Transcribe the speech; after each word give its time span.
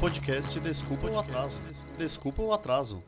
Podcast 0.00 0.60
Desculpa 0.60 1.10
o 1.10 1.18
Atraso. 1.18 1.58
Desculpa 1.98 2.40
o 2.40 2.52
Atraso. 2.52 3.02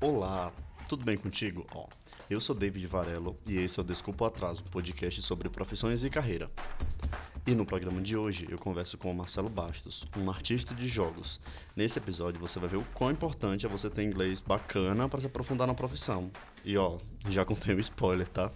Olá, 0.00 0.52
tudo 0.88 1.04
bem 1.04 1.18
contigo? 1.18 1.66
Ó, 1.74 1.88
eu 2.30 2.40
sou 2.40 2.54
David 2.54 2.86
Varelo 2.86 3.36
e 3.44 3.56
esse 3.58 3.80
é 3.80 3.82
o 3.82 3.84
Desculpa 3.84 4.24
o 4.24 4.26
Atraso, 4.28 4.62
um 4.64 4.70
podcast 4.70 5.20
sobre 5.22 5.48
profissões 5.48 6.04
e 6.04 6.10
carreira. 6.10 6.48
E 7.44 7.52
no 7.52 7.66
programa 7.66 8.00
de 8.00 8.16
hoje 8.16 8.46
eu 8.48 8.58
converso 8.58 8.96
com 8.96 9.10
o 9.10 9.14
Marcelo 9.14 9.48
Bastos, 9.48 10.04
um 10.16 10.30
artista 10.30 10.72
de 10.72 10.86
jogos. 10.86 11.40
Nesse 11.74 11.98
episódio 11.98 12.40
você 12.40 12.60
vai 12.60 12.68
ver 12.68 12.76
o 12.76 12.86
quão 12.94 13.10
importante 13.10 13.66
é 13.66 13.68
você 13.68 13.90
ter 13.90 14.04
inglês 14.04 14.38
bacana 14.38 15.08
para 15.08 15.20
se 15.20 15.26
aprofundar 15.26 15.66
na 15.66 15.74
profissão. 15.74 16.30
E 16.64 16.78
ó, 16.78 16.98
já 17.28 17.44
contei 17.44 17.74
um 17.74 17.80
spoiler, 17.80 18.28
tá? 18.28 18.52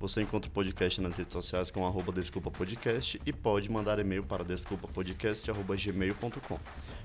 Você 0.00 0.20
encontra 0.22 0.50
o 0.50 0.54
podcast 0.54 1.00
nas 1.02 1.18
redes 1.18 1.34
sociais 1.34 1.70
com 1.70 1.86
arroba 1.86 2.10
Desculpa 2.10 2.50
Podcast 2.50 3.20
e 3.26 3.32
pode 3.34 3.70
mandar 3.70 3.98
e-mail 3.98 4.24
para 4.24 4.42
desculpapodcast.gmail.com. 4.42 6.58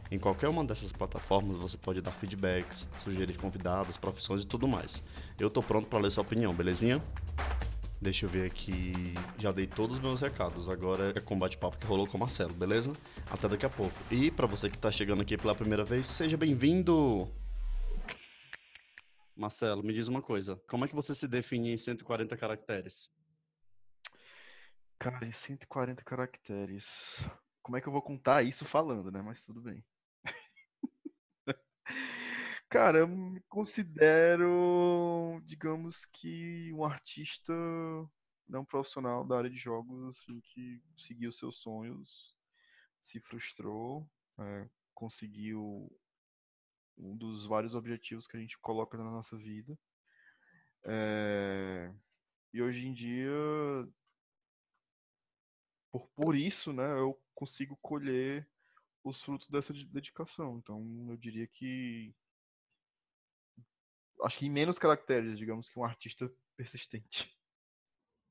Em 0.09 0.17
qualquer 0.17 0.47
uma 0.47 0.63
dessas 0.63 0.93
plataformas 0.93 1.57
você 1.57 1.77
pode 1.77 1.99
dar 1.99 2.13
feedbacks, 2.13 2.87
sugerir 3.03 3.35
convidados, 3.35 3.97
profissões 3.97 4.43
e 4.43 4.47
tudo 4.47 4.65
mais. 4.65 5.03
Eu 5.37 5.49
tô 5.49 5.61
pronto 5.61 5.89
para 5.89 5.99
ler 5.99 6.09
sua 6.09 6.23
opinião, 6.23 6.53
belezinha? 6.53 7.03
Deixa 7.99 8.25
eu 8.25 8.29
ver 8.29 8.45
aqui. 8.45 8.93
Já 9.39 9.51
dei 9.51 9.67
todos 9.67 9.97
os 9.97 10.01
meus 10.01 10.21
recados. 10.21 10.69
Agora 10.69 11.11
é 11.13 11.19
combate-papo 11.19 11.77
que 11.77 11.85
rolou 11.85 12.07
com 12.07 12.15
o 12.15 12.19
Marcelo, 12.21 12.53
beleza? 12.53 12.93
Até 13.29 13.49
daqui 13.49 13.65
a 13.65 13.69
pouco. 13.69 13.93
E 14.09 14.31
para 14.31 14.47
você 14.47 14.69
que 14.69 14.77
tá 14.77 14.89
chegando 14.89 15.21
aqui 15.21 15.37
pela 15.37 15.53
primeira 15.53 15.83
vez, 15.83 16.07
seja 16.07 16.37
bem-vindo! 16.37 17.29
Marcelo, 19.35 19.83
me 19.83 19.93
diz 19.93 20.07
uma 20.07 20.21
coisa. 20.21 20.55
Como 20.67 20.85
é 20.85 20.87
que 20.87 20.95
você 20.95 21.13
se 21.13 21.27
define 21.27 21.73
em 21.73 21.77
140 21.77 22.37
caracteres? 22.37 23.13
Cara, 24.97 25.25
em 25.25 25.33
140 25.33 26.03
caracteres. 26.03 27.23
Como 27.61 27.75
é 27.77 27.81
que 27.81 27.87
eu 27.87 27.91
vou 27.91 28.01
contar 28.01 28.43
isso 28.43 28.63
falando, 28.63 29.11
né? 29.11 29.21
Mas 29.21 29.43
tudo 29.43 29.61
bem. 29.61 29.83
Cara, 32.69 32.99
eu 32.99 33.07
me 33.07 33.41
considero, 33.49 35.41
digamos 35.43 36.05
que 36.05 36.71
um 36.73 36.85
artista, 36.85 37.53
não 38.47 38.63
profissional 38.63 39.25
da 39.25 39.37
área 39.37 39.49
de 39.49 39.57
jogos, 39.57 40.17
assim, 40.17 40.39
que 40.41 40.81
seguiu 40.97 41.33
seus 41.33 41.61
sonhos, 41.61 42.35
se 43.01 43.19
frustrou, 43.19 44.09
é, 44.39 44.69
conseguiu 44.93 45.91
um 46.97 47.15
dos 47.15 47.45
vários 47.45 47.75
objetivos 47.75 48.27
que 48.27 48.37
a 48.37 48.39
gente 48.39 48.57
coloca 48.59 48.97
na 48.97 49.03
nossa 49.03 49.37
vida. 49.37 49.77
É, 50.85 51.93
e 52.53 52.61
hoje 52.61 52.87
em 52.87 52.93
dia, 52.93 53.31
por, 55.91 56.07
por 56.15 56.35
isso, 56.35 56.71
né, 56.71 56.91
eu 56.99 57.19
consigo 57.33 57.77
colher 57.81 58.47
os 59.03 59.21
frutos 59.21 59.49
dessa 59.49 59.73
dedicação. 59.73 60.57
Então, 60.57 61.07
eu 61.09 61.17
diria 61.17 61.47
que 61.47 62.15
acho 64.23 64.37
que 64.37 64.45
em 64.45 64.49
menos 64.49 64.79
caracteres, 64.79 65.37
digamos 65.37 65.69
que 65.69 65.79
um 65.79 65.83
artista 65.83 66.31
persistente. 66.55 67.35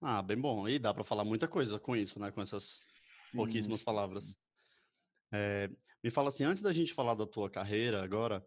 Ah, 0.00 0.20
bem 0.22 0.38
bom. 0.38 0.68
E 0.68 0.78
dá 0.78 0.92
para 0.92 1.04
falar 1.04 1.24
muita 1.24 1.48
coisa 1.48 1.78
com 1.78 1.96
isso, 1.96 2.18
né? 2.18 2.30
Com 2.30 2.42
essas 2.42 2.82
pouquíssimas 3.32 3.80
sim, 3.80 3.86
palavras. 3.86 4.38
É, 5.32 5.68
me 6.02 6.10
fala 6.10 6.28
assim, 6.28 6.44
antes 6.44 6.62
da 6.62 6.72
gente 6.72 6.94
falar 6.94 7.14
da 7.14 7.26
tua 7.26 7.50
carreira 7.50 8.02
agora, 8.02 8.46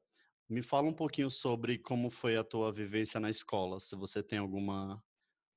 me 0.50 0.62
fala 0.62 0.88
um 0.88 0.94
pouquinho 0.94 1.30
sobre 1.30 1.78
como 1.78 2.10
foi 2.10 2.38
a 2.38 2.44
tua 2.44 2.72
vivência 2.72 3.20
na 3.20 3.30
escola, 3.30 3.80
se 3.80 3.96
você 3.96 4.24
tem 4.24 4.40
alguma 4.40 5.04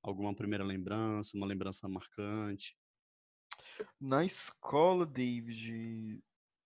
alguma 0.02 0.34
primeira 0.34 0.64
lembrança, 0.64 1.36
uma 1.36 1.46
lembrança 1.46 1.86
marcante. 1.88 2.76
Na 4.00 4.24
escola, 4.24 5.04
David, 5.04 6.22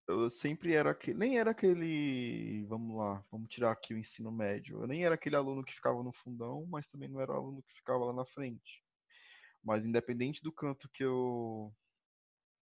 eu 0.06 0.30
sempre 0.30 0.74
era 0.74 0.90
aquele, 0.90 1.18
nem 1.18 1.38
era 1.38 1.50
aquele, 1.50 2.64
vamos 2.66 2.96
lá, 2.96 3.24
vamos 3.30 3.48
tirar 3.48 3.72
aqui 3.72 3.94
o 3.94 3.98
ensino 3.98 4.30
médio. 4.30 4.80
Eu 4.80 4.86
nem 4.86 5.04
era 5.04 5.14
aquele 5.14 5.36
aluno 5.36 5.64
que 5.64 5.74
ficava 5.74 6.02
no 6.02 6.12
fundão, 6.12 6.66
mas 6.66 6.88
também 6.88 7.08
não 7.08 7.20
era 7.20 7.32
o 7.32 7.36
aluno 7.36 7.62
que 7.62 7.74
ficava 7.74 8.04
lá 8.04 8.12
na 8.12 8.24
frente. 8.26 8.82
Mas 9.62 9.84
independente 9.84 10.42
do 10.42 10.52
canto 10.52 10.88
que 10.90 11.04
eu 11.04 11.74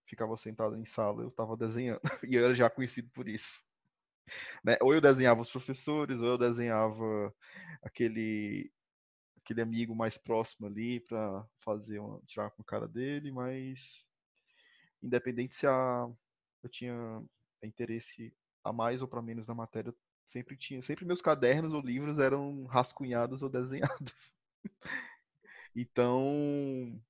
ficava 0.08 0.36
sentado 0.36 0.76
em 0.76 0.84
sala, 0.84 1.22
eu 1.22 1.28
estava 1.28 1.56
desenhando. 1.56 2.00
E 2.30 2.34
eu 2.36 2.44
era 2.44 2.54
já 2.54 2.70
conhecido 2.70 3.10
por 3.10 3.28
isso. 3.28 3.64
Né? 4.64 4.76
Ou 4.80 4.94
eu 4.94 5.00
desenhava 5.00 5.40
os 5.40 5.50
professores, 5.50 6.20
ou 6.20 6.26
eu 6.26 6.38
desenhava 6.38 7.34
aquele 7.82 8.72
aquele 9.42 9.60
amigo 9.60 9.94
mais 9.94 10.16
próximo 10.16 10.68
ali 10.68 11.00
para 11.00 11.44
fazer 11.60 11.98
uma, 11.98 12.20
tirar 12.26 12.50
com 12.50 12.62
a 12.62 12.64
cara 12.64 12.86
dele, 12.86 13.32
mas 13.32 14.08
independente 15.02 15.54
se 15.54 15.66
a, 15.66 16.08
eu 16.62 16.70
tinha 16.70 17.22
interesse 17.62 18.32
a 18.64 18.72
mais 18.72 19.02
ou 19.02 19.08
para 19.08 19.22
menos 19.22 19.46
na 19.46 19.54
matéria, 19.54 19.94
sempre 20.24 20.56
tinha, 20.56 20.82
sempre 20.82 21.04
meus 21.04 21.20
cadernos 21.20 21.72
ou 21.72 21.80
livros 21.80 22.18
eram 22.18 22.64
rascunhados 22.66 23.42
ou 23.42 23.48
desenhados. 23.48 24.34
então, 25.74 27.00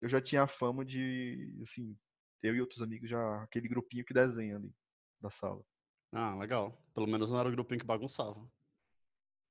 eu 0.00 0.08
já 0.08 0.20
tinha 0.20 0.42
a 0.42 0.48
fama 0.48 0.84
de, 0.84 1.56
assim, 1.62 1.96
eu 2.42 2.54
e 2.54 2.60
outros 2.60 2.82
amigos 2.82 3.08
já 3.08 3.42
aquele 3.42 3.68
grupinho 3.68 4.04
que 4.04 4.14
desenha 4.14 4.56
ali 4.56 4.72
da 5.20 5.30
sala. 5.30 5.64
Ah, 6.14 6.36
legal. 6.36 6.80
Pelo 6.94 7.08
menos 7.08 7.32
não 7.32 7.40
era 7.40 7.48
o 7.48 7.52
grupinho 7.52 7.80
que 7.80 7.86
bagunçava. 7.86 8.40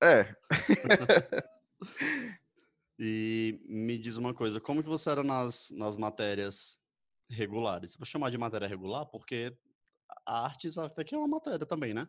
É. 0.02 0.34
e 2.98 3.60
me 3.66 3.98
diz 3.98 4.16
uma 4.16 4.34
coisa, 4.34 4.62
como 4.62 4.82
que 4.82 4.88
você 4.88 5.10
era 5.10 5.24
nas, 5.24 5.72
nas 5.72 5.98
matérias 5.98 6.80
regulares? 7.30 7.98
Vou 7.98 8.06
chamar 8.06 8.30
de 8.30 8.38
matéria 8.38 8.68
regular 8.68 9.06
porque 9.08 9.54
a 10.26 10.46
artes 10.46 10.78
até 10.78 11.04
que 11.04 11.14
é 11.14 11.18
uma 11.18 11.28
matéria 11.28 11.66
também, 11.66 11.94
né? 11.94 12.08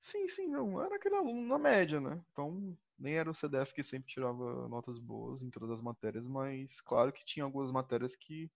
Sim, 0.00 0.26
sim, 0.26 0.48
não. 0.48 0.82
Era 0.82 0.96
aquele 0.96 1.16
aluno 1.16 1.46
na 1.46 1.58
média, 1.58 2.00
né? 2.00 2.18
Então, 2.32 2.74
nem 2.98 3.16
era 3.16 3.30
o 3.30 3.34
CDF 3.34 3.74
que 3.74 3.82
sempre 3.82 4.10
tirava 4.10 4.66
notas 4.68 4.98
boas 4.98 5.42
em 5.42 5.50
todas 5.50 5.70
as 5.70 5.82
matérias, 5.82 6.26
mas 6.26 6.80
claro 6.80 7.12
que 7.12 7.26
tinha 7.26 7.44
algumas 7.44 7.70
matérias 7.70 8.16
que 8.16 8.50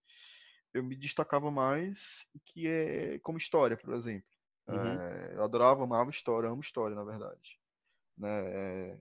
eu 0.72 0.82
me 0.82 0.96
destacava 0.96 1.50
mais, 1.50 2.26
que 2.46 2.66
é 2.66 3.18
como 3.18 3.36
história, 3.36 3.76
por 3.76 3.92
exemplo. 3.92 4.37
Uhum. 4.68 5.00
É, 5.00 5.34
eu 5.34 5.42
adorava, 5.42 5.82
amava 5.82 6.10
história, 6.10 6.48
amo 6.48 6.60
história, 6.60 6.94
na 6.94 7.04
verdade. 7.04 7.58
Né? 8.16 8.28
É, 8.28 8.98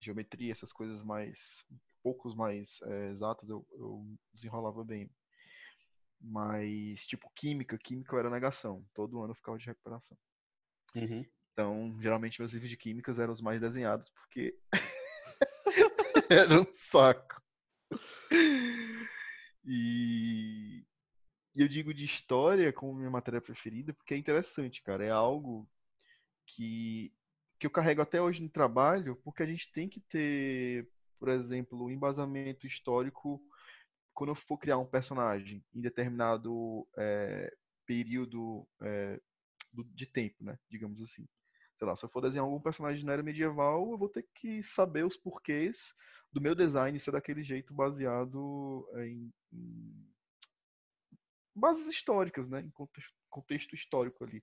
geometria, 0.00 0.52
essas 0.52 0.72
coisas 0.72 1.02
mais, 1.02 1.64
poucos 2.02 2.34
mais 2.34 2.80
é, 2.82 3.10
exatas, 3.10 3.48
eu, 3.48 3.66
eu, 3.72 4.04
desenrolava 4.32 4.84
bem. 4.84 5.10
Mas, 6.20 7.06
tipo, 7.06 7.30
química, 7.34 7.78
química 7.78 8.14
eu 8.14 8.18
era 8.18 8.30
negação. 8.30 8.84
Todo 8.94 9.22
ano 9.22 9.32
eu 9.32 9.36
ficava 9.36 9.58
de 9.58 9.66
recuperação. 9.66 10.16
Uhum. 10.94 11.24
Então, 11.52 11.96
geralmente 12.00 12.40
meus 12.40 12.52
livros 12.52 12.70
de 12.70 12.76
químicas 12.76 13.18
eram 13.18 13.32
os 13.32 13.40
mais 13.40 13.60
desenhados, 13.60 14.10
porque 14.10 14.58
era 16.30 16.60
um 16.60 16.66
saco. 16.70 17.42
E 19.64 20.75
e 21.56 21.62
eu 21.62 21.68
digo 21.68 21.94
de 21.94 22.04
história 22.04 22.70
como 22.70 22.92
minha 22.94 23.10
matéria 23.10 23.40
preferida 23.40 23.94
porque 23.94 24.12
é 24.12 24.16
interessante, 24.18 24.82
cara. 24.82 25.02
É 25.02 25.10
algo 25.10 25.66
que, 26.44 27.10
que 27.58 27.66
eu 27.66 27.70
carrego 27.70 28.02
até 28.02 28.20
hoje 28.20 28.42
no 28.42 28.50
trabalho, 28.50 29.16
porque 29.24 29.42
a 29.42 29.46
gente 29.46 29.72
tem 29.72 29.88
que 29.88 30.00
ter, 30.00 30.86
por 31.18 31.30
exemplo, 31.30 31.86
um 31.86 31.90
embasamento 31.90 32.66
histórico 32.66 33.42
quando 34.12 34.30
eu 34.30 34.34
for 34.34 34.58
criar 34.58 34.76
um 34.76 34.84
personagem 34.84 35.64
em 35.74 35.80
determinado 35.80 36.86
é, 36.98 37.50
período 37.86 38.68
é, 38.82 39.18
de 39.94 40.04
tempo, 40.04 40.44
né? 40.44 40.58
Digamos 40.68 41.00
assim. 41.00 41.26
Sei 41.74 41.86
lá, 41.86 41.96
se 41.96 42.04
eu 42.04 42.10
for 42.10 42.20
desenhar 42.20 42.44
algum 42.44 42.60
personagem 42.60 43.04
na 43.04 43.14
era 43.14 43.22
medieval, 43.22 43.92
eu 43.92 43.98
vou 43.98 44.10
ter 44.10 44.26
que 44.34 44.62
saber 44.62 45.06
os 45.06 45.16
porquês 45.16 45.94
do 46.30 46.40
meu 46.40 46.54
design 46.54 47.00
ser 47.00 47.12
daquele 47.12 47.42
jeito 47.42 47.72
baseado 47.72 48.86
em, 48.96 49.32
em 49.52 50.15
bases 51.56 51.88
históricas, 51.88 52.48
né? 52.48 52.60
Em 52.60 52.70
contexto, 52.70 53.12
contexto 53.30 53.74
histórico 53.74 54.24
ali. 54.24 54.42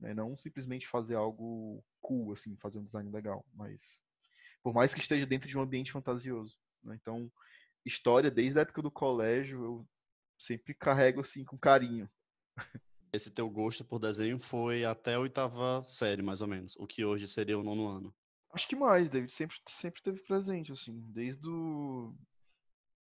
Né? 0.00 0.14
Não 0.14 0.36
simplesmente 0.36 0.88
fazer 0.88 1.14
algo 1.14 1.84
cool, 2.00 2.32
assim, 2.32 2.56
fazer 2.56 2.78
um 2.78 2.84
design 2.84 3.10
legal, 3.10 3.44
mas 3.54 4.02
por 4.62 4.72
mais 4.72 4.94
que 4.94 5.00
esteja 5.00 5.26
dentro 5.26 5.48
de 5.48 5.58
um 5.58 5.62
ambiente 5.62 5.92
fantasioso. 5.92 6.56
Né? 6.82 6.96
Então, 7.00 7.30
história, 7.84 8.30
desde 8.30 8.58
a 8.58 8.62
época 8.62 8.82
do 8.82 8.90
colégio, 8.90 9.62
eu 9.62 9.88
sempre 10.38 10.74
carrego 10.74 11.20
assim 11.20 11.44
com 11.44 11.58
carinho. 11.58 12.08
Esse 13.12 13.30
teu 13.30 13.48
gosto 13.48 13.84
por 13.84 14.00
desenho 14.00 14.40
foi 14.40 14.84
até 14.84 15.14
a 15.14 15.20
oitava 15.20 15.82
série, 15.84 16.22
mais 16.22 16.40
ou 16.40 16.48
menos, 16.48 16.74
o 16.76 16.86
que 16.86 17.04
hoje 17.04 17.26
seria 17.26 17.58
o 17.58 17.62
nono 17.62 17.86
ano. 17.86 18.14
Acho 18.52 18.66
que 18.66 18.76
mais, 18.76 19.08
David, 19.08 19.32
sempre, 19.32 19.56
sempre 19.68 20.02
teve 20.02 20.20
presente, 20.22 20.72
assim, 20.72 21.00
desde 21.12 21.48
o, 21.48 22.14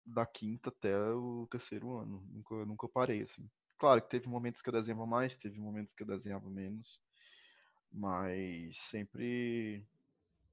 da 0.04 0.26
quinta 0.26 0.68
até 0.70 0.96
o 1.12 1.46
terceiro 1.50 1.96
ano. 1.96 2.22
Nunca, 2.30 2.66
nunca 2.66 2.88
parei, 2.88 3.22
assim. 3.22 3.48
Claro 3.78 4.02
que 4.02 4.10
teve 4.10 4.28
momentos 4.28 4.62
que 4.62 4.68
eu 4.68 4.72
desenhava 4.72 5.06
mais, 5.06 5.36
teve 5.36 5.58
momentos 5.58 5.92
que 5.92 6.02
eu 6.02 6.06
desenhava 6.06 6.48
menos, 6.48 7.00
mas 7.90 8.76
sempre 8.90 9.84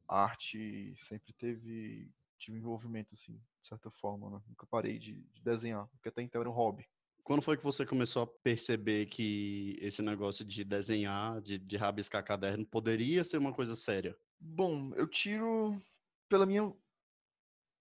arte 0.08 0.96
sempre 1.08 1.34
teve, 1.34 2.12
tive 2.40 2.58
envolvimento, 2.58 3.14
assim, 3.14 3.34
de 3.62 3.68
certa 3.68 3.92
forma, 3.92 4.30
né? 4.32 4.42
Nunca 4.48 4.66
parei 4.66 4.98
de, 4.98 5.22
de 5.22 5.42
desenhar, 5.44 5.88
porque 5.90 6.10
até 6.10 6.22
então 6.22 6.42
era 6.42 6.50
um 6.50 6.54
hobby. 6.54 6.86
Quando 7.24 7.44
foi 7.44 7.56
que 7.56 7.64
você 7.64 7.86
começou 7.86 8.24
a 8.24 8.28
perceber 8.28 9.06
que 9.06 9.78
esse 9.80 10.02
negócio 10.02 10.44
de 10.44 10.64
desenhar, 10.64 11.40
de, 11.42 11.60
de 11.60 11.78
rabiscar 11.78 12.24
caderno, 12.24 12.66
poderia 12.66 13.24
ser 13.24 13.38
uma 13.38 13.54
coisa 13.54 13.76
séria? 13.76 14.18
Bom, 14.40 14.92
eu 14.96 15.08
tiro 15.08 15.80
pela 16.28 16.46
minha 16.46 16.74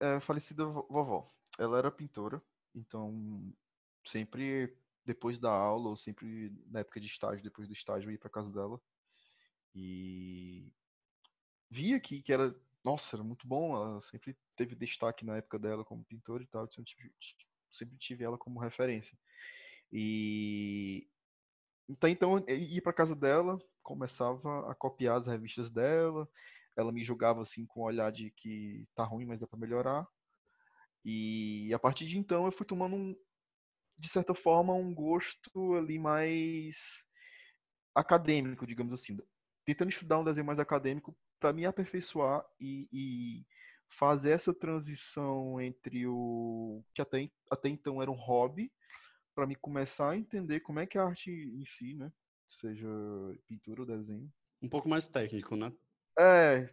é, 0.01 0.21
falecida 0.21 0.67
vo- 0.67 0.87
vovó. 0.91 1.38
Ela 1.59 1.79
era 1.79 1.91
pintora, 1.91 2.43
então 2.75 3.53
sempre 4.07 4.77
depois 5.05 5.39
da 5.39 5.51
aula, 5.53 5.89
ou 5.91 5.97
sempre 5.97 6.53
na 6.67 6.81
época 6.81 7.01
de 7.01 7.07
estágio, 7.07 7.43
depois 7.45 7.69
do 7.69 7.75
estágio, 7.75 8.09
eu 8.09 8.13
ia 8.13 8.19
para 8.19 8.31
casa 8.31 8.53
dela 8.53 8.81
e 9.75 10.73
via 11.71 12.01
que, 12.01 12.23
que 12.23 12.33
era, 12.33 12.55
nossa, 12.85 13.17
era 13.17 13.23
muito 13.25 13.47
bom. 13.47 13.77
Ela 13.77 14.03
sempre 14.03 14.37
teve 14.57 14.75
destaque 14.75 15.25
na 15.25 15.37
época 15.39 15.59
dela 15.59 15.85
como 15.85 16.05
pintora 16.05 16.43
e 16.43 16.47
tal, 16.47 16.65
então 16.65 16.83
eu 16.83 16.85
tive- 16.85 17.13
sempre 17.73 17.97
tive 17.99 18.25
ela 18.25 18.39
como 18.39 18.61
referência. 18.61 19.17
E 19.93 21.09
então, 21.89 22.11
então 22.11 22.45
eu 22.49 22.59
ia 22.59 22.83
para 22.83 22.93
casa 22.95 23.17
dela, 23.17 23.59
começava 23.83 24.71
a 24.71 24.75
copiar 24.75 25.19
as 25.21 25.27
revistas 25.29 25.71
dela. 25.71 26.29
Ela 26.77 26.93
me 26.93 27.05
julgava 27.05 27.43
assim 27.43 27.67
com 27.67 27.81
o 27.83 27.85
olhar 27.85 28.13
de 28.13 28.31
que 28.33 28.89
tá 28.95 29.05
ruim, 29.05 29.27
mas 29.27 29.41
dá 29.41 29.47
para 29.49 29.59
melhorar. 29.59 30.09
E 31.05 31.73
a 31.75 31.79
partir 31.79 32.07
de 32.07 32.19
então 32.19 32.47
eu 32.47 32.53
fui 32.53 32.67
tomando 32.67 32.97
um, 32.97 33.17
de 33.99 34.09
certa 34.09 34.35
forma 34.35 34.75
um 34.75 34.95
gosto 34.95 35.75
ali 35.75 35.99
mais 35.99 36.77
acadêmico, 37.95 38.67
digamos 38.67 38.95
assim, 38.95 39.17
tentando 39.65 39.91
estudar 39.91 40.19
um 40.19 40.25
desenho 40.25 40.47
mais 40.47 40.59
acadêmico 40.59 41.17
para 41.41 41.53
me 41.53 41.67
aperfeiçoar 41.67 42.45
e, 42.61 42.89
e 42.93 43.47
fazer 43.89 44.31
essa 44.31 44.53
transição 44.55 45.61
entre 45.61 46.07
o 46.07 46.83
que 46.95 47.03
até, 47.03 47.31
até 47.51 47.69
então 47.69 48.01
era 48.03 48.11
um 48.11 48.15
hobby 48.15 48.73
para 49.35 49.47
me 49.47 49.57
começar 49.57 50.11
a 50.11 50.17
entender 50.17 50.61
como 50.61 50.81
é 50.81 50.87
que 50.87 50.99
a 50.99 51.05
arte 51.05 51.31
em 51.31 51.65
si, 51.67 51.95
né, 51.95 52.13
seja 52.49 52.89
pintura 53.47 53.83
ou 53.83 53.87
desenho, 53.87 54.31
Um 54.63 54.69
pouco 54.69 54.89
mais 54.89 55.09
técnico, 55.09 55.57
né? 55.57 55.73
é, 56.19 56.69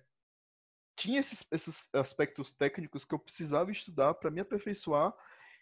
tinha 0.95 1.19
esses, 1.19 1.45
esses 1.51 1.89
aspectos 1.93 2.53
técnicos 2.53 3.03
que 3.05 3.13
eu 3.13 3.19
precisava 3.19 3.71
estudar 3.71 4.13
para 4.13 4.31
me 4.31 4.41
aperfeiçoar 4.41 5.13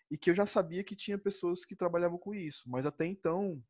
e 0.09 0.18
que 0.18 0.30
eu 0.30 0.35
já 0.35 0.45
sabia 0.45 0.83
que 0.83 0.95
tinha 0.95 1.18
pessoas 1.18 1.65
que 1.65 1.75
trabalhavam 1.75 2.18
com 2.18 2.35
isso, 2.35 2.63
mas 2.68 2.85
até 2.85 3.06
então, 3.06 3.62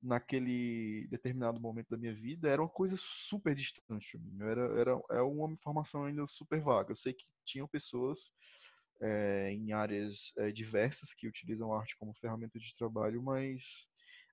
naquele 0.00 1.06
determinado 1.08 1.60
momento 1.60 1.90
da 1.90 1.96
minha 1.96 2.14
vida, 2.14 2.48
era 2.48 2.62
uma 2.62 2.68
coisa 2.68 2.94
super 2.96 3.54
distante 3.54 4.16
para 4.16 4.20
mim. 4.20 4.38
Era, 4.40 4.80
era, 4.80 5.02
era 5.10 5.24
uma 5.24 5.52
informação 5.52 6.04
ainda 6.04 6.26
super 6.26 6.60
vaga. 6.60 6.92
Eu 6.92 6.96
sei 6.96 7.12
que 7.12 7.26
tinham 7.44 7.66
pessoas 7.66 8.30
é, 9.00 9.50
em 9.52 9.72
áreas 9.72 10.32
é, 10.36 10.50
diversas 10.52 11.12
que 11.14 11.28
utilizam 11.28 11.72
a 11.72 11.80
arte 11.80 11.96
como 11.96 12.14
ferramenta 12.14 12.58
de 12.58 12.72
trabalho, 12.74 13.22
mas 13.22 13.62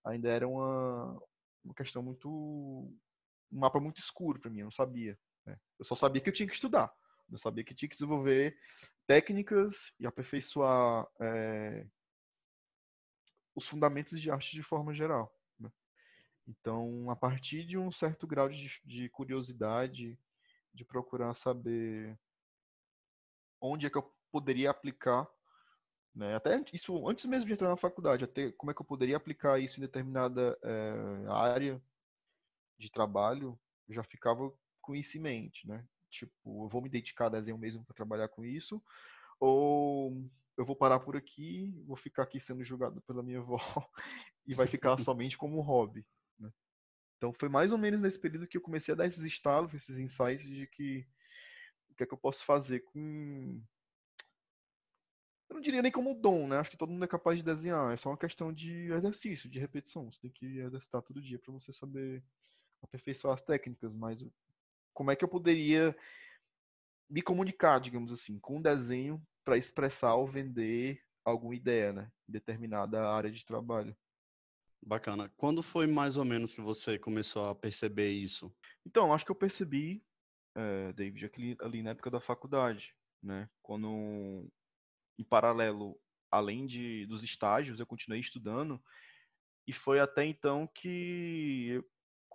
ainda 0.03 0.29
era 0.29 0.47
uma, 0.47 1.21
uma 1.63 1.73
questão 1.73 2.03
muito. 2.03 2.29
um 2.29 3.59
mapa 3.59 3.79
muito 3.79 3.99
escuro 3.99 4.39
para 4.39 4.51
mim, 4.51 4.59
eu 4.59 4.65
não 4.65 4.71
sabia. 4.71 5.17
Né? 5.45 5.59
Eu 5.77 5.85
só 5.85 5.95
sabia 5.95 6.21
que 6.21 6.29
eu 6.29 6.33
tinha 6.33 6.47
que 6.47 6.55
estudar. 6.55 6.93
Eu 7.31 7.37
sabia 7.37 7.63
que 7.63 7.73
tinha 7.73 7.89
que 7.89 7.95
desenvolver 7.95 8.57
técnicas 9.07 9.93
e 9.99 10.05
aperfeiçoar 10.05 11.07
é, 11.19 11.87
os 13.55 13.67
fundamentos 13.67 14.19
de 14.19 14.29
arte 14.29 14.55
de 14.55 14.63
forma 14.63 14.93
geral. 14.93 15.33
né? 15.59 15.71
Então, 16.47 17.09
a 17.09 17.15
partir 17.15 17.65
de 17.65 17.77
um 17.77 17.91
certo 17.91 18.27
grau 18.27 18.49
de, 18.49 18.81
de 18.83 19.09
curiosidade, 19.09 20.19
de 20.73 20.85
procurar 20.85 21.33
saber 21.33 22.17
onde 23.61 23.85
é 23.85 23.89
que 23.89 23.97
eu 23.97 24.13
poderia 24.31 24.69
aplicar, 24.69 25.27
né? 26.13 26.35
Até 26.35 26.63
isso 26.71 27.07
antes 27.09 27.25
mesmo 27.25 27.47
de 27.47 27.53
entrar 27.53 27.69
na 27.69 27.77
faculdade, 27.77 28.23
até 28.23 28.51
como 28.53 28.71
é 28.71 28.73
que 28.73 28.81
eu 28.81 28.85
poderia 28.85 29.17
aplicar 29.17 29.59
isso 29.59 29.77
em 29.77 29.81
determinada 29.81 30.57
é, 30.63 31.27
área 31.29 31.81
de 32.77 32.89
trabalho, 32.89 33.59
eu 33.87 33.95
já 33.95 34.03
ficava 34.03 34.51
com 34.85 34.95
isso 34.95 35.17
em 35.17 35.21
mente, 35.21 35.67
né? 35.67 35.85
Tipo, 36.09 36.65
eu 36.65 36.69
vou 36.69 36.81
me 36.81 36.89
dedicar 36.89 37.25
a 37.25 37.29
desenho 37.29 37.57
mesmo 37.57 37.83
para 37.83 37.95
trabalhar 37.95 38.29
com 38.29 38.45
isso, 38.45 38.81
ou 39.39 40.29
eu 40.57 40.65
vou 40.65 40.75
parar 40.75 40.99
por 40.99 41.17
aqui, 41.17 41.73
vou 41.85 41.97
ficar 41.97 42.23
aqui 42.23 42.39
sendo 42.39 42.63
julgado 42.63 43.01
pela 43.01 43.23
minha 43.23 43.39
avó 43.41 43.59
e 44.45 44.53
vai 44.53 44.67
ficar 44.67 44.97
somente 45.03 45.37
como 45.37 45.61
hobby. 45.61 46.05
Né? 46.39 46.49
Então 47.17 47.33
foi 47.33 47.49
mais 47.49 47.71
ou 47.71 47.77
menos 47.77 47.99
nesse 47.99 48.19
período 48.19 48.47
que 48.47 48.57
eu 48.57 48.61
comecei 48.61 48.93
a 48.93 48.97
dar 48.97 49.07
esses 49.07 49.23
estalos, 49.23 49.73
esses 49.73 49.97
insights 49.97 50.47
de 50.47 50.67
que 50.67 51.05
o 51.89 51.95
que 51.95 52.03
é 52.03 52.05
que 52.05 52.13
eu 52.13 52.17
posso 52.17 52.45
fazer 52.45 52.81
com 52.81 53.61
eu 55.49 55.55
não 55.55 55.61
diria 55.61 55.81
nem 55.81 55.91
como 55.91 56.15
dom, 56.15 56.47
né? 56.47 56.57
Acho 56.57 56.71
que 56.71 56.77
todo 56.77 56.91
mundo 56.91 57.05
é 57.05 57.07
capaz 57.07 57.37
de 57.37 57.43
desenhar. 57.43 57.93
É 57.93 57.97
só 57.97 58.09
uma 58.09 58.17
questão 58.17 58.51
de 58.51 58.91
exercício, 58.91 59.49
de 59.49 59.59
repetição. 59.59 60.11
Você 60.11 60.19
tem 60.21 60.31
que 60.31 60.57
exercitar 60.57 61.01
todo 61.03 61.21
dia 61.21 61.37
para 61.37 61.53
você 61.53 61.71
saber 61.71 62.23
aperfeiçoar 62.81 63.35
as 63.35 63.43
técnicas. 63.43 63.93
Mas 63.93 64.25
como 64.95 65.11
é 65.11 65.15
que 65.15 65.23
eu 65.23 65.29
poderia 65.29 65.95
me 67.07 67.21
comunicar, 67.21 67.79
digamos 67.79 68.11
assim, 68.11 68.39
com 68.39 68.57
um 68.57 68.61
desenho 68.61 69.21
para 69.43 69.57
expressar 69.57 70.15
ou 70.15 70.25
vender 70.25 70.99
alguma 71.23 71.53
ideia, 71.53 71.93
né? 71.93 72.11
Em 72.27 72.31
determinada 72.31 73.07
área 73.07 73.29
de 73.29 73.45
trabalho. 73.45 73.95
Bacana. 74.83 75.31
Quando 75.35 75.61
foi 75.61 75.85
mais 75.85 76.15
ou 76.17 76.25
menos 76.25 76.55
que 76.55 76.61
você 76.61 76.97
começou 76.97 77.49
a 77.49 77.55
perceber 77.55 78.11
isso? 78.11 78.55
Então, 78.85 79.13
acho 79.13 79.25
que 79.25 79.31
eu 79.31 79.35
percebi, 79.35 80.03
é, 80.55 80.93
David, 80.93 81.25
ali, 81.35 81.57
ali 81.59 81.83
na 81.83 81.91
época 81.91 82.09
da 82.09 82.21
faculdade, 82.21 82.95
né? 83.21 83.49
Quando 83.61 84.47
em 85.19 85.23
paralelo, 85.23 85.99
além 86.31 86.65
de, 86.65 87.05
dos 87.07 87.23
estágios, 87.23 87.79
eu 87.79 87.85
continuei 87.85 88.21
estudando 88.21 88.81
e 89.67 89.73
foi 89.73 89.99
até 89.99 90.23
então 90.25 90.67
que 90.67 91.83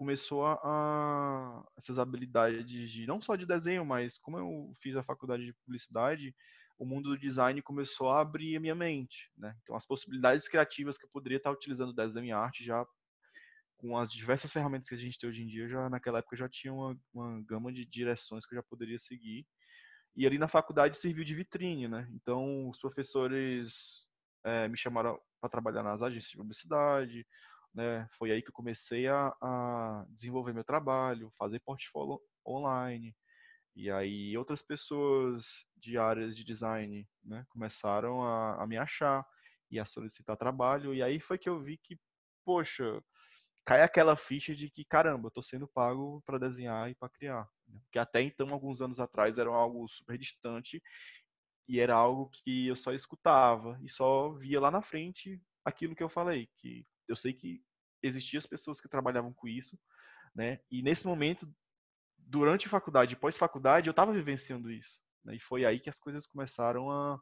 começou 0.01 0.47
a, 0.47 0.59
a, 0.65 1.63
essas 1.77 1.99
habilidades 1.99 2.91
de 2.91 3.07
não 3.07 3.21
só 3.21 3.37
de 3.37 3.45
desenho, 3.45 3.85
mas 3.85 4.17
como 4.17 4.39
eu 4.39 4.75
fiz 4.81 4.97
a 4.97 5.03
faculdade 5.03 5.45
de 5.45 5.53
publicidade, 5.53 6.35
o 6.79 6.87
mundo 6.87 7.11
do 7.11 7.19
design 7.19 7.61
começou 7.61 8.09
a 8.09 8.23
abrir 8.23 8.57
a 8.57 8.61
minha 8.61 8.75
mente, 8.75 9.31
né? 9.37 9.55
Então 9.63 9.77
as 9.77 9.85
possibilidades 9.85 10.49
criativas 10.49 10.97
que 10.97 11.05
eu 11.05 11.11
poderia 11.13 11.37
estar 11.37 11.51
utilizando 11.51 11.93
desenho 11.93 12.25
e 12.25 12.33
arte 12.33 12.65
já 12.65 12.83
com 13.77 13.95
as 13.95 14.11
diversas 14.11 14.51
ferramentas 14.51 14.89
que 14.89 14.95
a 14.95 14.99
gente 14.99 15.19
tem 15.19 15.29
hoje 15.29 15.43
em 15.43 15.47
dia, 15.47 15.69
já 15.69 15.91
naquela 15.91 16.21
época 16.21 16.35
já 16.35 16.49
tinha 16.49 16.73
uma, 16.73 16.99
uma 17.13 17.43
gama 17.43 17.71
de 17.71 17.85
direções 17.85 18.47
que 18.47 18.55
eu 18.55 18.57
já 18.57 18.63
poderia 18.63 18.99
seguir 18.99 19.47
e 20.17 20.27
ali 20.27 20.39
na 20.39 20.49
faculdade 20.49 20.99
serviu 20.99 21.25
de 21.27 21.35
vitrine, 21.35 21.89
né? 21.89 22.09
Então, 22.15 22.71
os 22.71 22.79
professores 22.79 24.07
é, 24.45 24.67
me 24.67 24.79
chamaram 24.79 25.21
para 25.43 25.51
trabalhar 25.51 25.83
nas 25.83 26.01
agências 26.01 26.31
de 26.31 26.39
publicidade, 26.39 27.27
né? 27.75 28.09
Foi 28.19 28.31
aí 28.31 28.43
que 28.43 28.49
eu 28.49 28.55
comecei 28.55 29.07
a, 29.09 29.35
a, 29.41 30.05
desenvolver 30.11 30.53
meu 30.53 30.65
trabalho, 30.65 31.33
fazer 31.39 31.61
portfólio 31.61 32.21
online. 32.47 33.15
E 33.75 33.91
aí 33.91 34.37
outras 34.37 34.63
pessoas 34.63 35.47
de 35.77 35.97
áreas 35.97 36.37
de 36.37 36.45
design, 36.45 37.09
né? 37.25 37.45
Começaram 37.49 38.23
a, 38.23 38.63
a 38.63 38.67
me 38.67 38.77
achar 38.77 39.27
e 39.71 39.79
a 39.79 39.85
solicitar 39.85 40.37
trabalho. 40.37 40.95
E 40.95 41.03
aí 41.03 41.21
foi 41.21 41.39
que 41.39 41.49
eu 41.49 41.61
vi 41.61 41.79
que, 41.79 41.99
poxa, 42.45 43.03
cai 43.65 43.83
aquela 43.83 44.17
ficha 44.17 44.55
de 44.55 44.71
que, 44.71 44.85
caramba, 44.85 45.29
eu 45.29 45.31
tô 45.31 45.43
sendo 45.43 45.69
pago 45.69 46.23
para 46.27 46.39
desenhar 46.39 46.91
e 46.91 46.95
para 46.95 47.09
criar. 47.09 47.49
Né? 47.69 47.81
Que 47.93 47.99
até 47.99 48.21
então, 48.21 48.53
alguns 48.53 48.83
anos 48.83 48.99
atrás, 48.99 49.39
era 49.39 49.51
algo 49.51 49.89
super 49.89 50.19
distante 50.19 50.83
e 51.69 51.79
era 51.79 51.95
algo 51.95 52.29
que 52.31 52.67
eu 52.67 52.77
só 52.77 52.93
escutava 52.93 53.79
e 53.83 53.89
só 53.89 54.31
via 54.33 54.61
lá 54.61 54.71
na 54.73 54.83
frente 54.83 55.41
aquilo 55.65 55.95
que 55.95 56.03
eu 56.03 56.09
falei, 56.09 56.49
que 56.59 56.85
eu 57.11 57.17
sei 57.17 57.33
que 57.33 57.63
existiam 58.03 58.39
as 58.39 58.47
pessoas 58.47 58.81
que 58.81 58.89
trabalhavam 58.89 59.33
com 59.33 59.49
isso, 59.49 59.79
né? 60.35 60.61
E 60.71 60.83
nesse 60.83 61.07
momento, 61.07 61.53
durante 62.19 62.67
a 62.67 62.71
faculdade 62.71 63.15
e 63.15 63.17
pós-faculdade, 63.17 63.89
eu 63.89 63.93
estava 63.93 64.13
vivenciando 64.13 64.71
isso. 64.71 65.01
Né? 65.25 65.37
E 65.37 65.41
foi 65.41 65.65
aí 65.65 65.81
que 65.81 65.91
as 65.91 65.99
coisas 65.99 66.27
começaram 66.27 66.91
a, 66.91 67.21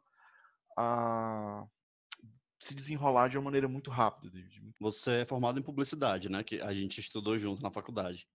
a 0.77 1.67
se 2.59 2.73
desenrolar 2.73 3.29
de 3.29 3.37
uma 3.37 3.45
maneira 3.45 3.67
muito 3.67 3.89
rápida. 3.89 4.29
David. 4.29 4.73
Você 4.79 5.21
é 5.21 5.25
formado 5.25 5.59
em 5.59 5.63
publicidade, 5.63 6.29
né? 6.29 6.43
Que 6.43 6.61
a 6.61 6.73
gente 6.73 6.99
estudou 6.99 7.37
junto 7.37 7.61
na 7.61 7.71
faculdade. 7.71 8.27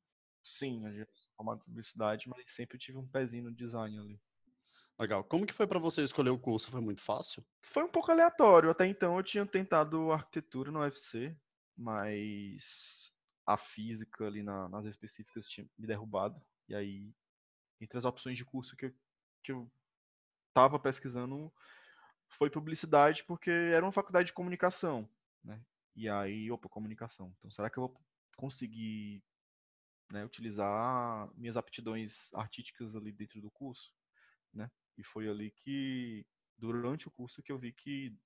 Sim, 0.43 0.85
a 0.87 0.91
gente 0.91 1.03
é 1.03 1.09
formado 1.37 1.61
em 1.61 1.65
publicidade, 1.65 2.29
mas 2.29 2.53
sempre 2.53 2.79
tive 2.79 2.99
um 2.99 3.07
pezinho 3.07 3.45
no 3.45 3.55
design 3.55 3.99
ali. 3.99 4.21
Legal. 4.99 5.25
Como 5.25 5.47
que 5.47 5.55
foi 5.55 5.67
para 5.67 5.79
você 5.79 6.03
escolher 6.03 6.31
o 6.31 6.39
curso? 6.39 6.71
Foi 6.71 6.81
muito 6.81 7.03
fácil? 7.03 7.45
Foi 7.63 7.83
um 7.83 7.89
pouco 7.89 8.13
aleatório. 8.13 8.71
Até 8.71 8.87
então 8.87 9.17
eu 9.17 9.23
tinha 9.23 9.45
tentado 9.45 10.13
arquitetura 10.13 10.71
no 10.71 10.81
UFC, 10.81 11.37
mas 11.77 13.13
a 13.47 13.57
física 13.57 14.27
ali 14.27 14.43
na, 14.43 14.69
nas 14.69 14.87
específicas 14.87 15.47
tinha 15.47 15.67
me 15.79 15.87
derrubado. 15.87 16.41
E 16.69 16.75
aí, 16.75 17.15
entre 17.81 17.99
as 17.99 18.05
opções 18.05 18.39
de 18.39 18.45
curso 18.45 18.77
que 18.77 18.87
eu, 18.87 18.95
que 19.43 19.53
eu 19.53 19.71
tava 20.53 20.79
pesquisando, 20.79 21.53
foi 22.29 22.49
publicidade 22.49 23.25
porque 23.25 23.51
era 23.51 23.85
uma 23.85 23.93
faculdade 23.93 24.29
de 24.29 24.33
comunicação, 24.33 25.09
né? 25.43 25.61
E 25.95 26.09
aí, 26.09 26.51
opa, 26.51 26.69
comunicação. 26.69 27.35
Então, 27.39 27.51
será 27.51 27.71
que 27.71 27.79
eu 27.79 27.89
vou 27.89 28.01
conseguir 28.37 29.23
né, 30.11 30.25
utilizar 30.25 31.29
minhas 31.37 31.57
aptidões 31.57 32.33
artísticas 32.35 32.97
ali 32.97 33.13
dentro 33.13 33.41
do 33.41 33.51
curso, 33.51 33.93
né? 34.53 34.71
E 34.97 35.05
foi 35.05 35.29
ali 35.29 35.51
que, 35.51 36.27
durante 36.57 37.09
o 37.09 37.11
curso, 37.11 37.43
que 37.43 37.53
eu 37.53 37.59
vi 37.59 37.73
que 37.73 38.17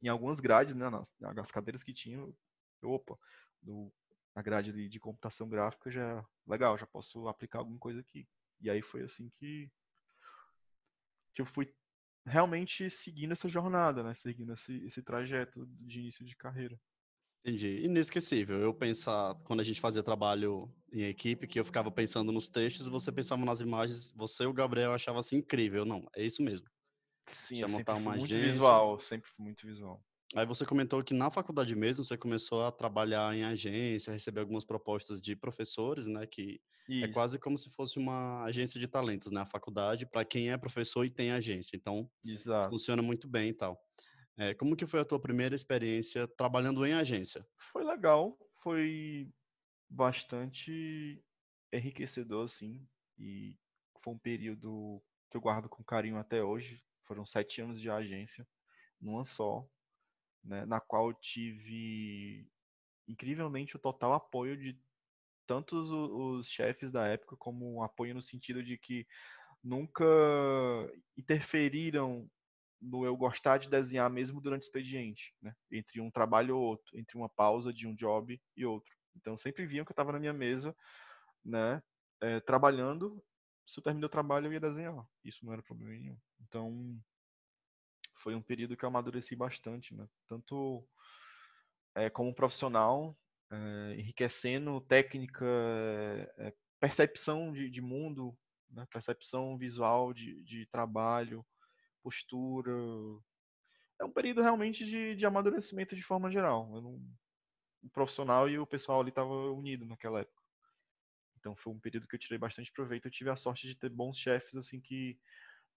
em 0.00 0.08
algumas 0.08 0.40
grades, 0.40 0.74
né, 0.74 0.88
nas, 0.88 1.12
nas 1.18 1.50
cadeiras 1.50 1.82
que 1.82 1.92
tinham, 1.92 2.20
eu, 2.20 2.36
opa, 2.82 3.18
do, 3.60 3.92
a 4.34 4.42
grade 4.42 4.72
de, 4.72 4.88
de 4.88 5.00
computação 5.00 5.48
gráfica 5.48 5.90
já 5.90 6.24
legal, 6.46 6.78
já 6.78 6.86
posso 6.86 7.26
aplicar 7.28 7.58
alguma 7.58 7.78
coisa 7.78 8.00
aqui. 8.00 8.26
E 8.60 8.70
aí 8.70 8.82
foi 8.82 9.02
assim 9.02 9.30
que 9.38 9.70
que 11.34 11.42
eu 11.42 11.46
fui 11.46 11.72
realmente 12.26 12.90
seguindo 12.90 13.32
essa 13.32 13.48
jornada, 13.48 14.02
né? 14.02 14.14
Seguindo 14.14 14.52
esse, 14.52 14.84
esse 14.84 15.02
trajeto 15.02 15.66
de 15.80 16.00
início 16.00 16.24
de 16.24 16.36
carreira. 16.36 16.78
Entendi. 17.44 17.84
Inesquecível. 17.84 18.58
Eu 18.58 18.74
pensar, 18.74 19.34
quando 19.44 19.60
a 19.60 19.64
gente 19.64 19.80
fazia 19.80 20.02
trabalho 20.02 20.72
em 20.92 21.02
equipe, 21.02 21.46
que 21.46 21.58
eu 21.58 21.64
ficava 21.64 21.90
pensando 21.90 22.32
nos 22.32 22.48
textos, 22.48 22.88
você 22.88 23.12
pensava 23.12 23.44
nas 23.44 23.60
imagens, 23.60 24.12
você 24.16 24.44
e 24.44 24.46
o 24.46 24.52
Gabriel 24.52 24.92
achava 24.92 25.20
assim 25.20 25.36
incrível. 25.36 25.84
Não, 25.84 26.06
é 26.14 26.24
isso 26.24 26.42
mesmo. 26.42 26.68
Sim, 27.26 27.64
montar 27.66 27.94
uma 27.94 28.12
muito 28.12 28.24
agência. 28.24 28.52
visual, 28.52 28.98
sempre 28.98 29.30
fui 29.30 29.44
muito 29.44 29.66
visual. 29.66 30.04
Aí 30.36 30.44
você 30.44 30.66
comentou 30.66 31.02
que 31.02 31.14
na 31.14 31.30
faculdade 31.30 31.74
mesmo 31.74 32.04
você 32.04 32.16
começou 32.16 32.62
a 32.64 32.70
trabalhar 32.70 33.34
em 33.34 33.44
agência, 33.44 34.12
receber 34.12 34.40
algumas 34.40 34.64
propostas 34.64 35.20
de 35.22 35.34
professores, 35.34 36.06
né? 36.06 36.26
Que 36.26 36.60
é 37.00 37.04
Isso. 37.04 37.06
é 37.06 37.08
quase 37.08 37.38
como 37.38 37.56
se 37.56 37.70
fosse 37.70 37.98
uma 37.98 38.44
agência 38.44 38.78
de 38.78 38.86
talentos, 38.86 39.32
né? 39.32 39.40
A 39.40 39.46
faculdade 39.46 40.06
para 40.06 40.24
quem 40.24 40.50
é 40.50 40.58
professor 40.58 41.04
e 41.04 41.10
tem 41.10 41.30
agência. 41.32 41.76
Então, 41.76 42.10
Exato. 42.24 42.70
funciona 42.70 43.02
muito 43.02 43.28
bem 43.28 43.50
e 43.50 43.54
tal. 43.54 43.78
É, 44.38 44.54
como 44.54 44.76
que 44.76 44.86
foi 44.86 45.00
a 45.00 45.04
tua 45.04 45.20
primeira 45.20 45.54
experiência 45.54 46.28
trabalhando 46.28 46.84
em 46.86 46.94
agência? 46.94 47.46
Foi 47.72 47.84
legal, 47.84 48.38
foi 48.62 49.32
bastante 49.88 51.24
enriquecedor, 51.72 52.46
assim, 52.46 52.86
e 53.18 53.58
foi 54.02 54.14
um 54.14 54.18
período 54.18 55.02
que 55.30 55.36
eu 55.36 55.40
guardo 55.40 55.68
com 55.68 55.84
carinho 55.84 56.18
até 56.18 56.42
hoje. 56.42 56.82
Foram 57.06 57.26
sete 57.26 57.60
anos 57.62 57.80
de 57.80 57.90
agência, 57.90 58.46
numa 59.00 59.24
só 59.24 59.68
né, 60.48 60.64
na 60.64 60.80
qual 60.80 61.12
tive 61.12 62.48
incrivelmente 63.06 63.76
o 63.76 63.78
total 63.78 64.14
apoio 64.14 64.56
de 64.56 64.78
tantos 65.46 65.90
os, 65.90 66.46
chefes 66.48 66.90
da 66.90 67.06
época 67.06 67.36
como 67.36 67.76
um 67.76 67.82
apoio 67.82 68.14
no 68.14 68.22
sentido 68.22 68.62
de 68.62 68.76
que 68.76 69.06
nunca 69.62 70.04
interferiram 71.16 72.28
no 72.80 73.04
eu 73.04 73.16
gostar 73.16 73.58
de 73.58 73.68
desenhar 73.68 74.08
mesmo 74.08 74.40
durante 74.40 74.62
o 74.62 74.66
expediente, 74.66 75.34
né? 75.42 75.54
Entre 75.70 76.00
um 76.00 76.10
trabalho 76.10 76.56
ou 76.56 76.62
outro, 76.62 76.96
entre 76.96 77.16
uma 77.16 77.28
pausa 77.28 77.72
de 77.72 77.88
um 77.88 77.94
job 77.94 78.40
e 78.56 78.64
outro. 78.64 78.94
Então 79.16 79.36
sempre 79.36 79.66
viam 79.66 79.84
que 79.84 79.90
eu 79.90 79.94
estava 79.94 80.12
na 80.12 80.20
minha 80.20 80.32
mesa, 80.32 80.76
né? 81.44 81.82
É, 82.20 82.40
trabalhando. 82.40 83.22
Se 83.66 83.80
eu 83.80 83.84
terminei 83.84 84.06
o 84.06 84.10
trabalho, 84.10 84.46
eu 84.46 84.52
ia 84.52 84.60
desenhar. 84.60 85.04
Isso 85.24 85.44
não 85.44 85.52
era 85.52 85.62
problema 85.62 85.92
nenhum. 85.92 86.16
Então 86.40 86.98
foi 88.18 88.34
um 88.34 88.42
período 88.42 88.76
que 88.76 88.84
eu 88.84 88.88
amadureci 88.88 89.34
bastante, 89.34 89.94
né? 89.94 90.08
Tanto 90.26 90.86
é, 91.94 92.10
como 92.10 92.34
profissional, 92.34 93.16
é, 93.50 93.94
enriquecendo 93.98 94.80
técnica, 94.82 95.46
é, 96.36 96.52
percepção 96.80 97.52
de, 97.52 97.70
de 97.70 97.80
mundo, 97.80 98.36
né? 98.70 98.86
percepção 98.90 99.56
visual 99.56 100.12
de, 100.12 100.42
de 100.42 100.66
trabalho, 100.66 101.44
postura. 102.02 102.72
É 104.00 104.04
um 104.04 104.12
período 104.12 104.42
realmente 104.42 104.84
de, 104.84 105.16
de 105.16 105.26
amadurecimento 105.26 105.96
de 105.96 106.02
forma 106.02 106.30
geral. 106.30 106.68
Não, 106.80 107.00
o 107.82 107.90
profissional 107.90 108.48
e 108.48 108.58
o 108.58 108.66
pessoal 108.66 109.00
ali 109.00 109.10
estavam 109.10 109.54
unidos 109.56 109.88
naquela 109.88 110.20
época. 110.20 110.42
Então 111.38 111.54
foi 111.56 111.72
um 111.72 111.80
período 111.80 112.06
que 112.06 112.16
eu 112.16 112.20
tirei 112.20 112.38
bastante 112.38 112.72
proveito. 112.72 113.06
Eu 113.06 113.12
tive 113.12 113.30
a 113.30 113.36
sorte 113.36 113.66
de 113.66 113.76
ter 113.76 113.88
bons 113.88 114.18
chefes 114.18 114.54
assim 114.56 114.80
que 114.80 115.18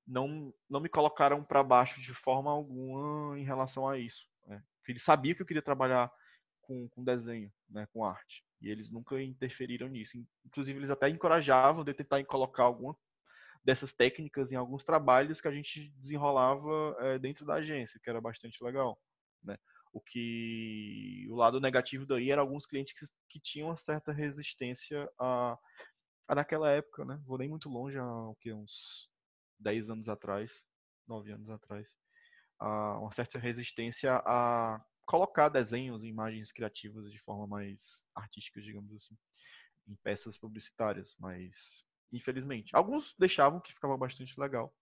não, 0.05 0.53
não 0.69 0.79
me 0.79 0.89
colocaram 0.89 1.43
para 1.43 1.63
baixo 1.63 2.01
de 2.01 2.13
forma 2.13 2.51
alguma 2.51 3.39
em 3.39 3.43
relação 3.43 3.87
a 3.87 3.97
isso. 3.97 4.27
Né? 4.45 4.63
Eles 4.87 5.03
sabiam 5.03 5.35
que 5.35 5.41
eu 5.41 5.45
queria 5.45 5.61
trabalhar 5.61 6.11
com, 6.61 6.87
com 6.89 7.03
desenho, 7.03 7.51
né, 7.69 7.87
com 7.93 8.05
arte. 8.05 8.43
E 8.61 8.69
eles 8.69 8.91
nunca 8.91 9.21
interferiram 9.21 9.87
nisso. 9.87 10.17
Inclusive, 10.45 10.79
eles 10.79 10.89
até 10.89 11.09
encorajavam 11.09 11.83
de 11.83 11.93
tentar 11.93 12.23
colocar 12.25 12.63
alguma 12.63 12.95
dessas 13.63 13.93
técnicas 13.93 14.51
em 14.51 14.55
alguns 14.55 14.83
trabalhos 14.83 15.39
que 15.39 15.47
a 15.47 15.51
gente 15.51 15.91
desenrolava 15.97 16.95
é, 16.99 17.19
dentro 17.19 17.45
da 17.45 17.55
agência, 17.55 17.99
que 18.03 18.09
era 18.09 18.19
bastante 18.19 18.63
legal. 18.63 18.99
Né? 19.43 19.57
O 19.93 19.99
que 19.99 21.27
o 21.29 21.35
lado 21.35 21.59
negativo 21.59 22.05
daí 22.05 22.31
era 22.31 22.41
alguns 22.41 22.65
clientes 22.65 22.93
que, 22.93 23.05
que 23.29 23.39
tinham 23.39 23.69
uma 23.69 23.77
certa 23.77 24.11
resistência 24.11 25.09
a, 25.19 25.57
a 26.27 26.35
naquela 26.35 26.71
época, 26.71 27.03
né? 27.03 27.19
Vou 27.25 27.37
nem 27.37 27.49
muito 27.49 27.69
longe, 27.69 27.97
há 27.97 28.05
o 28.05 28.35
que 28.35 28.53
uns 28.53 29.10
10 29.61 29.89
anos 29.89 30.09
atrás, 30.09 30.65
9 31.07 31.31
anos 31.31 31.49
atrás, 31.49 31.87
uma 32.59 33.11
certa 33.11 33.39
resistência 33.39 34.21
a 34.25 34.83
colocar 35.05 35.49
desenhos 35.49 36.03
e 36.03 36.07
imagens 36.07 36.51
criativas 36.51 37.11
de 37.11 37.19
forma 37.19 37.47
mais 37.47 38.03
artística, 38.15 38.61
digamos 38.61 38.93
assim, 38.93 39.17
em 39.87 39.95
peças 39.95 40.37
publicitárias, 40.37 41.15
mas 41.19 41.85
infelizmente. 42.11 42.75
Alguns 42.75 43.15
deixavam 43.17 43.59
que 43.59 43.73
ficava 43.73 43.97
bastante 43.97 44.39
legal, 44.39 44.73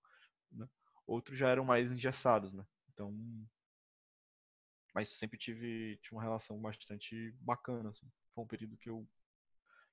né? 0.51 0.67
outros 1.07 1.37
já 1.37 1.49
eram 1.49 1.65
mais 1.65 1.91
engessados, 1.91 2.53
né? 2.53 2.65
Então, 2.93 3.15
mas 4.93 5.09
sempre 5.09 5.37
tive, 5.37 5.97
tive 5.97 6.15
uma 6.15 6.23
relação 6.23 6.59
bastante 6.59 7.31
bacana, 7.39 7.89
assim. 7.89 8.11
Foi 8.33 8.43
um 8.43 8.47
período 8.47 8.77
que 8.77 8.89
eu 8.89 9.07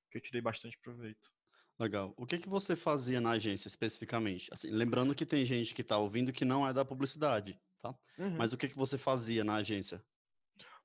que 0.09 0.17
eu 0.17 0.21
tirei 0.21 0.41
bastante 0.41 0.77
proveito. 0.79 1.36
Legal. 1.79 2.13
O 2.17 2.25
que 2.25 2.39
que 2.39 2.49
você 2.49 2.75
fazia 2.75 3.21
na 3.21 3.31
agência 3.31 3.67
especificamente? 3.67 4.51
Assim, 4.51 4.71
lembrando 4.71 5.13
que 5.13 5.25
tem 5.25 5.45
gente 5.45 5.75
que 5.75 5.81
está 5.81 5.97
ouvindo 5.97 6.33
que 6.33 6.43
não 6.43 6.67
é 6.67 6.73
da 6.73 6.83
publicidade, 6.83 7.59
tá? 7.79 7.95
Uhum. 8.17 8.35
Mas 8.35 8.51
o 8.51 8.57
que 8.57 8.67
que 8.67 8.75
você 8.75 8.97
fazia 8.97 9.43
na 9.43 9.55
agência? 9.55 10.03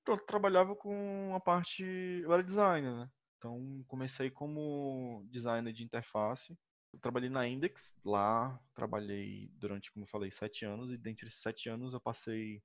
Eu 0.06 0.18
trabalhava 0.18 0.76
com 0.76 1.34
a 1.34 1.40
parte, 1.40 1.82
eu 1.82 2.32
era 2.32 2.42
designer, 2.42 2.92
né? 2.92 3.10
Então 3.38 3.82
comecei 3.88 4.30
como 4.30 5.26
designer 5.30 5.72
de 5.72 5.82
interface. 5.82 6.56
Eu 6.92 7.00
trabalhei 7.00 7.30
na 7.30 7.48
Index, 7.48 7.94
lá 8.04 8.60
trabalhei 8.74 9.48
durante, 9.54 9.90
como 9.92 10.04
eu 10.04 10.08
falei, 10.08 10.30
sete 10.30 10.66
anos 10.66 10.92
e 10.92 10.98
dentre 10.98 11.26
esses 11.26 11.40
sete 11.40 11.70
anos 11.70 11.94
eu 11.94 12.00
passei, 12.00 12.62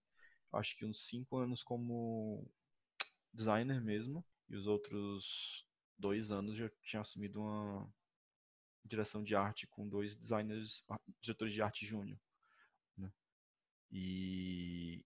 acho 0.52 0.78
que 0.78 0.86
uns 0.86 1.08
cinco 1.08 1.38
anos 1.38 1.64
como 1.64 2.46
designer 3.34 3.82
mesmo 3.82 4.26
e 4.50 4.56
os 4.58 4.68
outros 4.68 5.66
dois 5.98 6.30
anos 6.30 6.60
eu 6.60 6.70
tinha 6.84 7.02
assumido 7.02 7.40
uma 7.40 7.90
direção 8.88 9.24
de 9.24 9.36
arte 9.36 9.67
com 9.67 9.88
dois 9.88 10.15
designers, 10.15 10.84
diretores 11.22 11.53
de 11.53 11.62
arte 11.62 11.86
júnior. 11.86 12.20
Né? 12.98 13.12
E, 13.91 15.06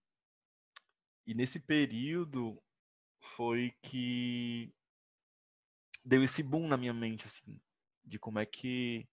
e 1.26 1.34
nesse 1.34 1.60
período 1.60 2.62
foi 3.36 3.74
que 3.82 4.72
deu 6.04 6.22
esse 6.22 6.42
boom 6.42 6.66
na 6.68 6.76
minha 6.76 6.92
mente, 6.92 7.26
assim, 7.26 7.60
de 8.04 8.18
como 8.18 8.38
é 8.38 8.46
que 8.46 9.08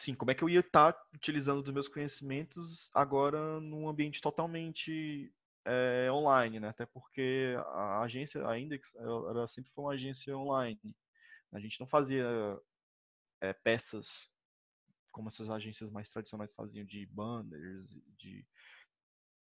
sim, 0.00 0.14
como 0.14 0.30
é 0.30 0.34
que 0.34 0.42
eu 0.42 0.48
ia 0.48 0.60
estar 0.60 0.92
tá 0.92 1.06
utilizando 1.14 1.62
dos 1.62 1.72
meus 1.72 1.88
conhecimentos 1.88 2.90
agora 2.94 3.60
num 3.60 3.88
ambiente 3.88 4.20
totalmente 4.20 5.32
é, 5.64 6.10
online, 6.10 6.58
né? 6.58 6.68
Até 6.68 6.86
porque 6.86 7.54
a 7.66 8.00
agência, 8.00 8.46
a 8.46 8.58
Index, 8.58 8.94
ela, 8.96 9.30
ela 9.30 9.48
sempre 9.48 9.70
foi 9.72 9.84
uma 9.84 9.92
agência 9.92 10.36
online. 10.36 10.96
A 11.52 11.58
gente 11.58 11.78
não 11.80 11.86
fazia 11.86 12.26
é, 13.40 13.52
peças 13.52 14.32
como 15.10 15.28
essas 15.28 15.50
agências 15.50 15.90
mais 15.90 16.08
tradicionais 16.08 16.54
faziam 16.54 16.84
de 16.84 17.04
banners, 17.06 17.92
de 18.16 18.46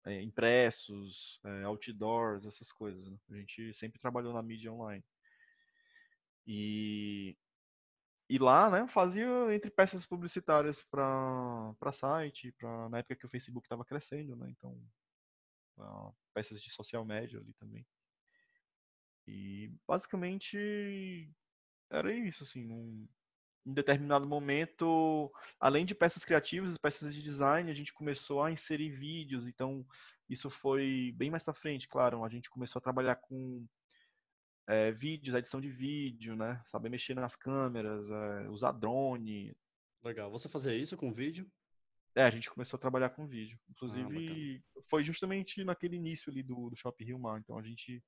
é, 0.07 0.23
impressos, 0.23 1.41
é, 1.45 1.65
outdoors, 1.65 2.47
essas 2.47 2.73
coisas. 2.73 3.07
Né? 3.07 3.19
A 3.31 3.35
gente 3.35 3.75
sempre 3.75 4.01
trabalhou 4.01 4.33
na 4.33 4.43
mídia 4.43 4.73
online. 4.73 5.05
E, 6.47 7.37
e 8.29 8.39
lá, 8.39 8.71
né, 8.71 8.89
fazia 8.89 9.27
entre 9.55 9.71
peças 9.71 10.07
publicitárias 10.07 10.83
para 10.85 11.93
site, 11.93 12.53
pra, 12.53 12.89
na 12.89 12.99
época 12.99 13.17
que 13.17 13.27
o 13.27 13.29
Facebook 13.29 13.67
estava 13.67 13.85
crescendo, 13.85 14.35
né, 14.35 14.49
então 14.51 14.73
uh, 15.77 16.17
peças 16.33 16.63
de 16.63 16.73
social 16.73 17.05
media 17.05 17.39
ali 17.39 17.53
também. 17.55 17.87
E 19.27 19.71
basicamente 19.87 21.31
era 21.91 22.13
isso, 22.13 22.43
assim, 22.43 22.65
num, 22.65 23.09
em 23.67 23.73
determinado 23.73 24.27
momento, 24.27 25.31
além 25.61 25.85
de 25.85 25.95
peças 25.95 26.25
criativas, 26.25 26.79
peças 26.79 27.15
de 27.15 27.23
design, 27.23 27.71
a 27.71 27.75
gente 27.75 27.93
começou 27.93 28.43
a 28.43 28.51
inserir 28.51 28.91
vídeos, 28.91 29.47
então 29.47 29.87
isso 30.29 30.49
foi 30.49 31.13
bem 31.17 31.31
mais 31.31 31.43
para 31.43 31.55
frente, 31.55 31.89
claro, 31.89 32.25
a 32.25 32.29
gente 32.29 32.49
começou 32.49 32.81
a 32.81 32.83
trabalhar 32.83 33.17
com 33.17 33.67
é, 34.67 34.93
vídeos, 34.93 35.35
edição 35.35 35.61
de 35.61 35.71
vídeo, 35.71 36.35
né, 36.35 36.63
saber 36.69 36.89
mexer 36.89 37.15
nas 37.15 37.37
câmeras, 37.37 38.11
é, 38.11 38.49
usar 38.49 38.73
drone. 38.73 39.55
Legal, 40.03 40.31
você 40.31 40.49
fazia 40.49 40.75
isso 40.75 40.97
com 40.97 41.13
vídeo? 41.13 41.51
É, 42.15 42.23
a 42.25 42.31
gente 42.31 42.51
começou 42.51 42.77
a 42.77 42.81
trabalhar 42.81 43.11
com 43.11 43.27
vídeo. 43.27 43.59
Ah, 43.61 43.71
Inclusive, 43.71 44.65
ah, 44.77 44.81
foi 44.89 45.05
justamente 45.05 45.63
naquele 45.63 45.97
início 45.97 46.33
ali 46.33 46.43
do, 46.43 46.71
do 46.71 46.77
Shop 46.77 47.05
Rio 47.05 47.19
Mar. 47.19 47.39
Então 47.39 47.57
a 47.59 47.63
gente 47.63 48.03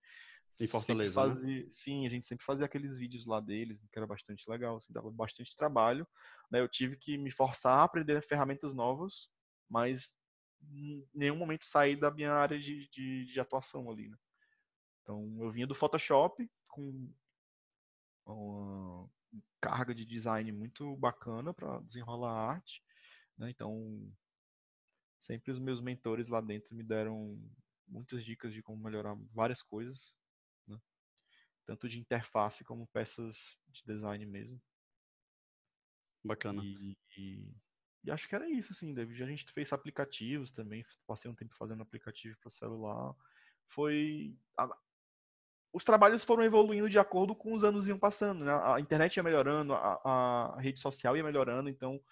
em 0.59 0.67
Fortaleza, 0.67 1.21
né? 1.23 1.35
fazia, 1.35 1.65
né? 1.65 1.69
Sim, 1.73 2.07
a 2.07 2.11
gente 2.11 2.27
sempre 2.27 2.45
fazia 2.45 2.67
aqueles 2.67 2.99
vídeos 2.99 3.27
lá 3.27 3.41
deles, 3.41 3.81
que 3.91 3.99
era 3.99 4.07
bastante 4.07 4.49
legal, 4.49 4.77
assim, 4.77 4.93
dava 4.93 5.11
bastante 5.11 5.57
trabalho. 5.57 6.07
Né? 6.51 6.61
Eu 6.61 6.69
tive 6.69 6.97
que 6.97 7.17
me 7.17 7.31
forçar 7.31 7.79
a 7.79 7.85
aprender 7.85 8.21
ferramentas 8.23 8.75
novas, 8.75 9.29
mas 9.69 10.15
em 10.73 11.07
nenhum 11.15 11.37
momento 11.37 11.65
sair 11.65 11.97
da 11.97 12.11
minha 12.11 12.33
área 12.33 12.59
de, 12.59 12.89
de, 12.91 13.27
de 13.27 13.41
atuação 13.41 13.91
ali, 13.91 14.09
né? 14.09 14.17
Então, 15.03 15.37
eu 15.41 15.51
vinha 15.51 15.67
do 15.67 15.75
Photoshop 15.75 16.49
com 16.69 17.11
uma 18.27 19.11
carga 19.61 19.95
de 19.95 20.05
design 20.05 20.53
muito 20.53 20.97
bacana 20.97 21.53
para 21.53 21.81
desenrolar 21.81 22.33
a 22.33 22.51
arte, 22.51 22.83
né? 23.37 23.51
Então, 23.51 24.13
sempre 25.19 25.51
os 25.51 25.59
meus 25.59 25.81
mentores 25.81 26.29
lá 26.29 26.41
dentro 26.41 26.75
me 26.75 26.83
deram 26.83 27.39
muitas 27.89 28.25
dicas 28.25 28.53
de 28.53 28.63
como 28.63 28.83
melhorar 28.83 29.17
várias 29.33 29.63
coisas? 29.63 30.13
Tanto 31.71 31.89
de 31.89 32.01
interface 32.01 32.65
como 32.65 32.89
peças 32.89 33.37
de 33.69 33.85
design 33.87 34.27
mesmo. 34.27 34.61
Bacana. 36.25 36.61
E, 36.65 36.99
e, 37.17 37.55
e 38.03 38.11
acho 38.11 38.29
que 38.29 38.35
era 38.35 38.51
isso, 38.51 38.73
assim, 38.73 38.93
David. 38.93 39.23
A 39.23 39.27
gente 39.27 39.53
fez 39.53 39.73
aplicativos 39.73 40.51
também, 40.51 40.85
passei 41.07 41.31
um 41.31 41.35
tempo 41.35 41.55
fazendo 41.55 41.81
aplicativo 41.81 42.37
para 42.41 42.51
celular. 42.51 43.15
Foi. 43.69 44.37
A, 44.59 44.77
os 45.73 45.85
trabalhos 45.85 46.25
foram 46.25 46.43
evoluindo 46.43 46.91
de 46.91 46.99
acordo 46.99 47.37
com 47.37 47.55
os 47.55 47.63
anos 47.63 47.87
iam 47.87 48.01
passando, 48.01 48.45
né? 48.45 48.53
A 48.53 48.81
internet 48.81 49.17
ia 49.17 49.23
melhorando, 49.23 49.73
a, 49.73 50.01
a 50.05 50.61
rede 50.61 50.81
social 50.81 51.17
ia 51.17 51.23
melhorando, 51.23 51.69
então 51.69 52.03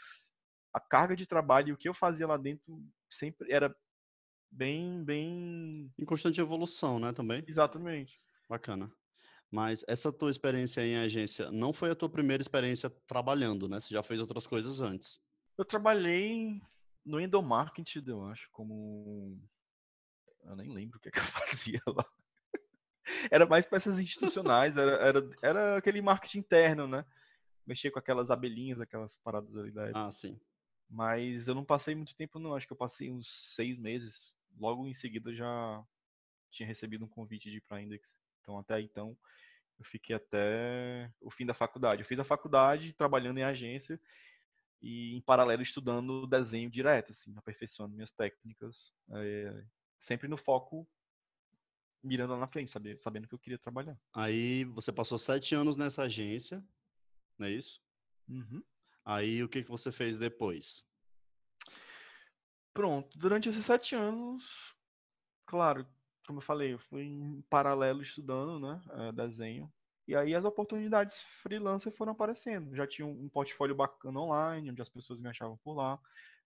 a 0.72 0.78
carga 0.78 1.16
de 1.16 1.26
trabalho 1.26 1.70
e 1.70 1.72
o 1.72 1.76
que 1.76 1.88
eu 1.88 1.94
fazia 1.94 2.28
lá 2.28 2.36
dentro 2.36 2.80
sempre 3.10 3.50
era 3.50 3.76
bem, 4.48 5.02
bem. 5.02 5.92
Em 5.98 6.04
constante 6.04 6.40
evolução, 6.40 7.00
né, 7.00 7.12
também? 7.12 7.42
Exatamente. 7.48 8.22
Bacana. 8.48 8.88
Mas 9.50 9.84
essa 9.88 10.12
tua 10.12 10.30
experiência 10.30 10.84
em 10.84 10.98
agência 10.98 11.50
não 11.50 11.72
foi 11.72 11.90
a 11.90 11.94
tua 11.94 12.08
primeira 12.08 12.42
experiência 12.42 12.90
trabalhando, 13.06 13.68
né? 13.68 13.80
Você 13.80 13.94
já 13.94 14.02
fez 14.02 14.20
outras 14.20 14.46
coisas 14.46 14.80
antes. 14.80 15.20
Eu 15.56 15.64
trabalhei 15.64 16.60
no 17.04 17.18
endomarketing, 17.18 18.04
eu 18.06 18.24
acho, 18.26 18.48
como. 18.52 19.40
Eu 20.44 20.54
nem 20.54 20.70
lembro 20.70 20.98
o 20.98 21.00
que, 21.00 21.08
é 21.08 21.12
que 21.12 21.18
eu 21.18 21.22
fazia 21.24 21.80
lá. 21.86 22.04
Era 23.30 23.46
mais 23.46 23.64
peças 23.64 23.98
institucionais, 23.98 24.76
era, 24.76 24.92
era, 24.92 25.30
era 25.42 25.76
aquele 25.78 26.02
marketing 26.02 26.38
interno, 26.38 26.86
né? 26.86 27.04
Mexer 27.66 27.90
com 27.90 27.98
aquelas 27.98 28.30
abelhinhas, 28.30 28.80
aquelas 28.80 29.16
paradas 29.16 29.56
ali 29.56 29.70
da 29.70 29.84
época. 29.84 30.06
Ah, 30.06 30.10
sim. 30.10 30.38
Mas 30.88 31.48
eu 31.48 31.54
não 31.54 31.64
passei 31.64 31.94
muito 31.94 32.14
tempo, 32.14 32.38
não. 32.38 32.54
Acho 32.54 32.66
que 32.66 32.72
eu 32.72 32.76
passei 32.76 33.10
uns 33.10 33.54
seis 33.54 33.78
meses. 33.78 34.36
Logo 34.58 34.86
em 34.86 34.94
seguida 34.94 35.34
já 35.34 35.84
tinha 36.50 36.66
recebido 36.66 37.04
um 37.04 37.08
convite 37.08 37.50
de 37.50 37.56
ir 37.58 37.60
para 37.62 37.80
Index. 37.80 38.16
Então, 38.48 38.58
até 38.58 38.80
então, 38.80 39.14
eu 39.78 39.84
fiquei 39.84 40.16
até 40.16 41.12
o 41.20 41.30
fim 41.30 41.44
da 41.44 41.52
faculdade. 41.52 42.00
Eu 42.00 42.06
fiz 42.06 42.18
a 42.18 42.24
faculdade 42.24 42.94
trabalhando 42.94 43.36
em 43.36 43.42
agência 43.42 44.00
e, 44.80 45.14
em 45.14 45.20
paralelo, 45.20 45.60
estudando 45.60 46.26
desenho 46.26 46.70
direto, 46.70 47.12
assim, 47.12 47.36
aperfeiçoando 47.36 47.94
minhas 47.94 48.10
técnicas. 48.10 48.94
É, 49.10 49.64
sempre 50.00 50.28
no 50.28 50.38
foco, 50.38 50.88
mirando 52.02 52.32
lá 52.32 52.38
na 52.38 52.48
frente, 52.48 52.70
sabendo, 52.70 53.02
sabendo 53.02 53.28
que 53.28 53.34
eu 53.34 53.38
queria 53.38 53.58
trabalhar. 53.58 53.98
Aí 54.14 54.64
você 54.64 54.90
passou 54.90 55.18
sete 55.18 55.54
anos 55.54 55.76
nessa 55.76 56.04
agência, 56.04 56.64
não 57.36 57.48
é 57.48 57.50
isso? 57.50 57.82
Uhum. 58.26 58.64
Aí 59.04 59.42
o 59.42 59.48
que, 59.48 59.62
que 59.62 59.68
você 59.68 59.92
fez 59.92 60.16
depois? 60.16 60.88
Pronto, 62.72 63.18
durante 63.18 63.50
esses 63.50 63.66
sete 63.66 63.94
anos, 63.94 64.42
claro, 65.44 65.86
como 66.28 66.40
eu 66.40 66.42
falei, 66.42 66.74
eu 66.74 66.78
fui 66.78 67.04
em 67.04 67.40
paralelo 67.48 68.02
estudando, 68.02 68.60
né, 68.60 68.82
é, 68.90 69.12
desenho. 69.12 69.72
E 70.06 70.14
aí 70.14 70.34
as 70.34 70.44
oportunidades 70.44 71.18
freelancer 71.42 71.90
foram 71.90 72.12
aparecendo. 72.12 72.76
Já 72.76 72.86
tinha 72.86 73.06
um 73.06 73.30
portfólio 73.30 73.74
bacana 73.74 74.20
online, 74.20 74.70
onde 74.70 74.82
as 74.82 74.90
pessoas 74.90 75.18
me 75.18 75.28
achavam 75.28 75.56
por 75.64 75.74
lá. 75.74 75.98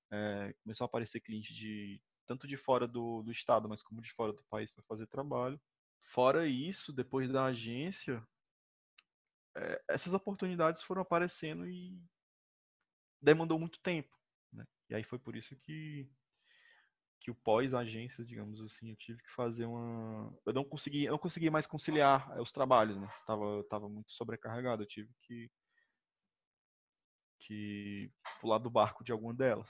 É, 0.08 0.54
começou 0.62 0.84
a 0.84 0.86
aparecer 0.86 1.18
cliente 1.18 1.52
de 1.52 2.00
tanto 2.26 2.46
de 2.46 2.56
fora 2.56 2.86
do, 2.86 3.22
do 3.22 3.32
estado, 3.32 3.68
mas 3.68 3.82
como 3.82 4.00
de 4.00 4.12
fora 4.12 4.32
do 4.32 4.44
país 4.44 4.70
para 4.70 4.84
fazer 4.84 5.08
trabalho. 5.08 5.60
Fora 6.00 6.46
isso, 6.46 6.92
depois 6.92 7.28
da 7.32 7.46
agência, 7.46 8.24
é, 9.56 9.82
essas 9.88 10.14
oportunidades 10.14 10.80
foram 10.82 11.02
aparecendo 11.02 11.68
e 11.68 12.00
demandou 13.20 13.58
muito 13.58 13.80
tempo. 13.80 14.16
Né? 14.52 14.64
E 14.90 14.94
aí 14.94 15.02
foi 15.02 15.18
por 15.18 15.34
isso 15.34 15.56
que 15.56 16.08
que 17.22 17.30
o 17.30 17.34
pós-agência, 17.36 18.24
digamos 18.24 18.60
assim, 18.60 18.90
eu 18.90 18.96
tive 18.96 19.22
que 19.22 19.30
fazer 19.30 19.64
uma. 19.64 20.36
Eu 20.44 20.52
não 20.52 20.64
consegui, 20.64 21.04
eu 21.04 21.12
não 21.12 21.18
consegui 21.18 21.50
mais 21.50 21.68
conciliar 21.68 22.40
os 22.40 22.50
trabalhos, 22.50 22.96
né? 23.00 23.08
Tava, 23.24 23.62
tava 23.70 23.88
muito 23.88 24.10
sobrecarregado, 24.10 24.82
eu 24.82 24.86
tive 24.86 25.08
que 25.22 25.48
que 27.38 28.10
pular 28.40 28.58
do 28.58 28.70
barco 28.70 29.04
de 29.04 29.12
alguma 29.12 29.34
delas. 29.34 29.68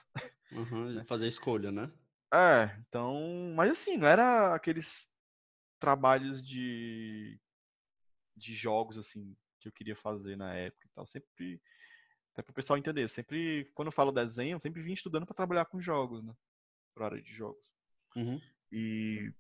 Uhum, 0.50 0.92
né? 0.92 1.04
Fazer 1.04 1.26
escolha, 1.26 1.70
né? 1.70 1.92
É, 2.32 2.74
então, 2.88 3.52
mas 3.54 3.70
assim, 3.70 3.98
não 3.98 4.06
era 4.06 4.54
aqueles 4.54 5.10
trabalhos 5.78 6.42
de 6.42 7.38
de 8.34 8.54
jogos 8.54 8.96
assim 8.96 9.36
que 9.60 9.68
eu 9.68 9.72
queria 9.72 9.94
fazer 9.94 10.36
na 10.36 10.54
época 10.54 10.86
e 10.86 10.90
tal, 10.94 11.06
sempre 11.06 11.60
até 12.32 12.42
para 12.42 12.50
o 12.50 12.54
pessoal 12.54 12.78
entender, 12.78 13.10
sempre 13.10 13.70
quando 13.74 13.88
eu 13.88 13.92
falo 13.92 14.10
desenho, 14.10 14.56
eu 14.56 14.60
sempre 14.60 14.82
vim 14.82 14.94
estudando 14.94 15.26
para 15.26 15.34
trabalhar 15.34 15.66
com 15.66 15.80
jogos, 15.80 16.24
né? 16.24 16.34
Para 16.94 17.07
área 17.07 17.22
de 17.22 17.33
jogos. 17.33 17.62
Uhum. 18.16 18.40
E 18.70 19.33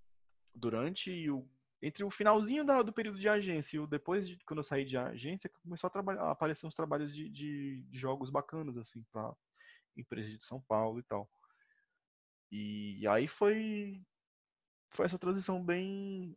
durante 0.54 1.30
o 1.30 1.48
entre 1.84 2.04
o 2.04 2.10
finalzinho 2.10 2.64
da, 2.64 2.80
do 2.80 2.92
período 2.92 3.18
de 3.18 3.28
agência 3.28 3.76
e 3.76 3.80
o 3.80 3.88
depois 3.88 4.28
de 4.28 4.36
quando 4.44 4.58
eu 4.58 4.64
saí 4.64 4.84
de 4.84 4.96
agência, 4.96 5.50
começou 5.64 5.88
a, 5.88 5.90
trabalhar, 5.90 6.22
a 6.22 6.30
aparecer 6.30 6.64
uns 6.64 6.76
trabalhos 6.76 7.12
de, 7.12 7.28
de, 7.28 7.82
de 7.82 7.98
jogos 7.98 8.30
bacanas 8.30 8.76
assim 8.76 9.02
para 9.10 9.34
empresas 9.96 10.30
de 10.30 10.44
São 10.44 10.60
Paulo 10.60 11.00
e 11.00 11.02
tal. 11.02 11.28
E 12.52 13.04
aí 13.08 13.26
foi 13.26 14.00
foi 14.90 15.06
essa 15.06 15.18
transição 15.18 15.64
bem 15.64 16.36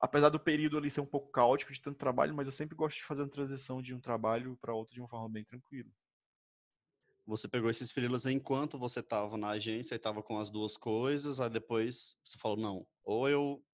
apesar 0.00 0.30
do 0.30 0.40
período 0.40 0.78
ali 0.78 0.90
ser 0.90 1.02
um 1.02 1.06
pouco 1.06 1.30
caótico 1.30 1.72
de 1.72 1.80
tanto 1.80 1.98
trabalho, 1.98 2.34
mas 2.34 2.46
eu 2.46 2.52
sempre 2.52 2.74
gosto 2.74 2.96
de 2.96 3.04
fazer 3.04 3.22
uma 3.22 3.28
transição 3.28 3.82
de 3.82 3.94
um 3.94 4.00
trabalho 4.00 4.56
para 4.60 4.74
outro 4.74 4.94
de 4.94 5.00
uma 5.00 5.08
forma 5.08 5.28
bem 5.28 5.44
tranquila. 5.44 5.90
Você 7.30 7.46
pegou 7.46 7.70
esses 7.70 7.92
freelas 7.92 8.26
enquanto 8.26 8.76
você 8.76 8.98
estava 8.98 9.36
na 9.36 9.50
agência 9.50 9.94
e 9.94 9.96
estava 9.96 10.20
com 10.20 10.36
as 10.40 10.50
duas 10.50 10.76
coisas, 10.76 11.40
aí 11.40 11.48
depois 11.48 12.16
você 12.24 12.36
falou, 12.36 12.56
não, 12.56 12.86
ou 13.04 13.28
eu 13.28 13.64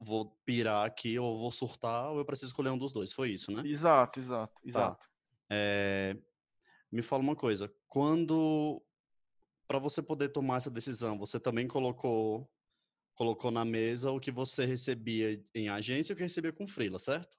vou 0.00 0.30
pirar 0.46 0.86
aqui, 0.86 1.18
ou 1.18 1.38
vou 1.38 1.52
surtar, 1.52 2.10
ou 2.10 2.18
eu 2.18 2.24
preciso 2.24 2.48
escolher 2.48 2.70
um 2.70 2.78
dos 2.78 2.90
dois. 2.90 3.12
Foi 3.12 3.30
isso, 3.30 3.52
né? 3.52 3.62
Exato, 3.68 4.18
exato, 4.18 4.62
exato. 4.64 5.06
Tá. 5.06 5.12
É... 5.50 6.16
Me 6.90 7.02
fala 7.02 7.22
uma 7.22 7.36
coisa, 7.36 7.70
quando 7.86 8.82
para 9.68 9.78
você 9.78 10.02
poder 10.02 10.30
tomar 10.30 10.56
essa 10.56 10.70
decisão, 10.70 11.18
você 11.18 11.38
também 11.38 11.68
colocou 11.68 12.50
colocou 13.14 13.50
na 13.50 13.64
mesa 13.64 14.10
o 14.10 14.18
que 14.18 14.32
você 14.32 14.64
recebia 14.64 15.40
em 15.54 15.68
agência 15.68 16.12
e 16.12 16.14
o 16.14 16.16
que 16.16 16.22
recebia 16.22 16.52
com 16.52 16.66
freela, 16.66 16.98
certo? 16.98 17.38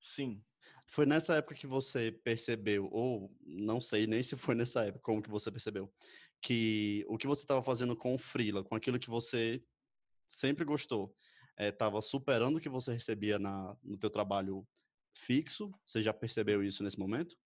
Sim. 0.00 0.42
Foi 0.88 1.06
nessa 1.06 1.36
época 1.36 1.54
que 1.54 1.66
você 1.66 2.10
percebeu, 2.10 2.88
ou 2.90 3.30
não 3.58 3.80
sei 3.80 4.06
nem 4.06 4.22
se 4.22 4.36
foi 4.36 4.54
nessa 4.54 4.84
época, 4.84 5.02
como 5.02 5.22
que 5.22 5.30
você 5.30 5.50
percebeu, 5.50 5.92
que 6.40 7.04
o 7.08 7.18
que 7.18 7.26
você 7.26 7.42
estava 7.42 7.62
fazendo 7.62 7.96
com 7.96 8.14
o 8.14 8.18
Freela, 8.18 8.64
com 8.64 8.74
aquilo 8.74 8.98
que 8.98 9.10
você 9.10 9.62
sempre 10.26 10.64
gostou, 10.64 11.14
estava 11.58 11.98
eh, 11.98 12.02
superando 12.02 12.56
o 12.56 12.60
que 12.60 12.68
você 12.68 12.92
recebia 12.92 13.38
na, 13.38 13.76
no 13.82 13.98
teu 13.98 14.10
trabalho 14.10 14.66
fixo? 15.14 15.72
Você 15.84 16.00
já 16.00 16.12
percebeu 16.12 16.62
isso 16.62 16.82
nesse 16.82 16.98
momento? 16.98 17.36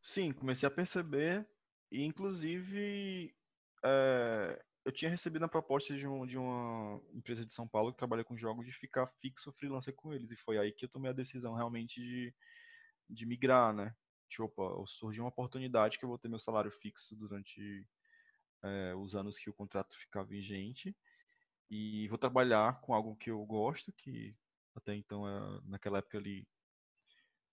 Sim, 0.00 0.32
comecei 0.32 0.66
a 0.66 0.70
perceber 0.70 1.46
e 1.90 2.02
inclusive 2.04 3.34
é, 3.84 4.62
eu 4.84 4.92
tinha 4.92 5.10
recebido 5.10 5.44
a 5.44 5.48
proposta 5.48 5.94
de, 5.94 6.06
um, 6.06 6.26
de, 6.26 6.38
uma 6.38 7.00
empresa 7.12 7.44
de 7.44 7.52
São 7.52 7.68
Paulo 7.68 7.92
que 7.92 7.98
trabalha 7.98 8.24
com 8.24 8.36
jogos 8.36 8.64
de 8.64 8.72
ficar 8.72 9.06
fixo 9.20 9.52
freelancer 9.52 9.94
com 9.94 10.14
eles. 10.14 10.30
E 10.30 10.36
foi 10.36 10.58
aí 10.58 10.72
que 10.72 10.86
eu 10.86 10.88
tomei 10.88 11.10
a 11.10 11.14
decisão 11.14 11.54
realmente 11.54 12.00
de, 12.00 12.34
de 13.10 13.26
migrar, 13.26 13.74
né? 13.74 13.94
Tipo, 14.28 14.44
opa, 14.44 14.84
surgiu 14.86 15.24
uma 15.24 15.30
oportunidade 15.30 15.98
que 15.98 16.04
eu 16.04 16.08
vou 16.08 16.18
ter 16.18 16.28
meu 16.28 16.38
salário 16.38 16.70
fixo 16.70 17.16
durante 17.16 17.86
é, 18.62 18.94
os 18.94 19.14
anos 19.14 19.38
que 19.38 19.50
o 19.50 19.54
contrato 19.54 19.96
ficar 19.98 20.22
vigente. 20.22 20.96
E 21.70 22.08
vou 22.08 22.18
trabalhar 22.18 22.80
com 22.80 22.94
algo 22.94 23.16
que 23.16 23.30
eu 23.30 23.44
gosto, 23.44 23.92
que 23.92 24.34
até 24.74 24.94
então, 24.94 25.28
é, 25.28 25.60
naquela 25.64 25.98
época 25.98 26.18
ali, 26.18 26.46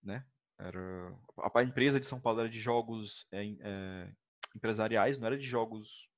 né? 0.01 0.25
Era, 0.57 1.13
a 1.53 1.63
empresa 1.63 1.99
de 1.99 2.05
São 2.05 2.19
Paulo 2.19 2.39
era 2.39 2.49
de 2.49 2.59
jogos 2.59 3.27
é, 3.31 3.45
é, 3.59 4.13
empresariais, 4.55 5.17
não 5.17 5.27
era 5.27 5.38
de 5.38 5.45
jogos 5.45 6.09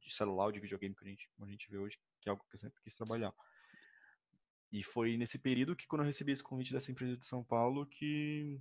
de 0.00 0.12
celular 0.12 0.50
de 0.50 0.60
videogame 0.60 0.94
que 0.94 1.04
a 1.04 1.08
gente, 1.08 1.30
a 1.40 1.46
gente 1.46 1.70
vê 1.70 1.78
hoje, 1.78 1.98
que 2.20 2.28
é 2.28 2.30
algo 2.30 2.44
que 2.48 2.56
eu 2.56 2.58
sempre 2.58 2.82
quis 2.82 2.94
trabalhar. 2.94 3.32
E 4.72 4.82
foi 4.82 5.16
nesse 5.16 5.38
período 5.38 5.76
que, 5.76 5.86
quando 5.86 6.02
eu 6.02 6.06
recebi 6.06 6.32
esse 6.32 6.42
convite 6.42 6.72
dessa 6.72 6.90
empresa 6.90 7.16
de 7.16 7.24
São 7.24 7.44
Paulo, 7.44 7.86
que, 7.86 8.60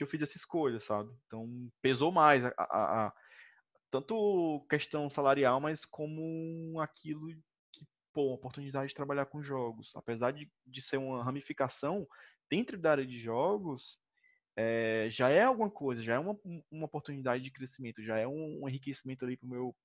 que 0.00 0.04
eu 0.04 0.08
fiz 0.08 0.22
essa 0.22 0.38
escolha, 0.38 0.80
sabe? 0.80 1.14
Então, 1.26 1.70
pesou 1.82 2.10
mais 2.10 2.42
a, 2.42 2.52
a, 2.56 3.06
a 3.06 3.12
tanto 3.90 4.64
questão 4.70 5.10
salarial, 5.10 5.60
mas 5.60 5.84
como 5.84 6.80
aquilo 6.80 7.28
que, 7.70 7.86
pô, 8.14 8.32
oportunidade 8.32 8.88
de 8.88 8.94
trabalhar 8.94 9.26
com 9.26 9.42
jogos. 9.42 9.92
Apesar 9.94 10.30
de, 10.30 10.50
de 10.66 10.80
ser 10.80 10.96
uma 10.96 11.22
ramificação 11.22 12.08
dentro 12.48 12.78
da 12.78 12.92
área 12.92 13.06
de 13.06 13.20
jogos, 13.20 13.98
é, 14.56 15.08
já 15.10 15.28
é 15.28 15.42
alguma 15.42 15.70
coisa, 15.70 16.02
já 16.02 16.14
é 16.14 16.18
uma, 16.18 16.38
uma 16.70 16.86
oportunidade 16.86 17.44
de 17.44 17.50
crescimento, 17.50 18.02
já 18.02 18.16
é 18.16 18.26
um, 18.26 18.62
um 18.62 18.68
enriquecimento 18.68 19.26
ali 19.26 19.36
para 19.36 19.46
o 19.46 19.50
meu 19.50 19.76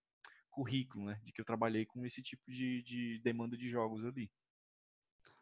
currículo, 0.49 1.07
né? 1.07 1.19
De 1.25 1.33
que 1.33 1.41
eu 1.41 1.45
trabalhei 1.45 1.85
com 1.85 2.05
esse 2.05 2.23
tipo 2.23 2.49
de, 2.49 2.83
de 2.83 3.19
demanda 3.21 3.57
de 3.57 3.69
jogos 3.69 4.05
ali. 4.05 4.31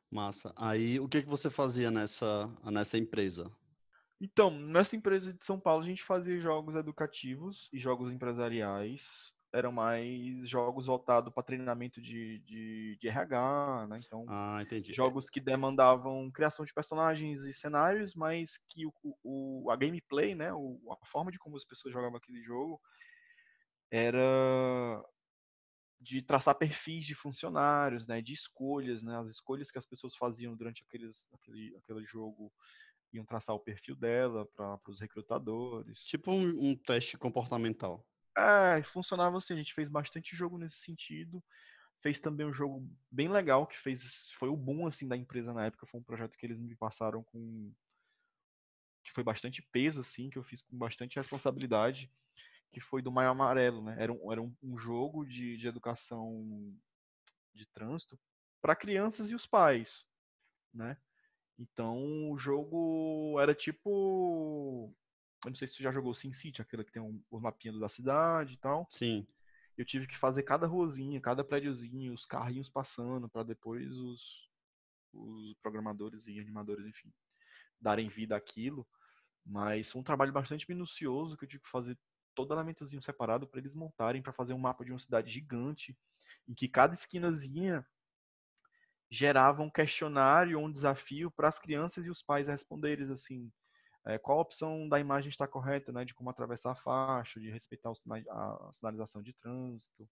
Massa. 0.10 0.52
Aí, 0.56 1.00
o 1.00 1.08
que 1.08 1.22
que 1.22 1.30
você 1.30 1.52
fazia 1.52 1.92
nessa, 1.92 2.48
nessa 2.72 2.98
empresa? 2.98 3.52
Então, 4.20 4.52
nessa 4.52 4.96
empresa 4.96 5.34
de 5.34 5.44
São 5.44 5.60
Paulo, 5.60 5.84
a 5.84 5.88
gente 5.88 6.04
fazia 6.04 6.40
jogos 6.40 6.76
educativos 6.76 7.70
e 7.74 7.80
jogos 7.80 8.12
empresariais. 8.12 9.34
Eram 9.54 9.72
mais 9.72 10.48
jogos 10.50 10.86
voltados 10.88 11.34
para 11.34 11.44
treinamento 11.44 12.02
de, 12.02 12.40
de, 12.40 12.98
de 13.00 13.08
RH, 13.08 13.88
né? 13.88 14.00
Então, 14.00 14.28
Ah, 14.28 14.62
entendi. 14.62 14.94
jogos 14.94 15.30
que 15.30 15.42
demandavam 15.42 16.32
criação 16.32 16.66
de 16.66 16.74
personagens 16.74 17.44
e 17.46 17.54
cenários, 17.54 18.16
mas 18.16 18.58
que 18.70 18.86
o, 18.88 18.94
o- 19.24 19.72
a 19.72 19.76
gameplay, 19.78 20.36
né, 20.36 20.54
o- 20.54 20.80
a 21.02 21.06
forma 21.08 21.32
de 21.32 21.40
como 21.40 21.58
as 21.58 21.66
pessoas 21.66 21.94
jogavam 21.94 22.18
aquele 22.18 22.44
jogo 22.44 22.82
era 23.92 25.04
de 26.00 26.22
traçar 26.22 26.56
perfis 26.58 27.06
de 27.06 27.16
funcionários, 27.16 28.06
né, 28.06 28.22
de 28.22 28.34
escolhas, 28.34 29.02
né, 29.04 29.18
as 29.20 29.30
escolhas 29.30 29.72
que 29.72 29.78
as 29.78 29.86
pessoas 29.86 30.16
faziam 30.16 30.56
durante 30.56 30.84
aqueles, 30.84 31.30
aquele, 31.34 31.76
aquele 31.78 32.06
jogo 32.06 32.52
iam 33.14 33.26
traçar 33.26 33.56
o 33.56 33.60
perfil 33.60 33.96
dela 33.96 34.46
para 34.56 34.80
os 34.88 35.00
recrutadores. 35.00 36.04
Tipo 36.04 36.32
um, 36.32 36.72
um 36.72 36.76
teste 36.76 37.18
comportamental. 37.18 38.06
É, 38.36 38.82
funcionava 38.84 39.38
assim, 39.38 39.54
a 39.54 39.58
gente 39.58 39.74
fez 39.74 39.88
bastante 39.88 40.36
jogo 40.36 40.58
nesse 40.58 40.78
sentido. 40.78 41.44
Fez 42.02 42.20
também 42.20 42.46
um 42.46 42.54
jogo 42.54 42.86
bem 43.10 43.30
legal 43.30 43.66
que 43.66 43.80
fez 43.80 44.30
foi 44.38 44.50
o 44.50 44.58
boom 44.58 44.88
assim 44.88 45.08
da 45.08 45.16
empresa 45.16 45.54
na 45.54 45.66
época, 45.66 45.86
foi 45.86 46.00
um 46.00 46.04
projeto 46.04 46.38
que 46.38 46.46
eles 46.46 46.60
me 46.60 46.76
passaram 46.76 47.24
com 47.24 47.72
que 49.04 49.12
foi 49.12 49.24
bastante 49.24 49.62
peso 49.62 50.02
assim, 50.02 50.30
que 50.30 50.38
eu 50.38 50.44
fiz 50.44 50.62
com 50.62 50.78
bastante 50.78 51.18
responsabilidade, 51.18 52.12
que 52.72 52.80
foi 52.80 53.02
do 53.02 53.12
Maio 53.12 53.30
Amarelo, 53.30 53.84
né? 53.84 53.96
Era 54.00 54.12
um, 54.12 54.32
era 54.32 54.42
um, 54.42 54.54
um 54.62 54.78
jogo 54.78 55.26
de, 55.26 55.58
de 55.58 55.68
educação 55.68 56.74
de 57.54 57.66
trânsito 57.68 58.20
para 58.62 58.76
crianças 58.76 59.30
e 59.30 59.36
os 59.36 59.46
pais, 59.46 60.06
né? 60.74 60.98
Então 61.64 62.30
o 62.32 62.38
jogo 62.38 63.40
era 63.40 63.56
tipo 63.56 64.94
eu 65.46 65.50
não 65.50 65.56
sei 65.56 65.68
se 65.68 65.76
você 65.76 65.84
já 65.84 65.92
jogou 65.92 66.14
Sin 66.14 66.32
City, 66.32 66.62
aquele 66.62 66.84
que 66.84 66.92
tem 66.92 67.02
um, 67.02 67.22
o 67.30 67.40
mapinha 67.40 67.78
da 67.78 67.90
cidade 67.90 68.54
e 68.54 68.58
tal. 68.58 68.88
Sim. 68.90 69.28
Eu 69.78 69.84
tive 69.84 70.08
que 70.08 70.18
fazer 70.18 70.44
cada 70.44 70.68
ruazinha, 70.68 71.20
cada 71.20 71.44
prédiozinho, 71.44 72.14
os 72.14 72.26
carrinhos 72.26 72.70
passando, 72.70 73.28
para 73.28 73.44
depois 73.44 73.92
os, 73.98 74.50
os 75.12 75.54
programadores 75.62 76.28
e 76.28 76.40
animadores, 76.40 76.86
enfim, 76.86 77.12
darem 77.82 78.08
vida 78.08 78.36
àquilo. 78.36 78.88
Mas 79.46 79.92
foi 79.92 80.00
um 80.00 80.04
trabalho 80.04 80.32
bastante 80.32 80.70
minucioso 80.70 81.36
que 81.36 81.44
eu 81.44 81.50
tive 81.50 81.64
que 81.64 81.70
fazer 81.70 81.98
todo 82.34 82.54
elementozinho 82.54 83.02
separado 83.02 83.46
para 83.48 83.60
eles 83.60 83.76
montarem, 83.76 84.22
para 84.22 84.32
fazer 84.32 84.54
um 84.54 84.60
mapa 84.60 84.86
de 84.86 84.92
uma 84.92 85.00
cidade 85.00 85.30
gigante, 85.30 85.98
em 86.48 86.54
que 86.54 86.68
cada 86.70 86.94
esquinazinha 86.94 87.86
gerava 89.14 89.62
um 89.62 89.70
questionário 89.70 90.58
um 90.58 90.72
desafio 90.72 91.30
para 91.30 91.48
as 91.48 91.60
crianças 91.60 92.04
e 92.04 92.10
os 92.10 92.24
pais 92.24 92.48
responderem 92.48 93.12
assim, 93.12 93.52
é, 94.08 94.18
qual 94.18 94.40
a 94.40 94.42
opção 94.42 94.90
da 94.90 95.00
imagem 95.00 95.30
está 95.30 95.48
correta, 95.48 95.92
né, 95.92 96.04
de 96.04 96.16
como 96.16 96.32
atravessar 96.32 96.72
a 96.72 96.76
faixa, 96.76 97.40
de 97.40 97.52
respeitar 97.52 97.92
a 97.92 98.70
sinalização 98.74 99.22
de 99.22 99.32
trânsito. 99.34 100.10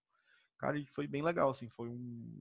Cara, 0.56 0.78
e 0.78 0.86
foi 0.86 1.08
bem 1.08 1.20
legal, 1.20 1.50
assim, 1.50 1.68
foi 1.70 1.88
um 1.88 2.38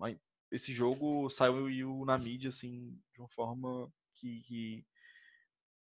esse 0.52 0.71
jogo 0.71 1.30
saiu 1.30 2.06
na 2.06 2.17
mídia 2.17 2.50
assim 2.50 3.02
de 3.13 3.21
uma 3.21 3.30
forma 3.30 3.91
que, 4.15 4.41
que 4.41 4.86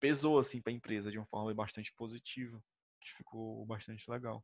pesou 0.00 0.38
assim 0.38 0.62
para 0.62 0.72
a 0.72 0.77
empresa 0.77 1.11
de 1.11 1.18
uma 1.18 1.27
forma 1.27 1.53
bastante 1.53 1.92
positiva, 1.92 2.62
que 3.00 3.12
ficou 3.14 3.66
bastante 3.66 4.09
legal. 4.09 4.42